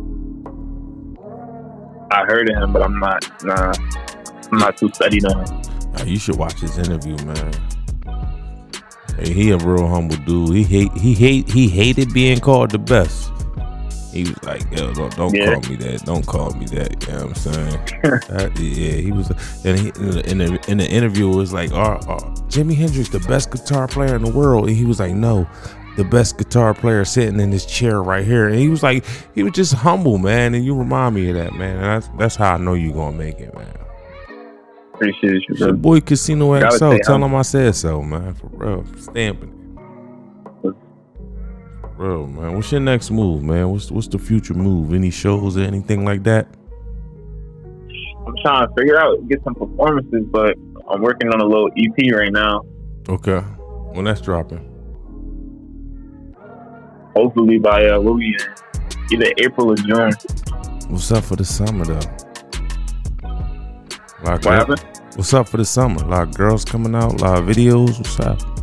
I 2.10 2.24
heard 2.24 2.50
of 2.50 2.56
him, 2.62 2.72
but 2.72 2.82
I'm 2.82 2.98
not. 2.98 3.44
Nah, 3.44 3.72
I'm 4.52 4.58
not 4.58 4.76
too 4.76 4.90
studied 4.94 5.24
on 5.26 5.46
him. 5.46 5.62
You 6.06 6.18
should 6.18 6.36
watch 6.36 6.60
his 6.60 6.78
interview, 6.78 7.16
man. 7.24 7.52
Hey, 9.18 9.32
he 9.32 9.50
a 9.50 9.58
real 9.58 9.86
humble 9.88 10.16
dude. 10.16 10.54
He 10.56 10.62
hate 10.64 10.92
he 10.94 11.14
hate 11.14 11.50
he 11.50 11.68
hated 11.68 12.12
being 12.12 12.40
called 12.40 12.70
the 12.70 12.78
best. 12.78 13.31
He 14.12 14.24
was 14.24 14.42
like, 14.42 14.62
yo, 14.70 14.92
don't, 14.92 15.16
don't 15.16 15.34
Yeah. 15.34 15.54
call 15.54 15.70
me 15.70 15.76
that. 15.76 16.04
Don't 16.04 16.26
call 16.26 16.50
me 16.52 16.66
that. 16.66 17.06
You 17.06 17.12
know 17.14 17.26
what 17.26 17.28
I'm 17.28 17.34
saying? 17.34 17.80
That- 18.28 18.58
yeah, 18.58 18.92
he 18.96 19.10
was. 19.10 19.30
And 19.64 19.78
he, 19.78 19.88
in, 20.30 20.38
the, 20.38 20.64
in, 20.68 20.78
the, 20.78 20.86
interview, 20.88 21.32
it 21.32 21.36
was 21.36 21.52
like, 21.52 21.72
oh, 21.72 21.98
oh, 22.08 22.18
Jimi 22.48 22.74
Hendrix, 22.74 23.08
the 23.08 23.20
best 23.20 23.50
guitar 23.50 23.88
player 23.88 24.14
in 24.14 24.22
the 24.22 24.30
world. 24.30 24.68
And 24.68 24.76
he 24.76 24.84
was 24.84 25.00
like, 25.00 25.14
no, 25.14 25.48
the 25.96 26.04
best 26.04 26.36
guitar 26.36 26.74
player 26.74 27.06
sitting 27.06 27.40
in 27.40 27.50
this 27.50 27.64
chair 27.64 28.02
right 28.02 28.24
here. 28.24 28.48
And 28.48 28.58
he 28.58 28.68
was 28.68 28.82
like, 28.82 29.04
he 29.34 29.42
was 29.42 29.52
just 29.52 29.72
humble, 29.72 30.18
man. 30.18 30.54
And 30.54 30.62
you 30.64 30.76
remind 30.76 31.14
me 31.14 31.30
of 31.30 31.36
that, 31.36 31.54
man. 31.54 31.76
And 31.76 31.84
that's, 31.84 32.08
that's 32.18 32.36
how 32.36 32.54
I 32.54 32.56
know 32.58 32.74
you're 32.74 32.92
going 32.92 33.12
to 33.12 33.18
make 33.18 33.40
it, 33.40 33.54
man. 33.54 33.74
Appreciate 34.92 35.32
you. 35.32 35.46
It's 35.48 35.60
your 35.60 35.72
boy 35.72 36.00
Casino 36.00 36.52
XO. 36.52 37.00
Tell 37.00 37.24
him 37.24 37.34
I 37.34 37.42
said 37.42 37.74
so, 37.74 38.02
man. 38.02 38.34
For 38.34 38.48
real. 38.48 38.84
Stamping 38.98 39.61
real, 42.02 42.26
man. 42.26 42.54
What's 42.54 42.72
your 42.72 42.80
next 42.80 43.10
move, 43.10 43.42
man? 43.42 43.70
What's 43.70 43.90
what's 43.90 44.08
the 44.08 44.18
future 44.18 44.54
move? 44.54 44.92
Any 44.92 45.10
shows 45.10 45.56
or 45.56 45.60
anything 45.60 46.04
like 46.04 46.24
that? 46.24 46.48
I'm 48.26 48.34
trying 48.42 48.66
to 48.66 48.74
figure 48.76 48.98
out 48.98 49.28
get 49.28 49.42
some 49.44 49.54
performances, 49.54 50.24
but 50.30 50.56
I'm 50.90 51.00
working 51.00 51.28
on 51.28 51.40
a 51.40 51.44
little 51.44 51.70
EP 51.76 52.12
right 52.12 52.32
now. 52.32 52.62
Okay. 53.08 53.38
When 53.38 54.04
that's 54.04 54.20
dropping. 54.20 54.68
Hopefully 57.14 57.58
by 57.58 57.86
uh, 57.88 58.00
what 58.00 58.14
we 58.14 58.36
in? 58.38 59.12
Either 59.12 59.32
April 59.38 59.72
or 59.72 59.76
June. 59.76 60.12
What's 60.88 61.12
up 61.12 61.24
for 61.24 61.36
the 61.36 61.44
summer 61.44 61.84
though? 61.84 61.98
Of 64.24 64.44
What 64.44 64.44
happened? 64.44 64.84
What's 65.16 65.34
up 65.34 65.48
for 65.48 65.58
the 65.58 65.64
summer? 65.64 66.02
A 66.02 66.06
lot 66.06 66.22
of 66.22 66.34
girls 66.34 66.64
coming 66.64 66.94
out, 66.94 67.20
a 67.20 67.24
lot 67.24 67.38
of 67.38 67.44
videos. 67.44 67.98
What's 67.98 68.18
up? 68.20 68.61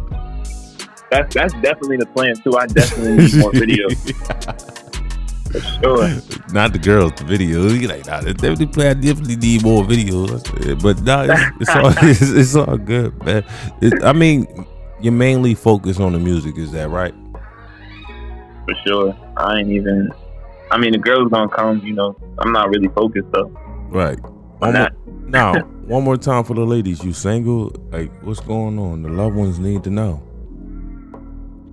That's 1.12 1.34
that's 1.34 1.54
definitely 1.56 1.98
the 1.98 2.06
plan 2.08 2.36
too. 2.36 2.58
I 2.58 2.68
definitely 2.68 3.18
need 3.18 3.36
more 3.36 3.52
videos 3.54 4.86
for 5.52 5.60
sure. 5.60 6.08
Not 6.52 6.74
the 6.74 6.80
girls, 6.80 7.14
the 7.14 7.24
videos. 7.24 7.80
You 7.80 7.88
like, 7.88 8.06
nah, 8.06 8.22
definitely 8.22 8.68
play. 8.68 8.90
I 8.90 8.94
definitely 8.94 9.36
need 9.36 9.64
more 9.64 9.84
videos. 9.84 10.44
But 10.82 11.02
nah, 11.04 11.24
it's, 11.24 11.62
it's 11.62 11.70
all 11.70 11.88
it's, 12.10 12.22
it's 12.22 12.56
all 12.56 12.78
good, 12.78 13.24
man. 13.24 13.44
It, 13.82 14.04
I 14.04 14.14
mean, 14.14 14.68
you're 15.02 15.14
mainly 15.14 15.56
focused 15.56 16.00
on 16.00 16.14
the 16.14 16.20
music, 16.20 16.58
is 16.58 16.72
that 16.72 16.90
right? 16.90 17.14
For 18.66 18.76
sure. 18.86 19.18
I 19.38 19.60
ain't 19.60 19.70
even. 19.70 20.10
I 20.72 20.78
mean, 20.78 20.92
the 20.92 21.00
girls 21.00 21.30
gonna 21.32 21.50
come. 21.50 21.80
You 21.84 21.94
know, 21.94 22.16
I'm 22.38 22.52
not 22.52 22.70
really 22.70 22.90
focused 22.90 23.32
though. 23.32 23.52
Right. 23.90 24.20
Why 24.60 24.72
not? 24.72 24.94
now, 25.08 25.60
one 25.88 26.04
more 26.04 26.18
time 26.18 26.44
for 26.44 26.54
the 26.54 26.66
ladies. 26.66 27.04
You 27.04 27.14
single? 27.14 27.74
Like, 27.92 28.12
what's 28.24 28.40
going 28.40 28.78
on? 28.78 29.02
The 29.04 29.10
loved 29.10 29.36
ones 29.36 29.60
need 29.60 29.84
to 29.86 29.90
know. 29.90 30.22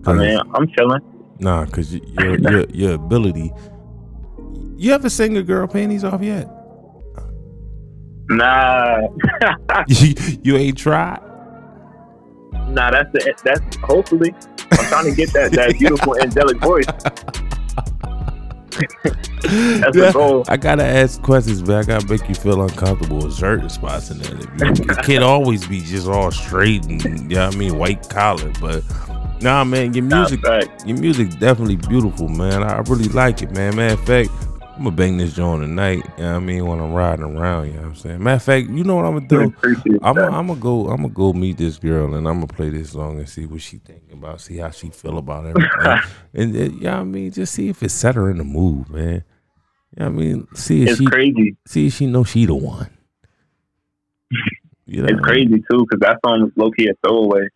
I 0.06 0.12
mean, 0.14 0.38
I'm 0.54 0.66
chilling. 0.68 1.00
Nah, 1.38 1.66
cause 1.66 1.92
your 1.92 2.38
your 2.38 2.64
your 2.70 2.92
ability. 2.94 3.52
You 4.76 4.92
ever 4.92 5.08
sing 5.10 5.36
a 5.36 5.42
girl 5.42 5.66
panties 5.66 6.04
off 6.04 6.22
yet? 6.22 6.48
Nah, 8.28 9.02
you, 9.88 10.14
you 10.42 10.56
ain't 10.56 10.76
tried. 10.78 11.20
nah. 12.68 12.90
That's 12.90 13.10
the 13.12 13.34
that's 13.44 13.76
hopefully. 13.76 14.34
I'm 14.72 14.84
trying 14.86 15.04
to 15.06 15.14
get 15.14 15.32
that 15.32 15.52
that 15.52 15.74
beautiful 15.78 16.16
angelic 16.20 16.58
voice. 16.58 16.86
that's 19.46 19.46
Yeah, 19.46 19.90
the 19.90 20.10
goal. 20.12 20.44
I 20.48 20.56
gotta 20.56 20.84
ask 20.84 21.22
questions, 21.22 21.62
but 21.62 21.76
I 21.76 21.82
gotta 21.84 22.06
make 22.08 22.28
you 22.28 22.34
feel 22.34 22.60
uncomfortable 22.62 23.18
with 23.18 23.34
certain 23.34 23.68
spots 23.70 24.10
in 24.10 24.18
there. 24.18 24.34
You, 24.66 24.74
you 24.74 24.94
can't 25.04 25.22
always 25.24 25.66
be 25.66 25.80
just 25.80 26.08
all 26.08 26.30
straight 26.32 26.84
and 26.86 27.02
you 27.04 27.36
know 27.36 27.46
what 27.46 27.54
I 27.54 27.58
mean, 27.58 27.78
white 27.78 28.08
collar. 28.08 28.52
But 28.60 28.82
nah, 29.40 29.64
man, 29.64 29.94
your 29.94 30.04
music, 30.04 30.40
your 30.86 30.96
music 30.98 31.30
definitely 31.38 31.76
beautiful, 31.76 32.28
man. 32.28 32.62
I 32.62 32.78
really 32.80 33.08
like 33.08 33.42
it, 33.42 33.50
man. 33.52 33.76
Matter 33.76 33.94
of 33.94 34.06
fact, 34.06 34.30
I'm 34.76 34.84
gonna 34.84 34.94
bang 34.94 35.16
this 35.16 35.32
joint 35.34 35.62
tonight. 35.62 36.04
You 36.18 36.24
know 36.24 36.32
what 36.32 36.36
I 36.36 36.38
mean, 36.40 36.66
when 36.66 36.80
I'm 36.80 36.92
riding 36.92 37.24
around, 37.24 37.68
you 37.68 37.72
know 37.72 37.80
what 37.80 37.88
I'm 37.88 37.94
saying. 37.94 38.22
Matter 38.22 38.36
of 38.36 38.42
fact, 38.42 38.68
you 38.68 38.84
know 38.84 38.96
what 38.96 39.06
I'm 39.06 39.14
gonna 39.26 39.26
do? 39.28 39.98
I'm 40.02 40.14
gonna 40.46 40.54
go. 40.60 40.88
I'm 40.88 40.96
gonna 40.98 41.08
go 41.08 41.32
meet 41.32 41.56
this 41.56 41.78
girl, 41.78 42.14
and 42.14 42.28
I'm 42.28 42.34
gonna 42.40 42.46
play 42.46 42.68
this 42.68 42.90
song 42.92 43.18
and 43.18 43.26
see 43.26 43.46
what 43.46 43.62
she 43.62 43.78
thinking 43.78 44.12
about. 44.12 44.42
See 44.42 44.58
how 44.58 44.70
she 44.70 44.90
feel 44.90 45.16
about 45.16 45.46
everything, 45.46 46.10
and 46.34 46.54
uh, 46.54 46.58
you 46.58 46.80
know 46.80 46.90
what 46.90 47.00
I 47.00 47.04
mean. 47.04 47.30
Just 47.30 47.54
see 47.54 47.68
if 47.70 47.82
it 47.82 47.90
set 47.90 48.16
her 48.16 48.30
in 48.30 48.36
the 48.36 48.44
mood, 48.44 48.90
man. 48.90 49.24
You 49.96 50.04
know 50.04 50.04
what 50.04 50.06
I 50.06 50.08
mean, 50.10 50.46
see 50.54 50.82
if 50.82 50.90
It's 50.90 50.98
she 50.98 51.06
crazy. 51.06 51.56
see 51.66 51.86
if 51.86 51.94
she 51.94 52.06
know 52.06 52.24
she 52.24 52.44
the 52.44 52.54
one. 52.54 52.90
You 54.84 55.02
know, 55.02 55.08
It's 55.08 55.20
crazy 55.20 55.64
too 55.70 55.86
because 55.88 56.00
that 56.00 56.18
song 56.24 56.42
was 56.42 56.52
low 56.56 56.70
key 56.70 56.88
a 56.88 56.94
throwaway. 57.02 57.48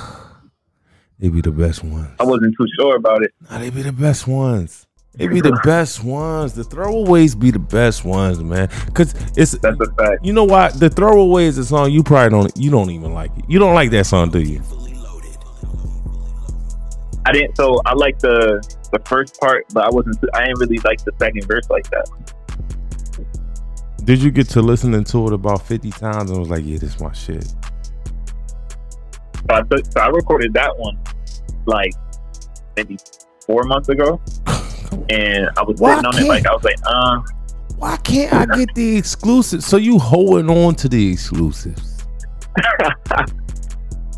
They 1.20 1.30
be 1.30 1.42
the 1.42 1.52
best 1.52 1.84
ones. 1.84 2.10
I 2.20 2.24
wasn't 2.24 2.56
too 2.58 2.68
sure 2.80 2.96
about 2.96 3.24
it. 3.24 3.34
Nah, 3.50 3.60
they 3.60 3.70
be 3.70 3.82
the 3.82 3.92
best 3.92 4.28
ones. 4.28 4.88
They 5.16 5.28
be 5.28 5.42
the 5.42 5.60
best 5.64 6.04
ones. 6.04 6.54
The 6.54 6.64
throwaways 6.64 7.40
be 7.40 7.52
the 7.52 7.60
best 7.60 8.04
ones, 8.04 8.44
man. 8.44 8.68
Cause 8.94 9.14
it's 9.38 9.52
That's 9.60 9.80
a 9.80 9.86
fact. 9.94 10.26
you 10.26 10.34
know 10.34 10.44
what? 10.44 10.80
The 10.80 10.90
throwaway 10.90 11.46
is 11.46 11.58
a 11.58 11.66
song 11.66 11.92
you 11.92 12.04
probably 12.04 12.30
don't 12.30 12.58
you 12.58 12.72
don't 12.72 12.90
even 12.90 13.14
like 13.14 13.32
it. 13.38 13.46
You 13.48 13.60
don't 13.60 13.76
like 13.76 13.92
that 13.92 14.06
song, 14.06 14.32
do 14.32 14.42
you? 14.42 14.62
I 17.26 17.32
didn't. 17.32 17.56
So 17.56 17.82
I 17.86 17.94
like 17.94 18.20
the 18.20 18.62
the 18.92 19.00
first 19.06 19.40
part, 19.40 19.66
but 19.74 19.86
I 19.86 19.90
wasn't. 19.90 20.18
I 20.34 20.46
didn't 20.46 20.60
really 20.60 20.80
like 20.80 21.04
the 21.04 21.14
second 21.20 21.46
verse 21.46 21.70
like 21.70 21.90
that. 21.92 22.10
Did 24.04 24.22
you 24.22 24.32
get 24.32 24.50
to 24.50 24.62
listening 24.62 25.06
to 25.06 25.28
it 25.28 25.34
about 25.34 25.66
50 25.66 25.90
times 25.92 26.30
and 26.30 26.38
was 26.38 26.50
like, 26.50 26.66
yeah, 26.66 26.78
this 26.78 26.96
is 26.96 27.00
my 27.00 27.14
shit? 27.14 27.48
So 29.50 29.56
I 29.56 29.62
took, 29.64 29.86
so 29.92 30.00
I 30.00 30.08
recorded 30.08 30.54
that 30.54 30.78
one 30.78 30.98
like 31.66 31.94
maybe 32.76 32.98
four 33.46 33.64
months 33.64 33.90
ago, 33.90 34.22
and 35.10 35.50
I 35.58 35.64
was 35.64 35.80
Why 35.80 35.96
sitting 35.96 36.06
on 36.06 36.18
it 36.18 36.28
like 36.28 36.46
I 36.46 36.54
was 36.54 36.64
like, 36.64 36.78
uh, 36.86 37.20
Why 37.78 37.98
can't 37.98 38.34
I 38.34 38.46
get 38.58 38.74
the 38.76 38.98
exclusive? 38.98 39.64
So 39.64 39.78
you 39.78 40.00
holding 40.00 40.50
on 40.50 40.76
to 40.76 40.90
the 40.90 41.12
exclusives. 41.12 42.06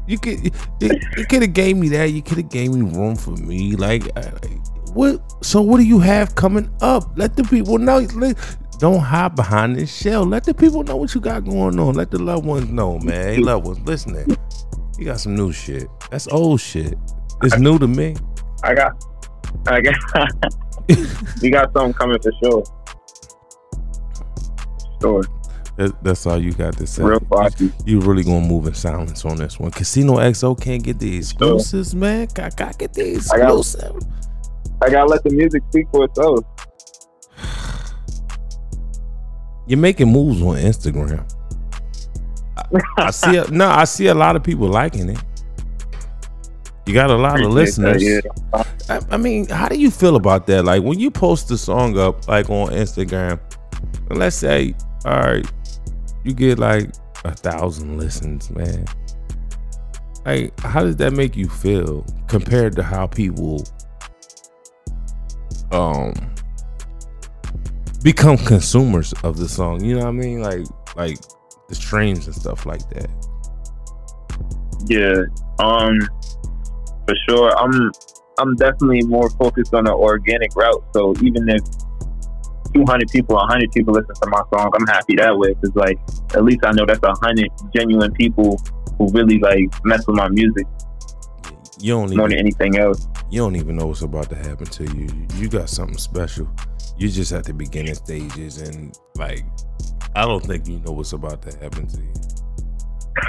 You 0.08 0.20
could 0.20 0.54
you, 0.80 1.26
could 1.28 1.42
have 1.42 1.54
gave 1.54 1.78
me 1.78 1.90
that. 1.90 2.12
You 2.12 2.22
could 2.22 2.38
have 2.38 2.50
gave 2.50 2.72
me 2.72 2.82
room 2.82 3.16
for 3.16 3.32
me. 3.32 3.76
Like, 3.76 4.04
I- 4.16 4.30
like, 4.30 4.68
what? 4.94 5.20
So 5.44 5.62
what 5.62 5.78
do 5.78 5.84
you 5.84 6.00
have 6.00 6.36
coming 6.36 6.72
up? 6.82 7.12
Let 7.18 7.36
the 7.36 7.44
people 7.44 7.78
know. 7.80 8.00
Let, 8.14 8.38
don't 8.80 9.00
hide 9.00 9.36
behind 9.36 9.78
this 9.78 9.96
shell. 9.96 10.24
Let 10.24 10.44
the 10.44 10.54
people 10.54 10.84
know 10.84 10.96
what 10.96 11.16
you 11.16 11.22
got 11.22 11.46
going 11.46 11.80
on. 11.80 11.96
Let 11.96 12.12
the 12.12 12.20
loved 12.20 12.46
ones 12.46 12.70
know, 12.70 13.00
man. 13.00 13.36
Hey, 13.36 13.38
loved 13.38 13.66
ones, 13.66 13.80
listening. 13.80 14.38
You 14.98 15.06
got 15.06 15.20
some 15.20 15.36
new 15.36 15.52
shit. 15.52 15.88
That's 16.12 16.28
old 16.28 16.62
shit. 16.62 16.98
It's 17.44 17.58
new 17.58 17.78
to 17.80 17.88
me. 17.88 18.16
I 18.64 18.74
got, 18.74 18.94
I 19.68 19.82
got, 19.82 19.96
we 21.42 21.50
got 21.50 21.72
something 21.74 21.94
coming 21.94 22.20
for 22.22 22.32
sure. 22.44 22.64
Sure, 25.02 25.24
That, 25.78 26.02
that's 26.04 26.26
all 26.26 26.42
you 26.42 26.54
got 26.54 26.78
to 26.78 26.88
say. 26.88 27.04
real 27.04 27.20
bossy. 27.20 27.72
You 27.86 28.00
really 28.00 28.24
gonna 28.24 28.48
move 28.48 28.66
in 28.68 28.74
silence 28.74 29.26
on 29.26 29.36
this 29.38 29.60
one. 29.60 29.72
Casino 29.72 30.14
XO 30.16 30.60
can't 30.60 30.82
get 30.82 30.98
the 31.00 31.18
exclusives, 31.18 31.94
man. 31.94 32.28
I 32.38 32.50
gotta 32.50 32.78
get 32.78 32.94
the 32.94 33.12
I 33.34 33.38
got- 33.38 33.58
exclusive. 33.58 33.96
I 34.82 34.90
gotta 34.90 35.10
let 35.10 35.24
the 35.24 35.32
music 35.32 35.62
speak 35.70 35.88
for 35.92 36.06
itself. 36.06 36.44
You're 39.68 39.80
making 39.80 40.12
moves 40.12 40.42
on 40.42 40.56
Instagram. 40.58 41.30
I, 42.98 43.12
see. 43.12 43.38
A, 43.38 43.48
no, 43.50 43.70
I 43.70 43.84
see 43.86 44.08
a 44.08 44.14
lot 44.14 44.36
of 44.36 44.44
people 44.44 44.68
liking 44.68 45.10
it. 45.10 45.20
You 46.86 46.94
got 46.94 47.10
a 47.10 47.16
lot 47.16 47.40
of 47.42 47.52
Appreciate 47.52 47.84
that, 47.84 48.00
listeners. 48.00 48.04
yeah. 48.04 48.64
I, 48.90 49.02
I 49.12 49.18
mean, 49.18 49.48
how 49.48 49.68
do 49.68 49.78
you 49.78 49.90
feel 49.90 50.16
about 50.16 50.46
that? 50.48 50.66
Like 50.66 50.84
when 50.84 51.00
you 51.00 51.10
post 51.10 51.48
the 51.48 51.58
song 51.58 51.98
up, 51.98 52.28
like 52.28 52.50
on 52.50 52.70
Instagram, 52.70 53.40
let's 54.12 54.36
say, 54.36 54.76
all 55.04 55.20
right, 55.20 55.52
you 56.24 56.34
get 56.34 56.60
like 56.60 56.92
a 57.24 57.32
thousand 57.32 57.98
listens, 57.98 58.52
man. 58.52 58.86
Like, 60.26 60.60
how 60.60 60.84
does 60.84 60.96
that 60.98 61.14
make 61.14 61.36
you 61.36 61.48
feel 61.50 62.06
compared 62.28 62.76
to 62.76 62.84
how 62.84 63.08
people 63.08 63.64
um 65.72 66.14
become 68.04 68.38
consumers 68.38 69.12
of 69.24 69.38
the 69.38 69.50
song? 69.50 69.84
You 69.84 69.96
know 69.96 70.02
what 70.02 70.10
I 70.10 70.12
mean? 70.12 70.42
Like, 70.42 70.66
like 70.96 71.18
the 71.68 71.76
streams 71.76 72.26
and 72.28 72.36
stuff 72.36 72.66
like 72.66 72.88
that. 72.90 73.10
Yeah, 74.88 75.24
um, 75.60 76.00
for 77.08 77.16
sure. 77.28 77.58
I'm 77.58 77.92
I'm 78.38 78.56
definitely 78.56 79.04
more 79.04 79.30
focused 79.32 79.74
on 79.74 79.86
the 79.86 79.94
organic 79.94 80.56
route. 80.56 80.84
So 80.94 81.14
even 81.22 81.48
if 81.50 81.62
200 82.74 83.10
people, 83.10 83.36
100 83.36 83.72
people 83.72 83.94
listen 83.94 84.14
to 84.22 84.30
my 84.30 84.42
song, 84.54 84.72
I'm 84.78 84.86
happy 84.88 85.16
that 85.16 85.38
way 85.38 85.54
because 85.54 85.76
like 85.76 85.98
at 86.34 86.44
least 86.44 86.60
I 86.66 86.72
know 86.72 86.86
that's 86.86 87.00
100 87.02 87.50
genuine 87.76 88.12
people 88.14 88.62
who 88.98 89.10
really 89.12 89.40
like 89.40 89.70
mess 89.86 90.06
with 90.08 90.18
my 90.18 90.28
music 90.30 90.66
You 91.80 91.94
don't 91.94 92.16
more 92.16 92.28
even 92.28 92.30
than 92.32 92.40
anything 92.40 92.78
else. 92.78 93.08
you 93.32 93.40
don't 93.40 93.56
even 93.56 93.78
know 93.78 93.88
what's 93.88 94.02
about 94.02 94.30
to 94.30 94.36
happen 94.36 94.66
to 94.66 94.84
you. 94.84 95.08
You 95.36 95.48
got 95.50 95.70
something 95.70 95.98
special. 95.98 96.48
You're 96.98 97.10
just 97.12 97.32
at 97.34 97.44
the 97.46 97.54
beginning 97.54 97.96
stages, 97.96 98.62
and 98.62 98.98
like, 99.16 99.44
I 100.16 100.26
don't 100.26 100.44
think 100.44 100.68
you 100.68 100.80
know 100.80 100.94
what's 100.94 101.14
about 101.14 101.42
to 101.44 101.58
happen 101.60 101.88
to 101.88 101.98
you. 101.98 102.14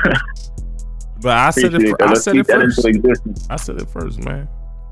but 1.20 1.36
I 1.36 1.50
said 1.50 1.74
it. 1.74 1.90
Appreciate 1.90 1.98
that. 1.98 2.08
I 2.08 2.14
said 2.14 2.36
it 2.36 2.46
first. 2.46 3.50
I 3.50 3.56
said 3.56 3.80
it 3.80 3.88
first, 3.88 4.24
man. 4.24 4.48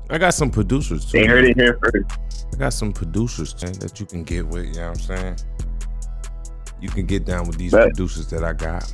I 0.09 0.17
got 0.17 0.33
some 0.33 0.51
producers 0.51 1.05
too. 1.05 1.19
They 1.19 1.25
heard 1.25 1.45
it 1.45 1.57
here 1.57 1.79
first. 1.81 2.47
I 2.53 2.57
got 2.57 2.73
some 2.73 2.93
producers 2.93 3.55
man, 3.63 3.73
that 3.79 3.99
you 3.99 4.05
can 4.05 4.23
get 4.23 4.45
with. 4.45 4.65
You 4.67 4.73
know 4.73 4.89
what 4.89 5.09
I'm 5.09 5.17
saying? 5.17 5.37
You 6.81 6.89
can 6.89 7.05
get 7.05 7.25
down 7.25 7.47
with 7.47 7.57
these 7.57 7.71
producers 7.71 8.27
that 8.27 8.43
I 8.43 8.53
got, 8.53 8.93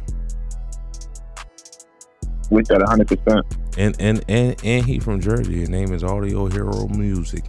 With 2.50 2.68
that 2.68 2.80
100. 2.80 3.08
percent 3.08 3.46
and 3.78 3.96
and 4.00 4.24
and 4.28 4.56
and 4.64 4.86
he 4.86 5.00
from 5.00 5.20
Jersey. 5.20 5.60
His 5.60 5.70
name 5.70 5.94
is 5.94 6.04
Audio 6.04 6.48
Hero 6.48 6.88
Music. 6.88 7.44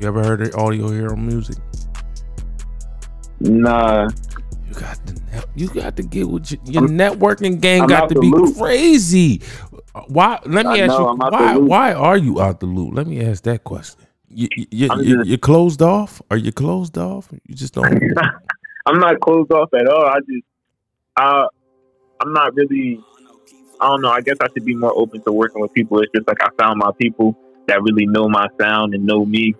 You 0.00 0.08
ever 0.08 0.22
heard 0.22 0.42
of 0.42 0.54
Audio 0.54 0.88
Hero 0.88 1.16
Music? 1.16 1.56
Nah, 3.40 4.08
You 4.72 4.80
got 4.80 5.06
to 5.06 5.22
you 5.54 5.68
got 5.68 5.96
to 5.96 6.02
get 6.02 6.28
with 6.28 6.50
your, 6.50 6.60
your 6.64 6.82
networking 6.88 7.60
game 7.60 7.82
I'm 7.82 7.88
got 7.88 8.08
to 8.08 8.18
be 8.18 8.30
loop. 8.30 8.56
crazy. 8.56 9.42
Why? 10.08 10.40
Let 10.46 10.64
me 10.64 10.80
I 10.80 10.84
ask 10.84 10.88
know, 10.88 11.00
you. 11.00 11.06
I'm 11.08 11.20
out 11.20 11.30
the 11.30 11.60
Why? 11.60 11.92
Why 11.92 11.92
are 11.92 12.16
you 12.16 12.40
out 12.40 12.60
the 12.60 12.66
loop? 12.66 12.94
Let 12.94 13.06
me 13.06 13.22
ask 13.22 13.42
that 13.44 13.64
question. 13.64 14.06
You 14.28 14.48
you, 14.56 14.66
you, 14.70 15.02
you 15.02 15.22
you're 15.24 15.38
closed 15.38 15.82
off? 15.82 16.22
Are 16.30 16.38
you 16.38 16.52
closed 16.52 16.96
off? 16.96 17.28
You 17.46 17.54
just 17.54 17.74
don't. 17.74 17.86
I'm 18.86 18.98
not 18.98 19.20
closed 19.20 19.52
off 19.52 19.68
at 19.74 19.86
all. 19.86 20.06
I 20.06 20.18
just, 20.20 20.44
I, 21.16 21.46
I'm 22.20 22.32
not 22.32 22.54
really. 22.54 22.98
I 23.78 23.88
don't 23.88 24.00
know. 24.00 24.10
I 24.10 24.22
guess 24.22 24.38
I 24.40 24.46
should 24.54 24.64
be 24.64 24.74
more 24.74 24.96
open 24.96 25.22
to 25.24 25.32
working 25.32 25.60
with 25.60 25.74
people. 25.74 26.00
It's 26.00 26.10
just 26.14 26.26
like 26.26 26.42
I 26.42 26.48
found 26.58 26.78
my 26.78 26.92
people 26.98 27.36
that 27.66 27.82
really 27.82 28.06
know 28.06 28.26
my 28.28 28.46
sound 28.58 28.94
and 28.94 29.04
know 29.04 29.26
me, 29.26 29.54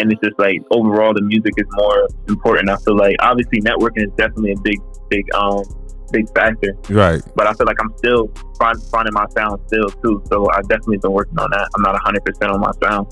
and 0.00 0.12
it's 0.12 0.20
just 0.22 0.38
like 0.38 0.62
overall 0.70 1.12
the 1.14 1.22
music 1.22 1.52
is 1.56 1.66
more 1.72 2.08
important. 2.28 2.70
I 2.70 2.76
feel 2.76 2.96
like 2.96 3.16
obviously 3.20 3.60
networking 3.60 4.06
is 4.06 4.12
definitely 4.16 4.52
a 4.52 4.60
big, 4.62 4.78
big, 5.10 5.32
um, 5.34 5.62
big 6.10 6.26
factor. 6.34 6.74
right. 6.88 7.22
But 7.36 7.46
I 7.46 7.52
feel 7.52 7.66
like 7.66 7.76
I'm 7.80 7.92
still 7.98 8.32
find, 8.58 8.82
finding 8.84 9.14
my 9.14 9.26
sound 9.36 9.60
still 9.66 9.88
too. 10.02 10.22
So 10.26 10.50
I 10.50 10.60
definitely 10.62 10.98
been 10.98 11.12
working 11.12 11.38
on 11.38 11.50
that. 11.50 11.68
I'm 11.74 11.82
not 11.82 11.92
100 11.92 12.24
percent 12.24 12.50
on 12.50 12.60
my 12.60 12.72
sound. 12.82 13.06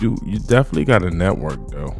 You 0.00 0.16
you 0.26 0.40
definitely 0.40 0.84
got 0.84 1.04
a 1.04 1.10
network 1.10 1.68
though. 1.70 1.94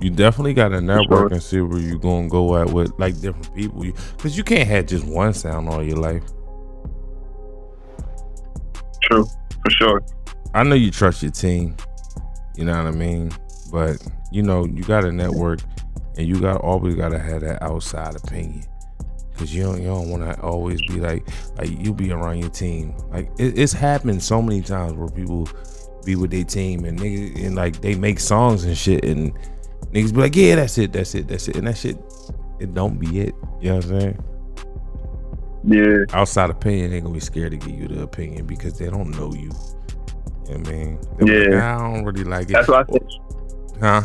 You 0.00 0.10
definitely 0.10 0.54
got 0.54 0.72
a 0.72 0.80
network 0.80 1.30
sure. 1.30 1.32
and 1.32 1.42
see 1.42 1.60
where 1.60 1.78
you're 1.78 1.98
gonna 1.98 2.28
go 2.28 2.56
at 2.56 2.70
with 2.70 2.92
like 2.98 3.20
different 3.20 3.54
people. 3.54 3.84
You, 3.84 3.94
Cause 4.18 4.36
you 4.36 4.44
can't 4.44 4.68
have 4.68 4.86
just 4.86 5.04
one 5.04 5.32
sound 5.32 5.68
all 5.68 5.82
your 5.82 5.96
life. 5.96 6.22
True, 9.02 9.24
for 9.24 9.70
sure. 9.70 10.00
I 10.54 10.62
know 10.62 10.74
you 10.74 10.90
trust 10.90 11.22
your 11.22 11.32
team. 11.32 11.76
You 12.56 12.64
know 12.64 12.76
what 12.76 12.86
I 12.86 12.96
mean? 12.96 13.30
But 13.70 14.06
you 14.30 14.42
know, 14.42 14.64
you 14.66 14.82
got 14.84 15.02
to 15.02 15.12
network, 15.12 15.60
and 16.16 16.26
you 16.26 16.40
got 16.40 16.60
always 16.60 16.94
got 16.94 17.10
to 17.10 17.18
have 17.18 17.42
that 17.42 17.62
outside 17.62 18.16
opinion. 18.16 18.64
Cause 19.36 19.52
you 19.52 19.64
don't 19.64 19.82
you 19.82 19.88
don't 19.88 20.08
want 20.08 20.22
to 20.22 20.40
always 20.40 20.80
be 20.82 20.94
like 20.94 21.28
like 21.58 21.68
you 21.68 21.92
be 21.92 22.10
around 22.10 22.38
your 22.38 22.48
team. 22.48 22.94
Like 23.10 23.28
it, 23.38 23.58
it's 23.58 23.72
happened 23.72 24.22
so 24.22 24.40
many 24.40 24.62
times 24.62 24.94
where 24.94 25.08
people 25.08 25.46
be 26.06 26.16
with 26.16 26.30
their 26.30 26.44
team 26.44 26.86
and 26.86 26.98
niggas 26.98 27.44
and 27.44 27.54
like 27.54 27.82
they 27.82 27.94
make 27.96 28.18
songs 28.18 28.64
and 28.64 28.78
shit 28.78 29.04
and 29.04 29.36
niggas 29.92 30.14
be 30.14 30.20
like 30.20 30.36
yeah 30.36 30.54
that's 30.54 30.78
it 30.78 30.92
that's 30.92 31.14
it 31.14 31.28
that's 31.28 31.48
it 31.48 31.56
and 31.56 31.66
that 31.66 31.76
shit 31.76 31.98
it 32.58 32.74
don't 32.74 32.98
be 32.98 33.20
it. 33.20 33.34
You 33.60 33.70
know 33.70 33.76
what 33.76 33.84
I'm 33.84 34.00
saying? 34.00 34.24
Yeah, 35.64 36.04
outside 36.16 36.50
opinion, 36.50 36.90
they 36.90 37.00
gonna 37.00 37.12
be 37.12 37.20
scared 37.20 37.50
to 37.52 37.56
give 37.56 37.78
you 37.78 37.88
the 37.88 38.02
opinion 38.02 38.46
because 38.46 38.78
they 38.78 38.88
don't 38.88 39.10
know 39.10 39.32
you. 39.34 39.50
You 40.48 40.58
know 40.58 40.70
I 40.70 40.72
mean? 40.72 40.98
Yeah. 41.26 41.76
I 41.76 41.92
don't 41.92 42.04
really 42.04 42.24
like 42.24 42.48
it. 42.50 42.52
that's 42.52 42.68
why 42.68 42.80
I 42.80 42.92
say. 42.92 42.98
huh? 43.80 44.02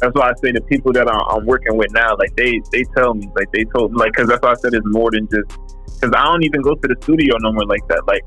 That's 0.00 0.14
why 0.14 0.30
I 0.30 0.32
say 0.42 0.52
the 0.52 0.60
people 0.62 0.92
that 0.92 1.10
I'm, 1.10 1.20
I'm 1.38 1.46
working 1.46 1.76
with 1.76 1.90
now, 1.92 2.14
like 2.18 2.34
they 2.36 2.60
they 2.72 2.84
tell 2.96 3.14
me, 3.14 3.28
like 3.34 3.50
they 3.52 3.64
told, 3.64 3.96
like 3.96 4.12
because 4.12 4.28
that's 4.28 4.40
why 4.42 4.52
I 4.52 4.54
said 4.54 4.74
it's 4.74 4.86
more 4.86 5.10
than 5.10 5.26
just 5.28 5.48
because 5.98 6.12
I 6.16 6.24
don't 6.24 6.44
even 6.44 6.62
go 6.62 6.74
to 6.76 6.86
the 6.88 6.94
studio 7.02 7.34
no 7.40 7.52
more 7.52 7.64
like 7.66 7.86
that. 7.88 8.06
Like 8.06 8.22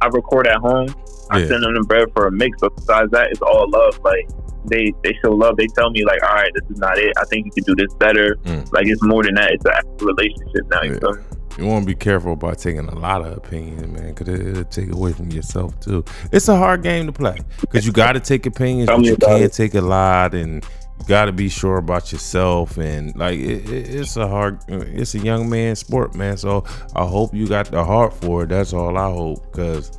I 0.00 0.06
record 0.06 0.46
at 0.46 0.56
home, 0.58 0.88
I 1.30 1.44
send 1.46 1.62
them 1.64 1.74
the 1.74 1.84
bread 1.86 2.08
for 2.14 2.26
a 2.28 2.32
mix, 2.32 2.56
but 2.60 2.74
besides 2.76 3.10
that, 3.10 3.28
it's 3.30 3.42
all 3.42 3.68
love. 3.68 4.00
Like 4.02 4.26
they 4.64 4.92
they 5.04 5.12
show 5.22 5.32
love. 5.32 5.58
They 5.58 5.66
tell 5.76 5.90
me 5.90 6.02
like, 6.06 6.22
all 6.22 6.34
right, 6.34 6.50
this 6.54 6.64
is 6.70 6.78
not 6.78 6.96
it. 6.96 7.12
I 7.18 7.24
think 7.26 7.44
you 7.46 7.52
can 7.52 7.64
do 7.64 7.74
this 7.74 7.92
better. 7.94 8.36
Mm. 8.44 8.72
Like 8.72 8.86
it's 8.86 9.02
more 9.02 9.22
than 9.22 9.34
that. 9.34 9.52
It's 9.52 9.64
a 9.66 9.82
relationship 10.04 10.64
now. 10.70 10.82
You 10.82 10.92
Yeah. 10.94 10.98
feel 11.00 11.12
me? 11.12 11.22
You 11.60 11.66
want 11.66 11.82
to 11.82 11.86
be 11.86 11.94
careful 11.94 12.32
about 12.32 12.58
taking 12.58 12.88
a 12.88 12.94
lot 12.98 13.20
of 13.20 13.36
opinions, 13.36 13.86
man, 13.86 14.14
because 14.14 14.28
it, 14.28 14.46
it'll 14.46 14.64
take 14.64 14.90
away 14.90 15.12
from 15.12 15.30
yourself 15.30 15.78
too. 15.78 16.02
It's 16.32 16.48
a 16.48 16.56
hard 16.56 16.82
game 16.82 17.04
to 17.04 17.12
play 17.12 17.36
because 17.60 17.84
you 17.84 17.92
got 17.92 18.12
to 18.12 18.20
take 18.20 18.46
opinions, 18.46 18.88
Tell 18.88 18.96
but 18.96 19.04
you 19.04 19.16
can't 19.18 19.42
it. 19.42 19.52
take 19.52 19.74
a 19.74 19.82
lot, 19.82 20.32
and 20.32 20.64
you 20.64 21.06
got 21.06 21.26
to 21.26 21.32
be 21.32 21.50
sure 21.50 21.76
about 21.76 22.12
yourself. 22.12 22.78
And 22.78 23.14
like, 23.14 23.38
it, 23.38 23.68
it, 23.68 23.94
it's 23.94 24.16
a 24.16 24.26
hard, 24.26 24.60
it's 24.68 25.14
a 25.14 25.18
young 25.18 25.50
man 25.50 25.76
sport, 25.76 26.14
man. 26.14 26.38
So 26.38 26.64
I 26.96 27.04
hope 27.04 27.34
you 27.34 27.46
got 27.46 27.70
the 27.70 27.84
heart 27.84 28.14
for 28.14 28.44
it. 28.44 28.48
That's 28.48 28.72
all 28.72 28.96
I 28.96 29.10
hope, 29.12 29.52
because 29.52 29.90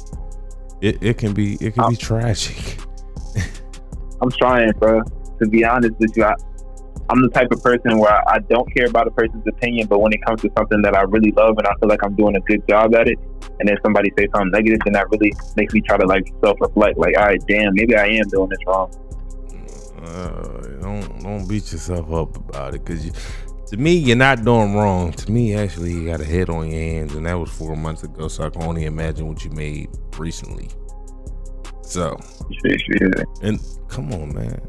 it, 0.82 0.98
it 1.04 1.20
can 1.20 1.32
be 1.32 1.58
it 1.62 1.76
can 1.76 1.90
be 1.90 1.96
tragic. 1.96 2.80
I'm 4.22 4.32
trying, 4.32 4.72
bro. 4.80 5.02
To 5.44 5.48
be 5.48 5.64
honest 5.64 5.94
with 6.00 6.18
you, 6.18 6.24
I, 6.24 6.34
I'm 7.12 7.22
the 7.22 7.30
type 7.30 7.52
of 7.52 7.62
person 7.62 7.98
where 7.98 8.28
I, 8.30 8.40
don't 8.40 8.74
care 8.74 8.86
about 8.86 9.06
a 9.06 9.12
person's 9.12 9.46
opinion, 9.46 9.88
but 9.88 10.00
when 10.00 10.14
it 10.14 10.24
comes 10.26 10.42
to 10.44 10.50
something 10.58 10.82
that 10.82 10.96
I 10.96 11.02
really 11.02 11.32
love 11.32 11.58
and 11.58 11.68
I 11.68 11.74
feel 11.76 11.90
like 11.90 12.02
I'm 12.06 12.16
doing 12.16 12.38
a 12.38 12.40
good 12.40 12.66
job 12.70 12.96
at 12.96 13.10
it, 13.10 13.20
and 13.60 13.68
then 13.68 13.76
somebody 13.84 14.14
says 14.18 14.30
something 14.34 14.52
negative, 14.52 14.80
then 14.86 14.94
that 14.94 15.10
really 15.10 15.34
makes 15.58 15.74
me 15.74 15.82
try 15.82 15.98
to 15.98 16.06
like 16.06 16.34
self-reflect. 16.42 16.98
Like, 16.98 17.18
all 17.18 17.26
right, 17.26 17.42
damn, 17.50 17.74
maybe 17.74 17.98
I 17.98 18.06
am 18.06 18.30
doing 18.30 18.48
this 18.48 18.60
wrong. 18.66 18.94
Uh, 20.02 20.80
don't 20.82 21.22
don't 21.22 21.48
beat 21.48 21.72
yourself 21.72 22.12
up 22.14 22.36
about 22.38 22.76
it 22.76 22.84
because 22.86 23.06
you. 23.06 23.12
To 23.68 23.78
me, 23.78 23.94
you're 23.94 24.18
not 24.18 24.44
doing 24.44 24.76
wrong. 24.76 25.14
To 25.14 25.32
me, 25.32 25.56
actually, 25.56 25.94
you 25.94 26.06
got 26.06 26.20
a 26.20 26.26
head 26.26 26.50
on 26.50 26.70
your 26.70 26.80
hands, 26.80 27.16
and 27.16 27.26
that 27.26 27.36
was 27.36 27.50
four 27.50 27.76
months 27.76 28.04
ago. 28.04 28.28
So 28.28 28.44
I 28.44 28.50
can 28.50 28.64
only 28.64 28.86
imagine 28.86 29.28
what 29.28 29.46
you 29.46 29.52
made 29.52 29.90
recently. 30.18 30.70
So, 31.84 32.18
and 33.42 33.60
come 33.88 34.12
on, 34.14 34.34
man, 34.34 34.62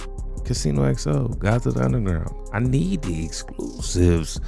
Casino 0.45 0.82
XO, 0.82 1.38
Guys 1.38 1.66
of 1.66 1.74
the 1.74 1.84
Underground. 1.84 2.30
I 2.53 2.61
need 2.61 3.03
the 3.03 3.24
exclusives. 3.24 4.40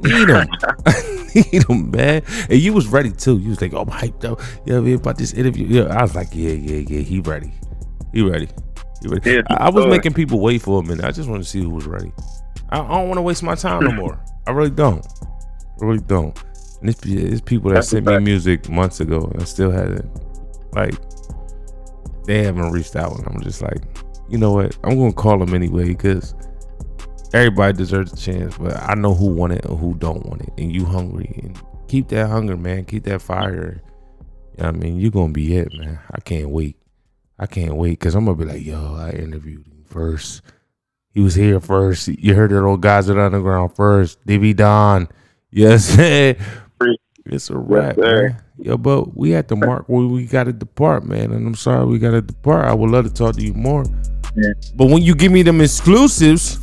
Need 0.00 0.28
them. 0.28 0.48
I 0.86 1.32
need 1.34 1.62
them, 1.62 1.90
man. 1.90 2.22
And 2.50 2.58
you 2.58 2.72
was 2.72 2.88
ready 2.88 3.10
too. 3.12 3.38
You 3.38 3.50
was 3.50 3.60
like, 3.60 3.72
"Oh, 3.72 3.82
I'm 3.82 3.88
hyped 3.88 4.24
up. 4.24 4.40
Yeah, 4.66 4.80
man, 4.80 4.94
about 4.94 5.18
this 5.18 5.32
interview." 5.32 5.66
Yeah, 5.66 5.96
I 5.96 6.02
was 6.02 6.14
like, 6.14 6.28
"Yeah, 6.32 6.52
yeah, 6.52 6.84
yeah. 6.88 7.00
He 7.00 7.20
ready. 7.20 7.52
He 8.12 8.22
ready. 8.22 8.48
He 9.00 9.08
ready." 9.08 9.30
Yeah, 9.30 9.42
I, 9.48 9.66
I 9.66 9.70
was 9.70 9.86
making 9.86 10.14
people 10.14 10.40
wait 10.40 10.62
for 10.62 10.80
a 10.80 10.82
minute. 10.82 11.04
I 11.04 11.12
just 11.12 11.28
want 11.28 11.42
to 11.42 11.48
see 11.48 11.60
who 11.60 11.70
was 11.70 11.86
ready. 11.86 12.12
I, 12.70 12.80
I 12.80 12.88
don't 12.88 13.08
want 13.08 13.18
to 13.18 13.22
waste 13.22 13.42
my 13.42 13.54
time 13.54 13.84
no 13.84 13.92
more. 13.92 14.20
I 14.46 14.50
really 14.50 14.70
don't. 14.70 15.06
I 15.80 15.84
really 15.84 16.02
don't. 16.02 16.36
And 16.80 16.90
it's, 16.90 17.04
it's 17.06 17.40
people 17.40 17.70
that 17.70 17.76
That's 17.76 17.88
sent 17.88 18.06
me 18.06 18.18
music 18.18 18.68
months 18.68 18.98
ago 18.98 19.30
and 19.32 19.40
I 19.40 19.44
still 19.44 19.70
haven't. 19.70 20.10
Like, 20.74 20.94
they 22.24 22.42
haven't 22.42 22.72
reached 22.72 22.96
out, 22.96 23.16
and 23.18 23.26
I'm 23.28 23.40
just 23.40 23.62
like, 23.62 23.82
you 24.32 24.38
know 24.38 24.52
what? 24.52 24.76
I'm 24.82 24.98
gonna 24.98 25.12
call 25.12 25.38
them 25.38 25.54
anyway 25.54 25.88
because 25.88 26.34
everybody 27.34 27.76
deserves 27.76 28.14
a 28.14 28.16
chance. 28.16 28.56
But 28.56 28.76
I 28.78 28.94
know 28.94 29.14
who 29.14 29.26
want 29.26 29.52
it 29.52 29.64
and 29.66 29.78
who 29.78 29.94
don't 29.94 30.24
want 30.24 30.40
it, 30.40 30.52
and 30.56 30.74
you 30.74 30.86
hungry 30.86 31.38
and 31.42 31.60
keep 31.86 32.08
that 32.08 32.28
hunger, 32.28 32.56
man. 32.56 32.86
Keep 32.86 33.04
that 33.04 33.20
fire. 33.20 33.82
You 34.56 34.64
know 34.64 34.66
what 34.70 34.74
I 34.74 34.78
mean, 34.78 34.98
you're 34.98 35.10
gonna 35.10 35.32
be 35.34 35.56
it, 35.56 35.68
man. 35.74 36.00
I 36.10 36.20
can't 36.20 36.48
wait. 36.48 36.76
I 37.38 37.46
can't 37.46 37.76
wait 37.76 37.98
because 37.98 38.14
I'm 38.14 38.24
gonna 38.24 38.38
be 38.38 38.46
like, 38.46 38.64
yo, 38.64 38.94
I 38.96 39.10
interviewed 39.10 39.66
him 39.66 39.84
first. 39.84 40.40
He 41.10 41.20
was 41.20 41.34
here 41.34 41.60
first. 41.60 42.08
You 42.08 42.34
heard 42.34 42.52
it, 42.52 42.56
old 42.56 42.80
guys 42.80 43.10
at 43.10 43.18
Underground 43.18 43.76
first. 43.76 44.24
Devi 44.26 44.54
Don. 44.54 45.08
Yes, 45.54 45.98
it's 45.98 47.50
a 47.50 47.58
wrap, 47.58 47.96
sir. 47.96 48.28
man. 48.30 48.42
Yo, 48.56 48.78
but 48.78 49.14
we 49.14 49.34
at 49.34 49.48
the 49.48 49.56
mark 49.56 49.86
where 49.86 50.06
we 50.06 50.24
got 50.24 50.44
to 50.44 50.52
depart, 50.54 51.04
man. 51.04 51.30
And 51.30 51.46
I'm 51.46 51.54
sorry 51.54 51.84
we 51.84 51.98
got 51.98 52.12
to 52.12 52.22
depart. 52.22 52.64
I 52.64 52.72
would 52.72 52.88
love 52.90 53.04
to 53.04 53.12
talk 53.12 53.36
to 53.36 53.42
you 53.42 53.52
more. 53.52 53.84
But 54.74 54.86
when 54.86 55.02
you 55.02 55.14
give 55.14 55.32
me 55.32 55.42
them 55.42 55.60
exclusives, 55.60 56.58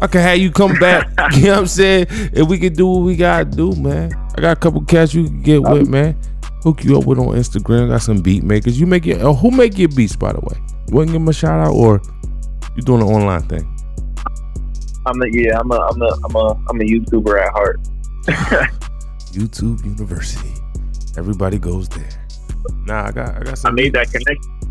I 0.00 0.06
can 0.08 0.20
have 0.20 0.38
you 0.38 0.50
come 0.50 0.74
back. 0.78 1.08
you 1.34 1.42
know 1.44 1.50
what 1.52 1.58
I'm 1.60 1.66
saying? 1.66 2.06
And 2.34 2.48
we 2.48 2.58
can 2.58 2.74
do 2.74 2.86
what 2.86 3.04
we 3.04 3.16
gotta 3.16 3.44
do, 3.44 3.72
man. 3.76 4.12
I 4.36 4.40
got 4.40 4.56
a 4.56 4.60
couple 4.60 4.82
cats 4.82 5.14
you 5.14 5.24
can 5.24 5.42
get 5.42 5.62
with, 5.62 5.88
man. 5.88 6.16
Hook 6.62 6.84
you 6.84 6.98
up 6.98 7.06
with 7.06 7.18
on 7.18 7.28
Instagram. 7.36 7.88
Got 7.88 8.02
some 8.02 8.20
beat 8.20 8.42
makers. 8.42 8.80
You 8.80 8.86
make 8.86 9.06
it. 9.06 9.20
Uh, 9.20 9.32
who 9.32 9.50
make 9.50 9.78
your 9.78 9.88
beats, 9.88 10.16
by 10.16 10.32
the 10.32 10.40
way? 10.40 10.56
You 10.88 10.96
want 10.96 11.08
to 11.08 11.12
give 11.12 11.20
them 11.20 11.28
a 11.28 11.32
shout 11.32 11.60
out, 11.60 11.74
or 11.74 12.00
you 12.76 12.82
doing 12.82 13.02
an 13.02 13.08
online 13.08 13.42
thing? 13.42 13.68
I'm 15.06 15.20
a 15.20 15.26
yeah. 15.30 15.58
I'm 15.58 15.70
a 15.70 15.76
I'm 15.76 16.02
a 16.02 16.14
I'm 16.24 16.36
a 16.36 16.64
I'm 16.70 16.80
a 16.80 16.84
YouTuber 16.84 17.44
at 17.44 17.52
heart. 17.52 17.80
YouTube 19.32 19.84
University. 19.84 20.54
Everybody 21.16 21.58
goes 21.58 21.88
there. 21.88 22.26
Nah, 22.86 23.06
I 23.06 23.10
got 23.12 23.36
I 23.36 23.40
got 23.40 23.66
I 23.66 23.70
made 23.70 23.92
that 23.94 24.10
connection. 24.10 24.61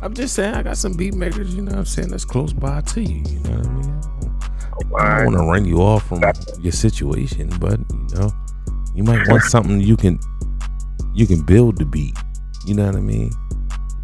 I'm 0.00 0.14
just 0.14 0.34
saying 0.34 0.54
I 0.54 0.62
got 0.62 0.76
some 0.76 0.92
beat 0.92 1.14
makers. 1.14 1.54
You 1.54 1.62
know 1.62 1.72
what 1.72 1.78
I'm 1.78 1.84
saying? 1.84 2.08
That's 2.08 2.24
close 2.24 2.52
by 2.52 2.80
to 2.82 3.02
you. 3.02 3.22
You 3.28 3.40
know 3.40 3.58
what 3.58 3.66
I 3.66 3.70
mean? 3.70 4.00
I 4.96 5.24
don't 5.24 5.34
want 5.34 5.36
to 5.36 5.42
run 5.42 5.64
you 5.64 5.82
off 5.82 6.06
from 6.08 6.22
your 6.60 6.72
situation, 6.72 7.50
but 7.58 7.78
you 7.90 8.14
know, 8.14 8.30
you 8.94 9.02
might 9.02 9.26
want 9.28 9.42
something 9.42 9.80
you 9.80 9.96
can 9.96 10.20
you 11.14 11.26
can 11.26 11.42
build 11.42 11.78
the 11.78 11.84
beat. 11.84 12.16
You 12.64 12.74
know 12.74 12.86
what 12.86 12.94
I 12.94 13.00
mean? 13.00 13.32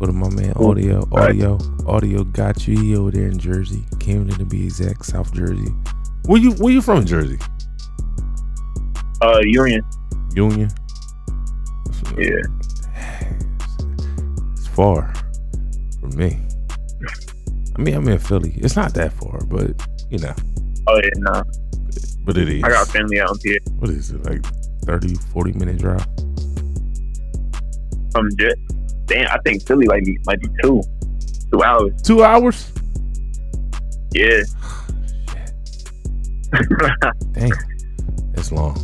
Go 0.00 0.06
to 0.06 0.12
my 0.12 0.28
man 0.30 0.52
Audio, 0.56 1.08
Audio, 1.12 1.58
Audio 1.86 2.24
got 2.24 2.66
you 2.66 2.76
He 2.76 2.96
over 2.96 3.12
there 3.12 3.28
in 3.28 3.38
Jersey, 3.38 3.84
Camden 4.00 4.36
to 4.38 4.44
be 4.44 4.64
exact, 4.64 5.06
South 5.06 5.32
Jersey. 5.32 5.72
Where 6.26 6.40
you 6.40 6.52
where 6.54 6.72
you 6.72 6.82
from, 6.82 7.04
Jersey? 7.06 7.38
Uh, 9.22 9.40
Union. 9.44 9.82
Union. 10.34 10.70
Yeah. 12.18 12.42
It's 14.56 14.66
far 14.66 15.12
from 16.10 16.16
me. 16.18 16.38
I 17.76 17.82
mean, 17.82 17.94
I'm 17.94 18.06
in 18.08 18.18
Philly. 18.18 18.52
It's 18.58 18.76
not 18.76 18.92
that 18.94 19.12
far, 19.14 19.40
but 19.46 19.70
you 20.10 20.18
know, 20.18 20.34
Oh 20.86 20.96
yeah, 20.96 21.10
nah. 21.16 21.42
but 22.24 22.36
it 22.36 22.48
is. 22.48 22.62
I 22.62 22.68
got 22.68 22.86
family 22.88 23.20
out 23.20 23.38
here. 23.42 23.58
what 23.78 23.90
is 23.90 24.10
it 24.10 24.22
like 24.24 24.44
30 24.84 25.14
40 25.14 25.52
minute 25.52 25.78
drive 25.78 26.04
From 28.12 28.28
Jet. 28.38 28.56
Damn, 29.06 29.28
I 29.30 29.38
think 29.44 29.66
Philly 29.66 29.86
might 29.86 30.04
be 30.04 30.18
might 30.26 30.40
be 30.40 30.48
two, 30.62 30.82
two 31.50 31.62
hours. 31.62 31.92
two 32.02 32.22
hours 32.22 32.70
Yeah. 34.12 34.42
Damn, 37.32 37.50
it's 38.34 38.52
long. 38.52 38.76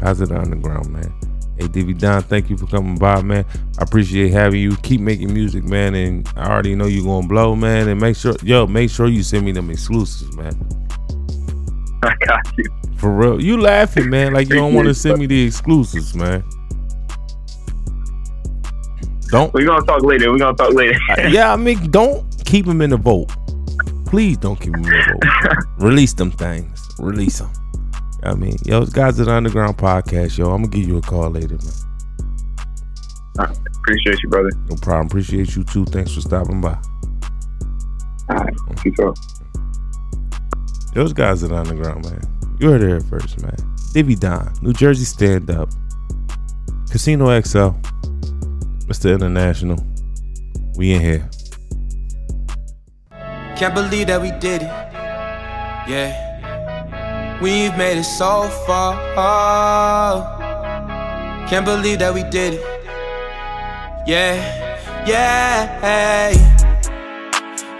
How's 0.00 0.20
it 0.20 0.30
underground, 0.30 0.90
man? 0.90 1.12
Hey, 1.58 1.66
Devi 1.66 1.92
Don, 1.92 2.22
thank 2.22 2.48
you 2.50 2.56
for 2.56 2.66
coming 2.66 2.96
by, 2.96 3.20
man. 3.20 3.44
I 3.78 3.82
appreciate 3.82 4.30
having 4.30 4.60
you. 4.60 4.76
Keep 4.76 5.00
making 5.00 5.32
music, 5.34 5.64
man, 5.64 5.96
and 5.96 6.28
I 6.36 6.48
already 6.48 6.76
know 6.76 6.86
you're 6.86 7.04
gonna 7.04 7.26
blow, 7.26 7.56
man. 7.56 7.88
And 7.88 8.00
make 8.00 8.16
sure, 8.16 8.36
yo, 8.44 8.68
make 8.68 8.90
sure 8.90 9.08
you 9.08 9.24
send 9.24 9.44
me 9.44 9.50
them 9.50 9.68
exclusives, 9.68 10.36
man. 10.36 10.54
I 12.04 12.14
got 12.26 12.56
you. 12.56 12.64
For 12.96 13.10
real, 13.10 13.42
you 13.42 13.60
laughing, 13.60 14.08
man? 14.08 14.34
Like 14.34 14.48
you 14.48 14.54
don't 14.54 14.72
want 14.72 14.86
to 14.86 14.94
send 14.94 15.18
me 15.18 15.26
the 15.26 15.46
exclusives, 15.46 16.14
man. 16.14 16.44
Don't. 19.30 19.52
We're 19.52 19.66
gonna 19.66 19.84
talk 19.84 20.02
later. 20.02 20.30
We're 20.30 20.38
gonna 20.38 20.56
talk 20.56 20.72
later. 20.74 20.98
yeah, 21.28 21.52
I 21.52 21.56
mean, 21.56 21.90
don't 21.90 22.24
keep 22.44 22.66
them 22.66 22.80
in 22.80 22.90
the 22.90 22.96
vote. 22.96 23.30
Please 24.06 24.38
don't 24.38 24.58
keep 24.60 24.72
them 24.72 24.84
in 24.84 24.90
the 24.90 25.18
vote. 25.20 25.64
Release 25.78 26.14
them 26.14 26.30
things. 26.30 26.88
Release 26.98 27.40
them. 27.40 27.50
I 28.22 28.34
mean, 28.34 28.56
yo, 28.64 28.82
it's 28.82 28.92
guys 28.92 29.18
at 29.20 29.26
the 29.26 29.32
Underground 29.32 29.78
Podcast, 29.78 30.38
yo. 30.38 30.50
I'm 30.50 30.62
gonna 30.62 30.68
give 30.68 30.88
you 30.88 30.98
a 30.98 31.02
call 31.02 31.30
later, 31.30 31.56
man. 31.56 33.56
Appreciate 33.78 34.22
you, 34.22 34.28
brother. 34.28 34.50
No 34.68 34.76
problem. 34.76 35.06
Appreciate 35.06 35.54
you 35.54 35.64
too. 35.64 35.84
Thanks 35.86 36.14
for 36.14 36.20
stopping 36.20 36.60
by. 36.60 36.76
All 38.30 38.36
right. 38.36 38.54
Keep 38.82 38.98
up. 39.00 39.16
Those 40.94 41.12
guys 41.12 41.42
at 41.44 41.50
the 41.50 41.56
Underground, 41.56 42.04
man. 42.04 42.20
You 42.58 42.70
heard 42.70 42.82
it 42.82 42.88
here 42.88 43.00
first, 43.00 43.40
man. 43.40 43.54
Devi 43.92 44.16
Don, 44.16 44.52
New 44.62 44.72
Jersey 44.72 45.04
Stand 45.04 45.50
Up, 45.50 45.70
Casino 46.90 47.26
XO, 47.26 47.80
Mr. 48.86 49.14
International. 49.14 49.78
We 50.76 50.92
in 50.92 51.00
here. 51.00 51.30
Can't 53.56 53.74
believe 53.74 54.08
that 54.08 54.20
we 54.20 54.30
did 54.32 54.62
it. 54.62 54.68
Yeah. 55.88 56.27
We've 57.40 57.76
made 57.76 57.98
it 57.98 58.04
so 58.04 58.48
far. 58.66 58.96
Can't 61.48 61.64
believe 61.64 62.00
that 62.00 62.12
we 62.12 62.24
did 62.24 62.54
it. 62.54 62.60
Yeah. 64.06 64.34
Yeah. 65.06 66.34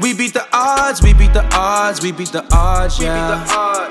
We 0.01 0.15
beat 0.15 0.33
the 0.33 0.47
odds, 0.53 1.03
we 1.03 1.13
beat 1.13 1.33
the 1.33 1.45
odds, 1.53 2.01
we 2.01 2.13
beat 2.13 2.31
the 2.31 2.47
odds, 2.53 3.01
yeah. 3.01 3.45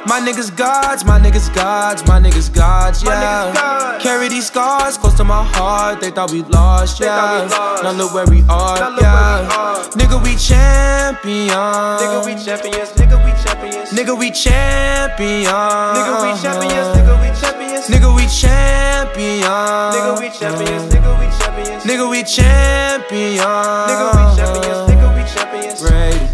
My 0.06 0.20
niggas 0.22 0.56
gods, 0.56 1.04
my 1.04 1.20
niggas 1.20 1.54
gods, 1.54 2.06
my 2.08 2.20
niggas 2.20 2.54
gods, 2.54 3.04
yeah. 3.04 3.12
niggas 3.12 3.54
gods. 3.56 4.04
Carry 4.04 4.30
these 4.30 4.48
scars 4.48 4.98
close 4.98 5.16
to 5.16 5.24
my 5.24 5.44
heart, 5.44 6.02
they 6.02 6.12
thought 6.12 6.32
we 6.32 6.44
lost, 6.44 7.00
They 7.00 7.06
yeah. 7.06 7.44
we 7.44 7.50
lost. 7.50 7.84
Now 7.84 7.92
look 7.92 8.14
where 8.14 8.26
we 8.28 8.42
are, 8.50 8.80
Now 8.80 8.96
yeah. 9.00 9.42
we 9.42 9.56
are. 9.56 9.84
Nigga, 9.98 10.24
we 10.24 10.36
champions. 10.36 11.52
Nigga, 11.52 12.26
we 12.26 12.36
champions. 12.36 12.90
Nigga, 12.92 13.18
we 13.26 13.32
champions. 13.44 13.90
Nigga, 13.92 14.20
we 14.20 14.32
champions. 14.32 15.50
Nigga, 15.50 16.16
we 16.24 16.42
champions. 16.42 16.88
Nigga, 16.94 17.16
we 17.22 17.32
champions. 17.36 17.88
Nigga, 17.88 18.16
we 18.16 18.26
champions. 18.28 19.94
Nigga, 19.94 20.20
we 20.20 20.30
champions. 20.30 20.94
Nigga, 20.94 21.10
we 21.10 21.24
champions. 21.28 21.84
Nigga, 21.84 22.10
we 22.10 22.24
champions. 22.24 23.44
Nigga, 23.88 24.08
we 24.14 24.24
champions. 24.38 24.90
Nigga, 24.90 25.08
we 25.16 25.24
champions. 25.34 25.82
Rated. 25.84 26.27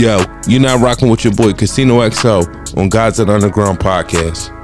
Yo, 0.00 0.24
you're 0.48 0.62
not 0.62 0.80
rocking 0.80 1.10
with 1.10 1.24
your 1.24 1.34
boy 1.34 1.52
Casino 1.52 1.98
XO 2.00 2.78
on 2.78 2.88
Gods 2.88 3.18
and 3.20 3.28
Underground 3.28 3.80
podcast. 3.80 4.59